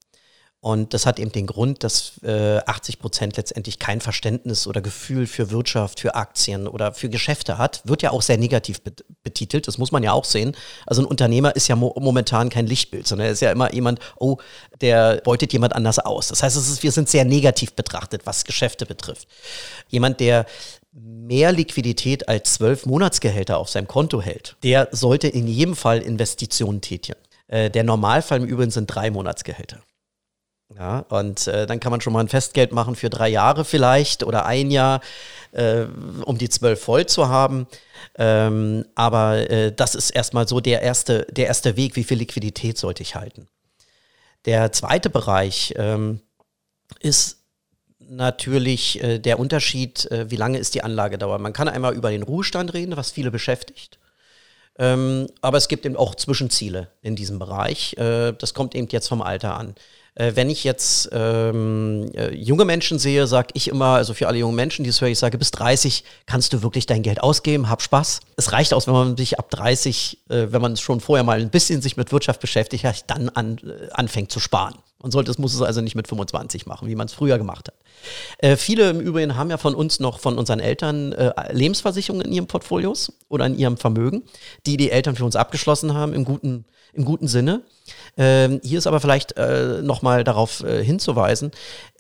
Und 0.64 0.94
das 0.94 1.08
hat 1.08 1.20
eben 1.20 1.32
den 1.32 1.48
Grund, 1.48 1.84
dass 1.84 2.22
äh, 2.22 2.60
80 2.60 3.00
Prozent 3.00 3.36
letztendlich 3.36 3.80
kein 3.80 4.00
Verständnis 4.00 4.68
oder 4.68 4.80
Gefühl 4.80 5.26
für 5.26 5.50
Wirtschaft, 5.50 6.00
für 6.00 6.14
Aktien 6.14 6.68
oder 6.68 6.94
für 6.94 7.10
Geschäfte 7.10 7.58
hat. 7.58 7.82
Wird 7.84 8.04
ja 8.04 8.12
auch 8.12 8.22
sehr 8.22 8.38
negativ 8.38 8.80
betitelt, 9.24 9.68
das 9.68 9.80
muss 9.80 9.92
man 9.92 10.04
ja 10.04 10.12
auch 10.12 10.24
sehen. 10.24 10.56
Also 10.86 11.02
ein 11.02 11.08
Unternehmer 11.08 11.56
ist 11.56 11.68
ja 11.68 11.76
mo 11.76 11.96
momentan 12.00 12.50
kein 12.50 12.68
Lichtbild, 12.68 13.08
sondern 13.08 13.26
er 13.26 13.34
ist 13.34 13.42
ja 13.42 13.52
immer 13.52 13.74
jemand, 13.74 14.00
oh, 14.18 14.38
der 14.82 15.22
beutet 15.24 15.52
jemand 15.52 15.76
anders 15.76 15.98
aus. 15.98 16.28
Das 16.28 16.44
heißt, 16.44 16.56
ist, 16.56 16.84
wir 16.84 16.92
sind 16.92 17.10
sehr 17.10 17.26
negativ 17.26 17.74
betrachtet, 17.74 18.22
was 18.26 18.44
Geschäfte 18.44 18.86
betrifft. 18.86 19.28
Jemand, 19.90 20.20
der 20.20 20.46
mehr 20.92 21.54
Liquidität 21.54 22.30
als 22.30 22.54
zwölf 22.54 22.86
Monatsgehälter 22.86 23.58
auf 23.58 23.70
seinem 23.70 23.88
Konto 23.88 24.22
hält, 24.22 24.58
der 24.62 24.90
sollte 24.92 25.28
in 25.28 25.48
jedem 25.48 25.76
Fall 25.76 26.04
Investitionen 26.04 26.82
tätigen. 26.82 27.18
Äh, 27.48 27.72
der 27.72 27.84
Normalfall 27.84 28.44
im 28.44 28.46
Übrigen 28.46 28.70
sind 28.70 28.86
drei 28.86 29.10
Monatsgehälter. 29.10 29.82
Ja, 30.78 31.00
und 31.10 31.48
äh, 31.48 31.68
dann 31.68 31.80
kann 31.80 31.92
man 31.92 32.02
schon 32.02 32.14
mal 32.14 32.22
ein 32.22 32.30
Festgeld 32.30 32.72
machen 32.72 32.96
für 32.96 33.10
drei 33.10 33.28
Jahre 33.28 33.66
vielleicht 33.66 34.24
oder 34.24 34.46
ein 34.46 34.72
Jahr, 34.72 35.02
äh, 35.52 35.86
um 36.26 36.38
die 36.38 36.50
zwölf 36.50 36.82
voll 36.82 37.06
zu 37.06 37.28
haben. 37.28 37.68
Ähm, 38.18 38.86
aber 38.96 39.50
äh, 39.50 39.74
das 39.74 39.96
ist 39.96 40.12
erstmal 40.12 40.48
so 40.48 40.60
der 40.60 40.82
erste, 40.82 41.28
der 41.30 41.48
erste 41.48 41.76
Weg, 41.76 41.96
wie 41.96 42.04
viel 42.04 42.18
Liquidität 42.18 42.78
sollte 42.78 43.04
ich 43.04 43.16
halten. 43.16 43.48
Der 44.46 44.72
zweite 44.72 45.10
Bereich 45.10 45.74
ähm, 45.78 46.22
ist 47.00 47.38
natürlich 48.00 49.02
äh, 49.04 49.20
der 49.20 49.40
Unterschied, 49.40 50.10
äh, 50.12 50.30
wie 50.32 50.36
lange 50.36 50.58
ist 50.58 50.74
die 50.74 50.84
Anlagedauer. 50.84 51.38
Man 51.40 51.54
kann 51.54 51.68
einmal 51.68 51.94
über 51.96 52.12
den 52.12 52.24
Ruhestand 52.24 52.74
reden, 52.74 52.98
was 52.98 53.12
viele 53.12 53.32
beschäftigt. 53.32 54.00
Ähm, 54.80 55.28
aber 55.42 55.58
es 55.58 55.68
gibt 55.68 55.86
eben 55.86 55.96
auch 55.96 56.16
Zwischenziele 56.16 56.88
in 57.02 57.16
diesem 57.16 57.40
Bereich. 57.40 57.96
Äh, 57.98 58.34
das 58.34 58.54
kommt 58.54 58.74
eben 58.74 58.88
jetzt 58.90 59.10
vom 59.10 59.22
Alter 59.22 59.58
an. 59.58 59.76
Äh, 60.16 60.34
wenn 60.36 60.50
ich 60.50 60.64
jetzt 60.64 61.10
ähm, 61.14 62.12
äh, 62.14 62.36
junge 62.36 62.66
Menschen 62.66 63.00
sehe, 63.00 63.28
sage 63.28 63.50
ich 63.54 63.70
immer, 63.70 63.96
also 63.96 64.14
für 64.14 64.28
alle 64.28 64.38
jungen 64.38 64.56
Menschen, 64.56 64.84
die 64.84 64.90
es 64.90 65.00
hören, 65.00 65.12
ich 65.12 65.20
sage, 65.20 65.38
bis 65.38 65.52
30 65.52 66.04
kannst 66.26 66.52
du 66.52 66.62
wirklich 66.62 66.86
dein 66.86 67.02
Geld 67.02 67.24
ausgeben, 67.24 67.70
hab 67.70 67.82
Spaß. 67.82 68.20
Es 68.36 68.52
reicht 68.52 68.74
aus, 68.74 68.88
wenn 68.88 68.94
man 68.94 69.16
sich 69.18 69.40
ab 69.40 69.50
30, 69.50 70.20
äh, 70.30 70.48
wenn 70.52 70.62
man 70.62 70.76
schon 70.76 71.00
vorher 71.00 71.24
mal 71.24 71.40
ein 71.40 71.50
bisschen 71.50 71.82
sich 71.82 71.96
mit 71.96 72.12
Wirtschaft 72.12 72.42
beschäftigt 72.42 72.84
hat, 72.84 73.10
dann 73.10 73.30
an, 73.30 73.58
äh, 73.60 73.90
anfängt 73.92 74.32
zu 74.32 74.40
sparen. 74.40 74.76
Man 75.02 75.12
sollte, 75.12 75.32
es 75.32 75.38
muss 75.38 75.54
es 75.54 75.62
also 75.62 75.82
nicht 75.82 75.96
mit 75.96 76.08
25 76.08 76.66
machen, 76.66 76.88
wie 76.88 76.96
man 76.96 77.08
es 77.08 77.14
früher 77.14 77.38
gemacht 77.38 77.68
hat. 77.68 77.76
Äh, 78.38 78.56
viele 78.56 78.90
im 78.90 79.00
Übrigen 79.00 79.36
haben 79.36 79.50
ja 79.50 79.58
von 79.58 79.74
uns 79.74 80.00
noch, 80.00 80.20
von 80.20 80.38
unseren 80.38 80.60
Eltern, 80.60 81.12
äh, 81.14 81.54
Lebensversicherungen 81.54 82.26
in 82.28 82.34
ihren 82.34 82.48
Portfolios 82.48 83.14
oder 83.28 83.46
in 83.46 83.58
ihrem 83.58 83.78
Vermögen, 83.78 84.24
die 84.66 84.78
die 84.78 84.92
Eltern 84.92 85.16
für 85.16 85.26
uns 85.26 85.36
abgeschlossen 85.36 85.94
haben, 85.94 86.14
im 86.14 86.26
guten, 86.26 86.66
im 86.94 87.06
guten 87.06 87.28
Sinne. 87.28 87.64
Ähm, 88.18 88.62
hier 88.64 88.78
ist 88.78 88.88
aber 88.88 89.00
vielleicht 89.00 89.38
äh, 89.38 89.82
nochmal 89.82 90.24
darauf 90.24 90.64
äh, 90.64 90.84
hinzuweisen, 90.84 91.52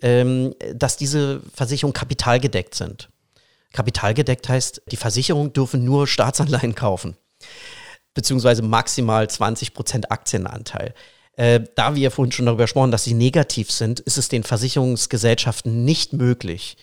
ähm, 0.01 0.53
dass 0.73 0.97
diese 0.97 1.41
Versicherungen 1.53 1.93
kapitalgedeckt 1.93 2.75
sind. 2.75 3.09
Kapitalgedeckt 3.73 4.49
heißt, 4.49 4.83
die 4.91 4.97
Versicherungen 4.97 5.53
dürfen 5.53 5.83
nur 5.85 6.07
Staatsanleihen 6.07 6.75
kaufen, 6.75 7.15
beziehungsweise 8.13 8.61
maximal 8.61 9.29
20 9.29 9.73
Prozent 9.73 10.11
Aktienanteil. 10.11 10.93
Äh, 11.37 11.61
da 11.75 11.95
wir 11.95 12.11
vorhin 12.11 12.31
schon 12.31 12.45
darüber 12.45 12.65
gesprochen, 12.65 12.91
dass 12.91 13.03
sie 13.03 13.13
negativ 13.13 13.71
sind, 13.71 13.99
ist 13.99 14.17
es 14.17 14.27
den 14.27 14.43
Versicherungsgesellschaften 14.43 15.85
nicht 15.85 16.13
möglich, 16.13 16.77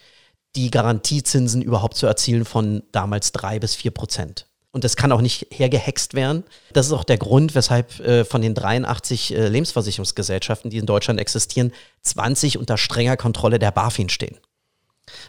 die 0.56 0.70
Garantiezinsen 0.70 1.62
überhaupt 1.62 1.96
zu 1.96 2.06
erzielen 2.06 2.44
von 2.44 2.82
damals 2.92 3.32
drei 3.32 3.58
bis 3.58 3.74
vier 3.74 3.90
Prozent. 3.90 4.46
Und 4.70 4.84
das 4.84 4.96
kann 4.96 5.12
auch 5.12 5.20
nicht 5.20 5.46
hergehext 5.50 6.14
werden. 6.14 6.44
Das 6.72 6.86
ist 6.86 6.92
auch 6.92 7.04
der 7.04 7.18
Grund, 7.18 7.54
weshalb 7.54 8.00
äh, 8.00 8.24
von 8.24 8.42
den 8.42 8.54
83 8.54 9.34
äh, 9.34 9.48
Lebensversicherungsgesellschaften, 9.48 10.70
die 10.70 10.78
in 10.78 10.86
Deutschland 10.86 11.20
existieren, 11.20 11.72
20 12.02 12.58
unter 12.58 12.76
strenger 12.76 13.16
Kontrolle 13.16 13.58
der 13.58 13.70
BaFin 13.70 14.08
stehen. 14.08 14.36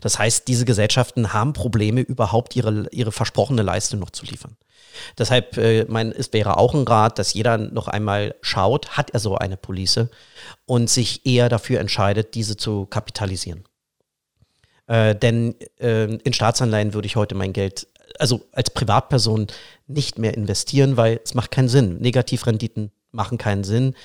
Das 0.02 0.20
heißt, 0.20 0.48
diese 0.48 0.66
Gesellschaften 0.66 1.34
haben 1.34 1.54
Probleme, 1.54 2.02
überhaupt 2.02 2.56
ihre, 2.56 2.88
ihre 2.92 3.12
versprochene 3.12 3.62
Leistung 3.62 4.00
noch 4.00 4.10
zu 4.10 4.26
liefern. 4.26 4.58
Deshalb, 5.18 5.58
äh, 5.58 5.86
mein, 5.88 6.12
es 6.12 6.34
wäre 6.34 6.58
auch 6.58 6.74
ein 6.74 6.84
Rat, 6.84 7.20
dass 7.20 7.34
jeder 7.34 7.58
noch 7.58 7.88
einmal 7.88 8.36
schaut, 8.42 8.98
hat 8.98 9.12
er 9.12 9.20
so 9.20 9.36
eine 9.36 9.58
Police 9.58 10.08
und 10.66 10.90
sich 10.90 11.26
eher 11.26 11.50
dafür 11.50 11.80
entscheidet, 11.80 12.36
diese 12.36 12.58
zu 12.58 12.86
kapitalisieren. 12.86 13.64
Äh, 14.88 15.16
denn 15.16 15.56
äh, 15.80 16.06
in 16.06 16.34
Staatsanleihen 16.34 16.94
würde 16.94 17.06
ich 17.06 17.16
heute 17.16 17.36
mein 17.36 17.54
Geld, 17.54 17.88
also 18.18 18.42
als 18.52 18.72
Privatperson, 18.72 19.48
nicht 19.88 20.18
mehr 20.18 20.34
investieren, 20.34 20.98
weil 20.98 21.20
es 21.24 21.34
macht 21.34 21.52
keinen 21.52 21.70
Sinn. 21.70 22.00
Negativrenditen 22.00 22.92
machen 23.12 23.38
keinen 23.38 23.64
Sinn 23.64 23.96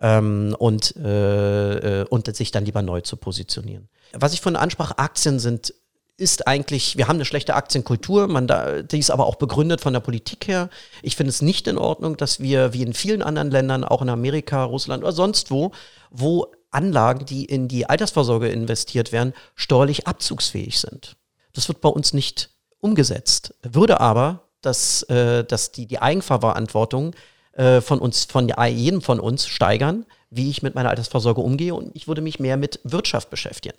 ähm, 0.00 0.54
und, 0.58 0.96
äh, 0.96 2.02
äh, 2.02 2.06
und 2.08 2.34
sich 2.36 2.50
dann 2.50 2.64
lieber 2.64 2.82
neu 2.82 3.00
zu 3.00 3.16
positionieren. 3.16 3.88
Was 4.12 4.34
ich 4.34 4.40
von 4.40 4.56
ansprach, 4.56 4.92
Aktien 4.96 5.38
sind 5.38 5.74
ist 6.16 6.46
eigentlich, 6.46 6.96
wir 6.96 7.08
haben 7.08 7.16
eine 7.16 7.24
schlechte 7.24 7.54
Aktienkultur, 7.54 8.28
man 8.28 8.46
da, 8.46 8.82
die 8.82 8.98
ist 8.98 9.10
aber 9.10 9.26
auch 9.26 9.34
begründet 9.34 9.80
von 9.80 9.92
der 9.92 10.00
Politik 10.00 10.46
her. 10.46 10.70
Ich 11.02 11.16
finde 11.16 11.30
es 11.30 11.42
nicht 11.42 11.66
in 11.66 11.76
Ordnung, 11.76 12.16
dass 12.16 12.40
wir, 12.40 12.72
wie 12.72 12.82
in 12.82 12.94
vielen 12.94 13.22
anderen 13.22 13.50
Ländern, 13.50 13.84
auch 13.84 14.00
in 14.00 14.08
Amerika, 14.08 14.62
Russland 14.62 15.02
oder 15.02 15.12
sonst 15.12 15.50
wo, 15.50 15.72
wo 16.10 16.46
Anlagen, 16.70 17.26
die 17.26 17.44
in 17.44 17.68
die 17.68 17.88
Altersvorsorge 17.88 18.48
investiert 18.48 19.12
werden, 19.12 19.32
steuerlich 19.54 20.06
abzugsfähig 20.06 20.78
sind. 20.78 21.16
Das 21.52 21.68
wird 21.68 21.80
bei 21.80 21.88
uns 21.88 22.12
nicht 22.12 22.50
umgesetzt. 22.80 23.54
Würde 23.62 24.00
aber, 24.00 24.48
dass, 24.60 25.02
äh, 25.04 25.44
dass 25.44 25.72
die, 25.72 25.86
die 25.86 26.00
Eigenverantwortung 26.00 27.14
äh, 27.52 27.80
von 27.80 27.98
uns, 27.98 28.24
von 28.24 28.48
jedem 28.48 29.02
von 29.02 29.20
uns 29.20 29.46
steigern, 29.46 30.06
wie 30.30 30.50
ich 30.50 30.62
mit 30.62 30.74
meiner 30.74 30.90
Altersvorsorge 30.90 31.40
umgehe 31.40 31.74
und 31.74 31.94
ich 31.94 32.08
würde 32.08 32.20
mich 32.20 32.40
mehr 32.40 32.56
mit 32.56 32.80
Wirtschaft 32.82 33.30
beschäftigen. 33.30 33.76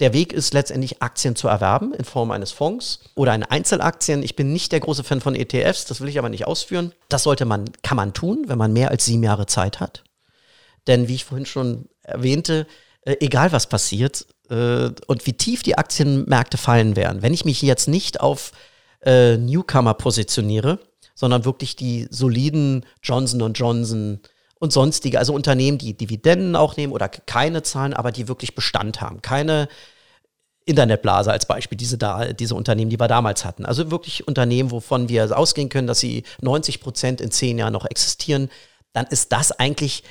Der 0.00 0.12
Weg 0.12 0.32
ist 0.32 0.54
letztendlich 0.54 1.02
Aktien 1.02 1.36
zu 1.36 1.46
erwerben 1.46 1.94
in 1.94 2.04
Form 2.04 2.32
eines 2.32 2.50
Fonds 2.50 2.98
oder 3.14 3.30
eine 3.30 3.50
Einzelaktien. 3.50 4.24
Ich 4.24 4.34
bin 4.34 4.52
nicht 4.52 4.72
der 4.72 4.80
große 4.80 5.04
Fan 5.04 5.20
von 5.20 5.36
ETFs, 5.36 5.84
das 5.84 6.00
will 6.00 6.08
ich 6.08 6.18
aber 6.18 6.28
nicht 6.28 6.48
ausführen. 6.48 6.92
Das 7.08 7.22
sollte 7.22 7.44
man, 7.44 7.66
kann 7.82 7.96
man 7.96 8.12
tun, 8.12 8.44
wenn 8.48 8.58
man 8.58 8.72
mehr 8.72 8.90
als 8.90 9.04
sieben 9.04 9.22
Jahre 9.22 9.46
Zeit 9.46 9.78
hat. 9.78 10.02
Denn 10.88 11.06
wie 11.06 11.14
ich 11.14 11.24
vorhin 11.24 11.46
schon 11.46 11.88
erwähnte, 12.02 12.66
äh, 13.02 13.16
egal 13.20 13.52
was 13.52 13.68
passiert 13.68 14.26
äh, 14.50 14.90
und 15.06 15.26
wie 15.26 15.34
tief 15.34 15.62
die 15.62 15.78
Aktienmärkte 15.78 16.56
fallen 16.56 16.96
werden, 16.96 17.22
wenn 17.22 17.32
ich 17.32 17.44
mich 17.44 17.62
jetzt 17.62 17.86
nicht 17.86 18.20
auf 18.20 18.50
äh, 19.04 19.36
Newcomer 19.36 19.94
positioniere, 19.94 20.80
sondern 21.14 21.44
wirklich 21.44 21.76
die 21.76 22.08
soliden 22.10 22.84
Johnson 23.00 23.52
Johnson 23.52 24.20
und 24.64 24.72
sonstige, 24.72 25.18
also 25.18 25.34
Unternehmen, 25.34 25.78
die 25.78 25.94
Dividenden 25.94 26.56
auch 26.56 26.76
nehmen 26.76 26.92
oder 26.92 27.08
keine 27.08 27.62
zahlen, 27.62 27.94
aber 27.94 28.10
die 28.10 28.26
wirklich 28.26 28.54
Bestand 28.54 29.00
haben. 29.00 29.22
Keine 29.22 29.68
Internetblase 30.64 31.30
als 31.30 31.46
Beispiel, 31.46 31.76
diese, 31.76 31.98
da, 31.98 32.32
diese 32.32 32.54
Unternehmen, 32.54 32.90
die 32.90 32.98
wir 32.98 33.06
damals 33.06 33.44
hatten. 33.44 33.66
Also 33.66 33.90
wirklich 33.90 34.26
Unternehmen, 34.26 34.70
wovon 34.70 35.10
wir 35.10 35.36
ausgehen 35.36 35.68
können, 35.68 35.86
dass 35.86 36.00
sie 36.00 36.24
90 36.40 36.80
Prozent 36.80 37.20
in 37.20 37.30
zehn 37.30 37.58
Jahren 37.58 37.74
noch 37.74 37.84
existieren. 37.84 38.50
Dann 38.94 39.06
ist 39.06 39.32
das 39.32 39.52
eigentlich, 39.52 40.02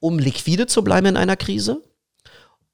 um 0.00 0.18
liquide 0.18 0.66
zu 0.66 0.84
bleiben 0.84 1.06
in 1.06 1.16
einer 1.16 1.36
Krise 1.36 1.82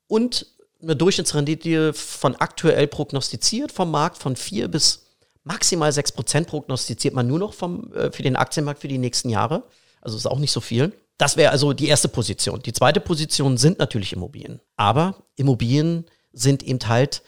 und 0.09 0.47
eine 0.83 0.97
Durchschnittsrendite 0.97 1.93
von 1.93 2.35
aktuell 2.37 2.89
prognostiziert 2.89 3.71
vom 3.71 3.93
Markt 3.93 4.19
von 4.19 4.35
vier 4.35 4.67
bis 4.67 5.07
maximal 5.45 5.91
6% 5.91 6.47
prognostiziert 6.47 7.15
man 7.15 7.29
nur 7.29 7.39
noch 7.39 7.55
vom, 7.55 7.93
äh, 7.93 8.11
für 8.11 8.25
den 8.25 8.35
Aktienmarkt 8.35 8.81
für 8.81 8.89
die 8.89 8.99
nächsten 8.99 9.31
Jahre. 9.31 9.63
Also 10.01 10.17
ist 10.17 10.27
auch 10.27 10.39
nicht 10.39 10.53
so 10.53 10.61
viel. 10.61 10.93
Das 11.21 11.37
wäre 11.37 11.51
also 11.51 11.75
die 11.75 11.89
erste 11.89 12.09
Position. 12.09 12.63
Die 12.63 12.73
zweite 12.73 12.99
Position 12.99 13.59
sind 13.59 13.79
natürlich 13.79 14.15
Immobilien. 14.15 14.59
Aber 14.77 15.17
Immobilien 15.37 16.07
sind 16.33 16.63
eben 16.63 16.79
halt, 16.89 17.23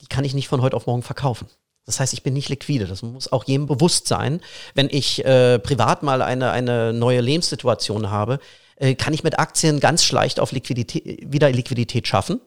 die 0.00 0.06
kann 0.06 0.24
ich 0.24 0.34
nicht 0.34 0.46
von 0.46 0.62
heute 0.62 0.76
auf 0.76 0.86
morgen 0.86 1.02
verkaufen. 1.02 1.48
Das 1.84 1.98
heißt, 1.98 2.12
ich 2.12 2.22
bin 2.22 2.32
nicht 2.32 2.48
liquide. 2.48 2.86
Das 2.86 3.02
muss 3.02 3.32
auch 3.32 3.42
jedem 3.42 3.66
bewusst 3.66 4.06
sein. 4.06 4.40
Wenn 4.76 4.88
ich 4.88 5.24
äh, 5.24 5.58
privat 5.58 6.04
mal 6.04 6.22
eine, 6.22 6.52
eine 6.52 6.92
neue 6.92 7.20
Lebenssituation 7.20 8.08
habe, 8.08 8.38
äh, 8.76 8.94
kann 8.94 9.12
ich 9.12 9.24
mit 9.24 9.36
Aktien 9.36 9.80
ganz 9.80 10.12
leicht 10.12 10.38
auf 10.38 10.52
Liquidität, 10.52 11.32
wieder 11.32 11.50
Liquidität 11.50 12.06
schaffen 12.06 12.40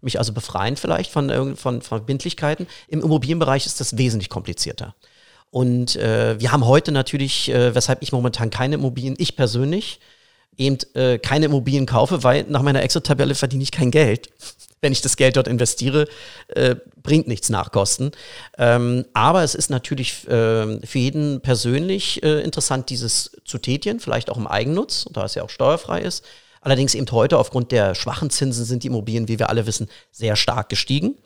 mich 0.00 0.20
also 0.20 0.32
befreien 0.32 0.76
vielleicht 0.76 1.10
von, 1.10 1.56
von 1.56 1.82
Verbindlichkeiten. 1.82 2.68
Im 2.86 3.02
Immobilienbereich 3.02 3.66
ist 3.66 3.80
das 3.80 3.98
wesentlich 3.98 4.28
komplizierter. 4.28 4.94
Und 5.50 5.96
äh, 5.96 6.38
wir 6.38 6.52
haben 6.52 6.64
heute 6.66 6.92
natürlich, 6.92 7.50
äh, 7.50 7.74
weshalb 7.74 8.00
ich 8.02 8.12
momentan 8.12 8.50
keine 8.50 8.76
Immobilien, 8.76 9.16
ich 9.18 9.34
persönlich, 9.34 9.98
eben 10.58 10.78
äh, 10.94 11.18
keine 11.18 11.46
Immobilien 11.46 11.86
kaufe, 11.86 12.22
weil 12.24 12.44
nach 12.48 12.62
meiner 12.62 12.82
Exit-Tabelle 12.82 13.34
verdiene 13.34 13.62
ich 13.62 13.72
kein 13.72 13.90
Geld. 13.90 14.28
Wenn 14.80 14.92
ich 14.92 15.00
das 15.00 15.16
Geld 15.16 15.36
dort 15.36 15.48
investiere, 15.48 16.06
äh, 16.48 16.76
bringt 17.02 17.26
nichts 17.26 17.48
nach 17.48 17.72
Kosten. 17.72 18.12
Ähm, 18.58 19.06
aber 19.12 19.42
es 19.42 19.56
ist 19.56 19.70
natürlich 19.70 20.28
äh, 20.28 20.78
für 20.86 20.98
jeden 20.98 21.40
persönlich 21.40 22.22
äh, 22.22 22.42
interessant, 22.42 22.88
dieses 22.88 23.32
zu 23.44 23.58
tätigen, 23.58 23.98
vielleicht 23.98 24.30
auch 24.30 24.36
im 24.36 24.46
Eigennutz, 24.46 25.06
da 25.12 25.24
es 25.24 25.34
ja 25.34 25.42
auch 25.42 25.50
steuerfrei 25.50 26.02
ist. 26.02 26.24
Allerdings 26.60 26.94
eben 26.94 27.10
heute 27.10 27.38
aufgrund 27.38 27.72
der 27.72 27.96
schwachen 27.96 28.30
Zinsen 28.30 28.64
sind 28.64 28.84
die 28.84 28.88
Immobilien, 28.88 29.26
wie 29.26 29.40
wir 29.40 29.48
alle 29.48 29.66
wissen, 29.66 29.88
sehr 30.12 30.36
stark 30.36 30.68
gestiegen. 30.68 31.16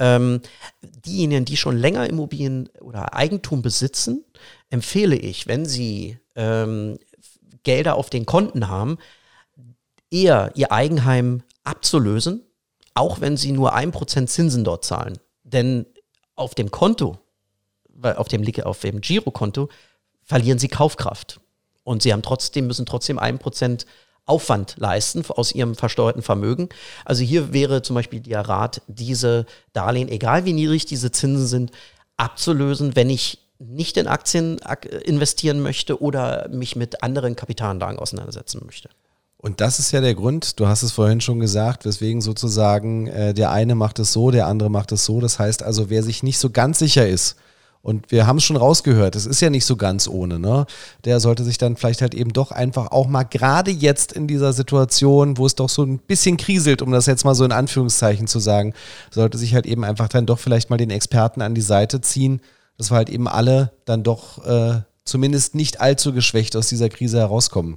Ähm, 0.00 0.40
diejenigen, 0.82 1.44
die 1.44 1.56
schon 1.56 1.76
länger 1.76 2.08
Immobilien 2.08 2.68
oder 2.80 3.14
Eigentum 3.14 3.62
besitzen, 3.62 4.24
empfehle 4.70 5.16
ich, 5.16 5.46
wenn 5.46 5.66
sie 5.66 6.18
ähm, 6.34 6.98
Gelder 7.62 7.96
auf 7.96 8.10
den 8.10 8.26
Konten 8.26 8.68
haben, 8.68 8.98
eher 10.10 10.52
ihr 10.54 10.72
Eigenheim 10.72 11.42
abzulösen, 11.64 12.42
auch 12.94 13.20
wenn 13.20 13.36
sie 13.36 13.52
nur 13.52 13.74
ein 13.74 13.92
Prozent 13.92 14.30
Zinsen 14.30 14.64
dort 14.64 14.84
zahlen. 14.84 15.18
Denn 15.44 15.86
auf 16.34 16.54
dem 16.54 16.70
Konto, 16.70 17.18
auf 18.02 18.28
dem, 18.28 18.44
auf 18.64 18.80
dem 18.80 19.00
Girokonto, 19.00 19.68
verlieren 20.22 20.58
sie 20.58 20.68
Kaufkraft. 20.68 21.40
Und 21.84 22.02
sie 22.02 22.12
haben 22.12 22.22
trotzdem, 22.22 22.66
müssen 22.66 22.86
trotzdem 22.86 23.18
ein 23.18 23.38
Prozent 23.38 23.86
Aufwand 24.26 24.76
leisten 24.78 25.24
aus 25.28 25.52
ihrem 25.52 25.74
versteuerten 25.74 26.22
Vermögen. 26.22 26.68
Also 27.04 27.24
hier 27.24 27.52
wäre 27.52 27.82
zum 27.82 27.94
Beispiel 27.94 28.20
der 28.20 28.42
Rat, 28.42 28.82
diese 28.86 29.44
Darlehen, 29.72 30.08
egal 30.08 30.44
wie 30.44 30.52
niedrig 30.52 30.86
diese 30.86 31.10
Zinsen 31.10 31.46
sind, 31.46 31.72
abzulösen, 32.16 32.94
wenn 32.94 33.10
ich 33.10 33.38
nicht 33.60 33.96
in 33.98 34.06
Aktien 34.06 34.58
investieren 35.04 35.60
möchte 35.60 36.02
oder 36.02 36.48
mich 36.48 36.76
mit 36.76 37.02
anderen 37.02 37.36
Kapitalanlagen 37.36 37.98
auseinandersetzen 37.98 38.62
möchte. 38.64 38.88
Und 39.36 39.60
das 39.60 39.78
ist 39.78 39.92
ja 39.92 40.00
der 40.00 40.14
Grund, 40.14 40.58
du 40.60 40.66
hast 40.66 40.82
es 40.82 40.92
vorhin 40.92 41.20
schon 41.20 41.40
gesagt, 41.40 41.84
weswegen 41.84 42.20
sozusagen 42.20 43.06
äh, 43.06 43.32
der 43.32 43.50
eine 43.52 43.74
macht 43.74 43.98
es 43.98 44.12
so, 44.12 44.30
der 44.30 44.46
andere 44.46 44.70
macht 44.70 44.92
es 44.92 45.04
so. 45.04 45.20
Das 45.20 45.38
heißt 45.38 45.62
also, 45.62 45.88
wer 45.88 46.02
sich 46.02 46.22
nicht 46.22 46.38
so 46.38 46.50
ganz 46.50 46.78
sicher 46.78 47.06
ist, 47.06 47.36
und 47.82 48.10
wir 48.10 48.26
haben 48.26 48.36
es 48.36 48.44
schon 48.44 48.58
rausgehört, 48.58 49.16
es 49.16 49.24
ist 49.24 49.40
ja 49.40 49.48
nicht 49.48 49.64
so 49.64 49.74
ganz 49.76 50.06
ohne, 50.06 50.38
ne? 50.38 50.66
Der 51.06 51.18
sollte 51.18 51.44
sich 51.44 51.56
dann 51.56 51.76
vielleicht 51.76 52.02
halt 52.02 52.14
eben 52.14 52.32
doch 52.32 52.50
einfach 52.50 52.90
auch 52.90 53.06
mal 53.06 53.22
gerade 53.22 53.70
jetzt 53.70 54.12
in 54.12 54.26
dieser 54.26 54.52
Situation, 54.52 55.38
wo 55.38 55.46
es 55.46 55.54
doch 55.54 55.70
so 55.70 55.82
ein 55.82 55.98
bisschen 55.98 56.36
kriselt, 56.36 56.82
um 56.82 56.92
das 56.92 57.06
jetzt 57.06 57.24
mal 57.24 57.34
so 57.34 57.42
in 57.42 57.52
Anführungszeichen 57.52 58.26
zu 58.26 58.38
sagen, 58.38 58.74
sollte 59.10 59.38
sich 59.38 59.54
halt 59.54 59.64
eben 59.64 59.84
einfach 59.84 60.08
dann 60.08 60.26
doch 60.26 60.38
vielleicht 60.38 60.68
mal 60.68 60.76
den 60.76 60.90
Experten 60.90 61.40
an 61.40 61.54
die 61.54 61.62
Seite 61.62 62.02
ziehen, 62.02 62.42
dass 62.80 62.90
wir 62.90 62.96
halt 62.96 63.10
eben 63.10 63.28
alle 63.28 63.72
dann 63.84 64.02
doch 64.02 64.42
äh, 64.42 64.80
zumindest 65.04 65.54
nicht 65.54 65.82
allzu 65.82 66.14
geschwächt 66.14 66.56
aus 66.56 66.68
dieser 66.68 66.88
Krise 66.88 67.18
herauskommen. 67.18 67.76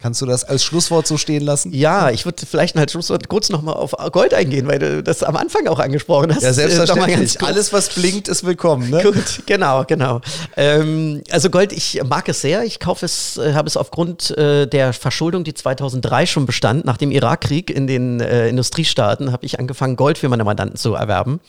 Kannst 0.00 0.22
du 0.22 0.26
das 0.26 0.44
als 0.44 0.62
Schlusswort 0.62 1.08
so 1.08 1.16
stehen 1.16 1.42
lassen? 1.42 1.72
Ja, 1.72 2.10
ich 2.10 2.24
würde 2.24 2.46
vielleicht 2.46 2.76
als 2.76 2.92
Schlusswort 2.92 3.28
kurz 3.28 3.48
nochmal 3.48 3.74
auf 3.74 3.96
Gold 4.12 4.32
eingehen, 4.32 4.68
weil 4.68 4.78
du 4.78 5.02
das 5.02 5.24
am 5.24 5.34
Anfang 5.34 5.66
auch 5.66 5.80
angesprochen 5.80 6.32
hast. 6.32 6.44
Ja, 6.44 6.52
selbstverständlich. 6.52 7.42
Alles, 7.42 7.72
was 7.72 7.88
blinkt, 7.88 8.28
ist 8.28 8.46
willkommen. 8.46 8.90
Ne? 8.90 9.02
Gut, 9.02 9.42
genau, 9.46 9.82
genau. 9.84 10.20
Ähm, 10.56 11.24
also 11.32 11.50
Gold, 11.50 11.72
ich 11.72 12.00
mag 12.04 12.28
es 12.28 12.42
sehr. 12.42 12.62
Ich 12.62 12.78
kaufe 12.78 13.06
es, 13.06 13.38
äh, 13.38 13.54
habe 13.54 13.66
es 13.66 13.76
aufgrund 13.76 14.30
äh, 14.38 14.68
der 14.68 14.92
Verschuldung, 14.92 15.42
die 15.42 15.54
2003 15.54 16.26
schon 16.26 16.46
bestand, 16.46 16.84
nach 16.84 16.96
dem 16.96 17.10
Irakkrieg 17.10 17.68
in 17.68 17.88
den 17.88 18.20
äh, 18.20 18.48
Industriestaaten, 18.48 19.32
habe 19.32 19.46
ich 19.46 19.58
angefangen, 19.58 19.96
Gold 19.96 20.16
für 20.16 20.28
meine 20.28 20.44
Mandanten 20.44 20.76
zu 20.76 20.94
erwerben 20.94 21.40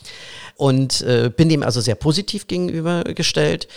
und 0.56 1.02
äh, 1.02 1.30
bin 1.34 1.48
dem 1.48 1.62
also 1.62 1.80
sehr 1.80 1.94
positiv 1.94 2.48
gegenübergestellt. 2.48 3.68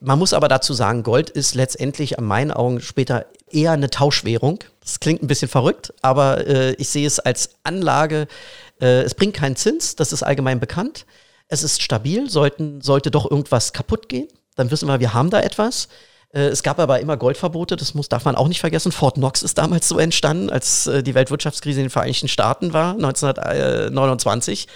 Man 0.00 0.20
muss 0.20 0.32
aber 0.32 0.46
dazu 0.46 0.72
sagen, 0.72 1.02
Gold 1.02 1.30
ist 1.30 1.56
letztendlich 1.56 2.16
an 2.16 2.24
meinen 2.24 2.52
Augen 2.52 2.80
später 2.80 3.26
eher 3.52 3.72
eine 3.72 3.90
Tauschwährung. 3.90 4.60
Das 4.80 5.00
klingt 5.00 5.22
ein 5.22 5.26
bisschen 5.26 5.48
verrückt, 5.48 5.92
aber 6.02 6.46
äh, 6.46 6.72
ich 6.74 6.88
sehe 6.88 7.06
es 7.06 7.20
als 7.20 7.50
Anlage. 7.62 8.26
Äh, 8.80 9.02
es 9.02 9.14
bringt 9.14 9.34
keinen 9.34 9.56
Zins, 9.56 9.96
das 9.96 10.12
ist 10.12 10.22
allgemein 10.22 10.60
bekannt. 10.60 11.06
Es 11.48 11.62
ist 11.62 11.82
stabil, 11.82 12.30
sollten, 12.30 12.80
sollte 12.80 13.10
doch 13.10 13.30
irgendwas 13.30 13.72
kaputt 13.72 14.08
gehen, 14.08 14.28
dann 14.56 14.70
wissen 14.70 14.88
wir, 14.88 15.00
wir 15.00 15.14
haben 15.14 15.30
da 15.30 15.40
etwas. 15.40 15.88
Äh, 16.32 16.42
es 16.42 16.62
gab 16.62 16.78
aber 16.78 17.00
immer 17.00 17.16
Goldverbote, 17.16 17.76
das 17.76 17.94
muss, 17.94 18.08
darf 18.08 18.24
man 18.24 18.36
auch 18.36 18.48
nicht 18.48 18.60
vergessen. 18.60 18.92
Fort 18.92 19.16
Knox 19.16 19.42
ist 19.42 19.58
damals 19.58 19.88
so 19.88 19.98
entstanden, 19.98 20.48
als 20.50 20.86
äh, 20.86 21.02
die 21.02 21.14
Weltwirtschaftskrise 21.14 21.80
in 21.80 21.86
den 21.86 21.90
Vereinigten 21.90 22.28
Staaten 22.28 22.72
war, 22.72 22.92
1929. 22.92 24.68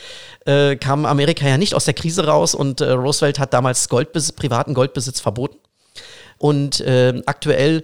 Äh, 0.47 0.77
kam 0.77 1.07
Amerika 1.07 1.47
ja 1.47 1.57
nicht 1.57 1.75
aus 1.75 1.85
der 1.85 1.95
Krise 1.95 2.27
raus 2.27 2.55
und 2.55 2.81
äh, 2.81 2.91
Roosevelt 2.91 3.39
hat 3.39 3.55
damals 3.55 3.89
Goldbes 3.89 4.33
privaten 4.33 4.75
Goldbesitz 4.75 5.21
verboten. 5.21 5.59
Und 6.39 6.81
äh, 6.81 7.23
aktuell, 7.27 7.83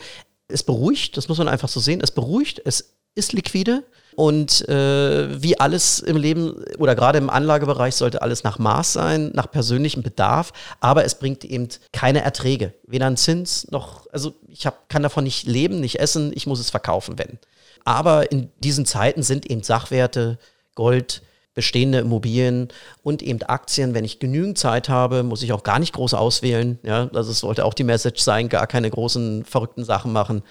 es 0.52 0.62
beruhigt, 0.62 1.16
das 1.16 1.28
muss 1.28 1.38
man 1.38 1.48
einfach 1.48 1.68
so 1.68 1.80
sehen, 1.80 2.00
es 2.02 2.10
beruhigt, 2.10 2.60
es 2.64 2.96
ist 3.14 3.32
liquide. 3.32 3.84
Und 4.16 4.68
äh, 4.68 5.42
wie 5.42 5.58
alles 5.58 6.00
im 6.00 6.16
Leben 6.16 6.64
oder 6.78 6.94
gerade 6.94 7.18
im 7.18 7.30
Anlagebereich 7.30 7.94
sollte 7.94 8.22
alles 8.22 8.42
nach 8.42 8.58
Maß 8.58 8.92
sein, 8.92 9.30
nach 9.34 9.50
persönlichem 9.50 10.02
Bedarf, 10.02 10.52
aber 10.80 11.04
es 11.04 11.14
bringt 11.14 11.44
eben 11.44 11.68
keine 11.92 12.22
Erträge, 12.22 12.74
weder 12.86 13.06
ein 13.06 13.16
Zins 13.16 13.70
noch, 13.70 14.06
also 14.12 14.34
ich 14.48 14.66
hab, 14.66 14.88
kann 14.88 15.02
davon 15.02 15.24
nicht 15.24 15.46
leben, 15.46 15.80
nicht 15.80 16.00
essen, 16.00 16.32
ich 16.34 16.46
muss 16.46 16.60
es 16.60 16.70
verkaufen, 16.70 17.18
wenn. 17.18 17.38
Aber 17.84 18.30
in 18.30 18.50
diesen 18.58 18.84
Zeiten 18.84 19.22
sind 19.22 19.48
eben 19.48 19.62
Sachwerte, 19.62 20.38
Gold, 20.74 21.22
bestehende 21.54 21.98
Immobilien 21.98 22.68
und 23.02 23.22
eben 23.22 23.42
Aktien. 23.42 23.94
Wenn 23.94 24.04
ich 24.04 24.18
genügend 24.18 24.58
Zeit 24.58 24.88
habe, 24.88 25.22
muss 25.22 25.42
ich 25.42 25.52
auch 25.52 25.62
gar 25.62 25.78
nicht 25.78 25.92
groß 25.92 26.14
auswählen. 26.14 26.78
Ja, 26.82 27.10
also 27.12 27.30
es 27.32 27.40
sollte 27.40 27.64
auch 27.64 27.74
die 27.74 27.84
Message 27.84 28.22
sein, 28.22 28.48
gar 28.48 28.66
keine 28.66 28.90
großen 28.90 29.44
verrückten 29.44 29.84
Sachen 29.84 30.12
machen. 30.12 30.42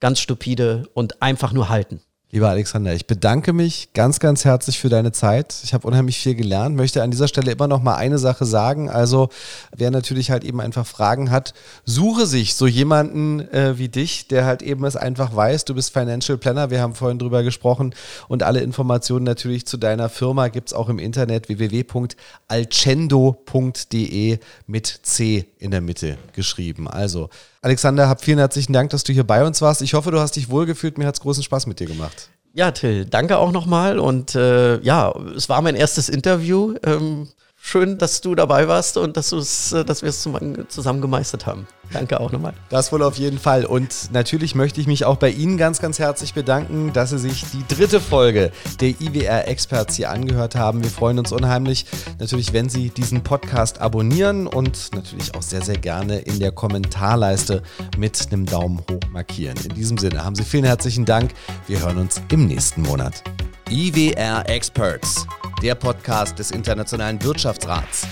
Ganz 0.00 0.20
stupide 0.20 0.88
und 0.94 1.22
einfach 1.22 1.52
nur 1.52 1.68
halten. 1.68 2.00
Lieber 2.32 2.48
Alexander, 2.48 2.94
ich 2.94 3.08
bedanke 3.08 3.52
mich 3.52 3.92
ganz, 3.92 4.20
ganz 4.20 4.44
herzlich 4.44 4.78
für 4.78 4.88
deine 4.88 5.10
Zeit. 5.10 5.52
Ich 5.64 5.74
habe 5.74 5.88
unheimlich 5.88 6.16
viel 6.16 6.36
gelernt, 6.36 6.76
möchte 6.76 7.02
an 7.02 7.10
dieser 7.10 7.26
Stelle 7.26 7.50
immer 7.50 7.66
noch 7.66 7.82
mal 7.82 7.96
eine 7.96 8.18
Sache 8.18 8.44
sagen. 8.44 8.88
Also 8.88 9.30
wer 9.76 9.90
natürlich 9.90 10.30
halt 10.30 10.44
eben 10.44 10.60
einfach 10.60 10.86
Fragen 10.86 11.32
hat, 11.32 11.54
suche 11.84 12.26
sich 12.26 12.54
so 12.54 12.68
jemanden 12.68 13.40
äh, 13.52 13.78
wie 13.78 13.88
dich, 13.88 14.28
der 14.28 14.44
halt 14.44 14.62
eben 14.62 14.84
es 14.84 14.94
einfach 14.94 15.34
weiß. 15.34 15.64
Du 15.64 15.74
bist 15.74 15.92
Financial 15.92 16.38
Planner, 16.38 16.70
wir 16.70 16.80
haben 16.80 16.94
vorhin 16.94 17.18
drüber 17.18 17.42
gesprochen 17.42 17.96
und 18.28 18.44
alle 18.44 18.60
Informationen 18.60 19.24
natürlich 19.24 19.66
zu 19.66 19.76
deiner 19.76 20.08
Firma 20.08 20.46
gibt 20.46 20.68
es 20.68 20.72
auch 20.72 20.88
im 20.88 21.00
Internet 21.00 21.48
www.alcendo.de 21.48 24.38
mit 24.68 25.00
C 25.02 25.46
in 25.58 25.72
der 25.72 25.80
Mitte 25.80 26.16
geschrieben. 26.32 26.86
Also 26.86 27.28
Alexander, 27.62 28.08
hab 28.08 28.22
vielen 28.22 28.38
herzlichen 28.38 28.72
Dank, 28.72 28.90
dass 28.90 29.04
du 29.04 29.12
hier 29.12 29.24
bei 29.24 29.44
uns 29.44 29.60
warst. 29.60 29.82
Ich 29.82 29.92
hoffe, 29.92 30.10
du 30.10 30.18
hast 30.18 30.36
dich 30.36 30.48
wohlgefühlt. 30.48 30.96
Mir 30.96 31.06
hat 31.06 31.16
es 31.16 31.20
großen 31.20 31.42
Spaß 31.42 31.66
mit 31.66 31.78
dir 31.78 31.86
gemacht. 31.86 32.30
Ja, 32.54 32.70
Till, 32.70 33.04
danke 33.04 33.36
auch 33.36 33.52
nochmal. 33.52 33.98
Und 33.98 34.34
äh, 34.34 34.80
ja, 34.80 35.12
es 35.36 35.48
war 35.48 35.60
mein 35.60 35.74
erstes 35.76 36.08
Interview. 36.08 36.74
Ähm, 36.84 37.28
schön, 37.70 37.98
dass 37.98 38.20
du 38.20 38.34
dabei 38.34 38.68
warst 38.68 38.96
und 38.96 39.16
dass, 39.16 39.32
äh, 39.72 39.84
dass 39.84 40.02
wir 40.02 40.08
es 40.08 40.20
zusammen 40.20 41.00
gemeistert 41.00 41.46
haben. 41.46 41.66
Danke 41.92 42.20
auch 42.20 42.30
nochmal. 42.30 42.52
Das 42.68 42.92
wohl 42.92 43.02
auf 43.02 43.16
jeden 43.16 43.38
Fall. 43.38 43.64
Und 43.64 44.12
natürlich 44.12 44.54
möchte 44.54 44.80
ich 44.80 44.86
mich 44.86 45.04
auch 45.04 45.16
bei 45.16 45.30
Ihnen 45.30 45.56
ganz, 45.56 45.80
ganz 45.80 45.98
herzlich 45.98 46.34
bedanken, 46.34 46.92
dass 46.92 47.10
Sie 47.10 47.18
sich 47.18 47.44
die 47.52 47.64
dritte 47.74 48.00
Folge 48.00 48.52
der 48.80 48.90
IWR 48.90 49.48
Experts 49.48 49.96
hier 49.96 50.10
angehört 50.10 50.54
haben. 50.54 50.82
Wir 50.82 50.90
freuen 50.90 51.18
uns 51.18 51.32
unheimlich 51.32 51.86
natürlich, 52.18 52.52
wenn 52.52 52.68
Sie 52.68 52.90
diesen 52.90 53.22
Podcast 53.22 53.80
abonnieren 53.80 54.46
und 54.46 54.94
natürlich 54.94 55.34
auch 55.34 55.42
sehr, 55.42 55.62
sehr 55.62 55.78
gerne 55.78 56.18
in 56.18 56.38
der 56.38 56.52
Kommentarleiste 56.52 57.62
mit 57.96 58.20
einem 58.30 58.46
Daumen 58.46 58.80
hoch 58.90 59.10
markieren. 59.10 59.56
In 59.64 59.74
diesem 59.74 59.98
Sinne 59.98 60.24
haben 60.24 60.36
Sie 60.36 60.44
vielen 60.44 60.64
herzlichen 60.64 61.04
Dank. 61.04 61.32
Wir 61.66 61.80
hören 61.80 61.98
uns 61.98 62.20
im 62.30 62.46
nächsten 62.46 62.82
Monat. 62.82 63.24
IWR 63.70 64.48
Experts, 64.48 65.24
der 65.62 65.76
Podcast 65.76 66.36
des 66.40 66.50
Internationalen 66.50 67.22
Wirtschaftsrats. 67.22 68.04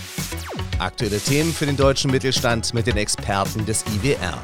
Aktuelle 0.78 1.18
Themen 1.18 1.52
für 1.52 1.66
den 1.66 1.76
deutschen 1.76 2.12
Mittelstand 2.12 2.72
mit 2.74 2.86
den 2.86 2.96
Experten 2.96 3.66
des 3.66 3.84
IWR. 3.96 4.38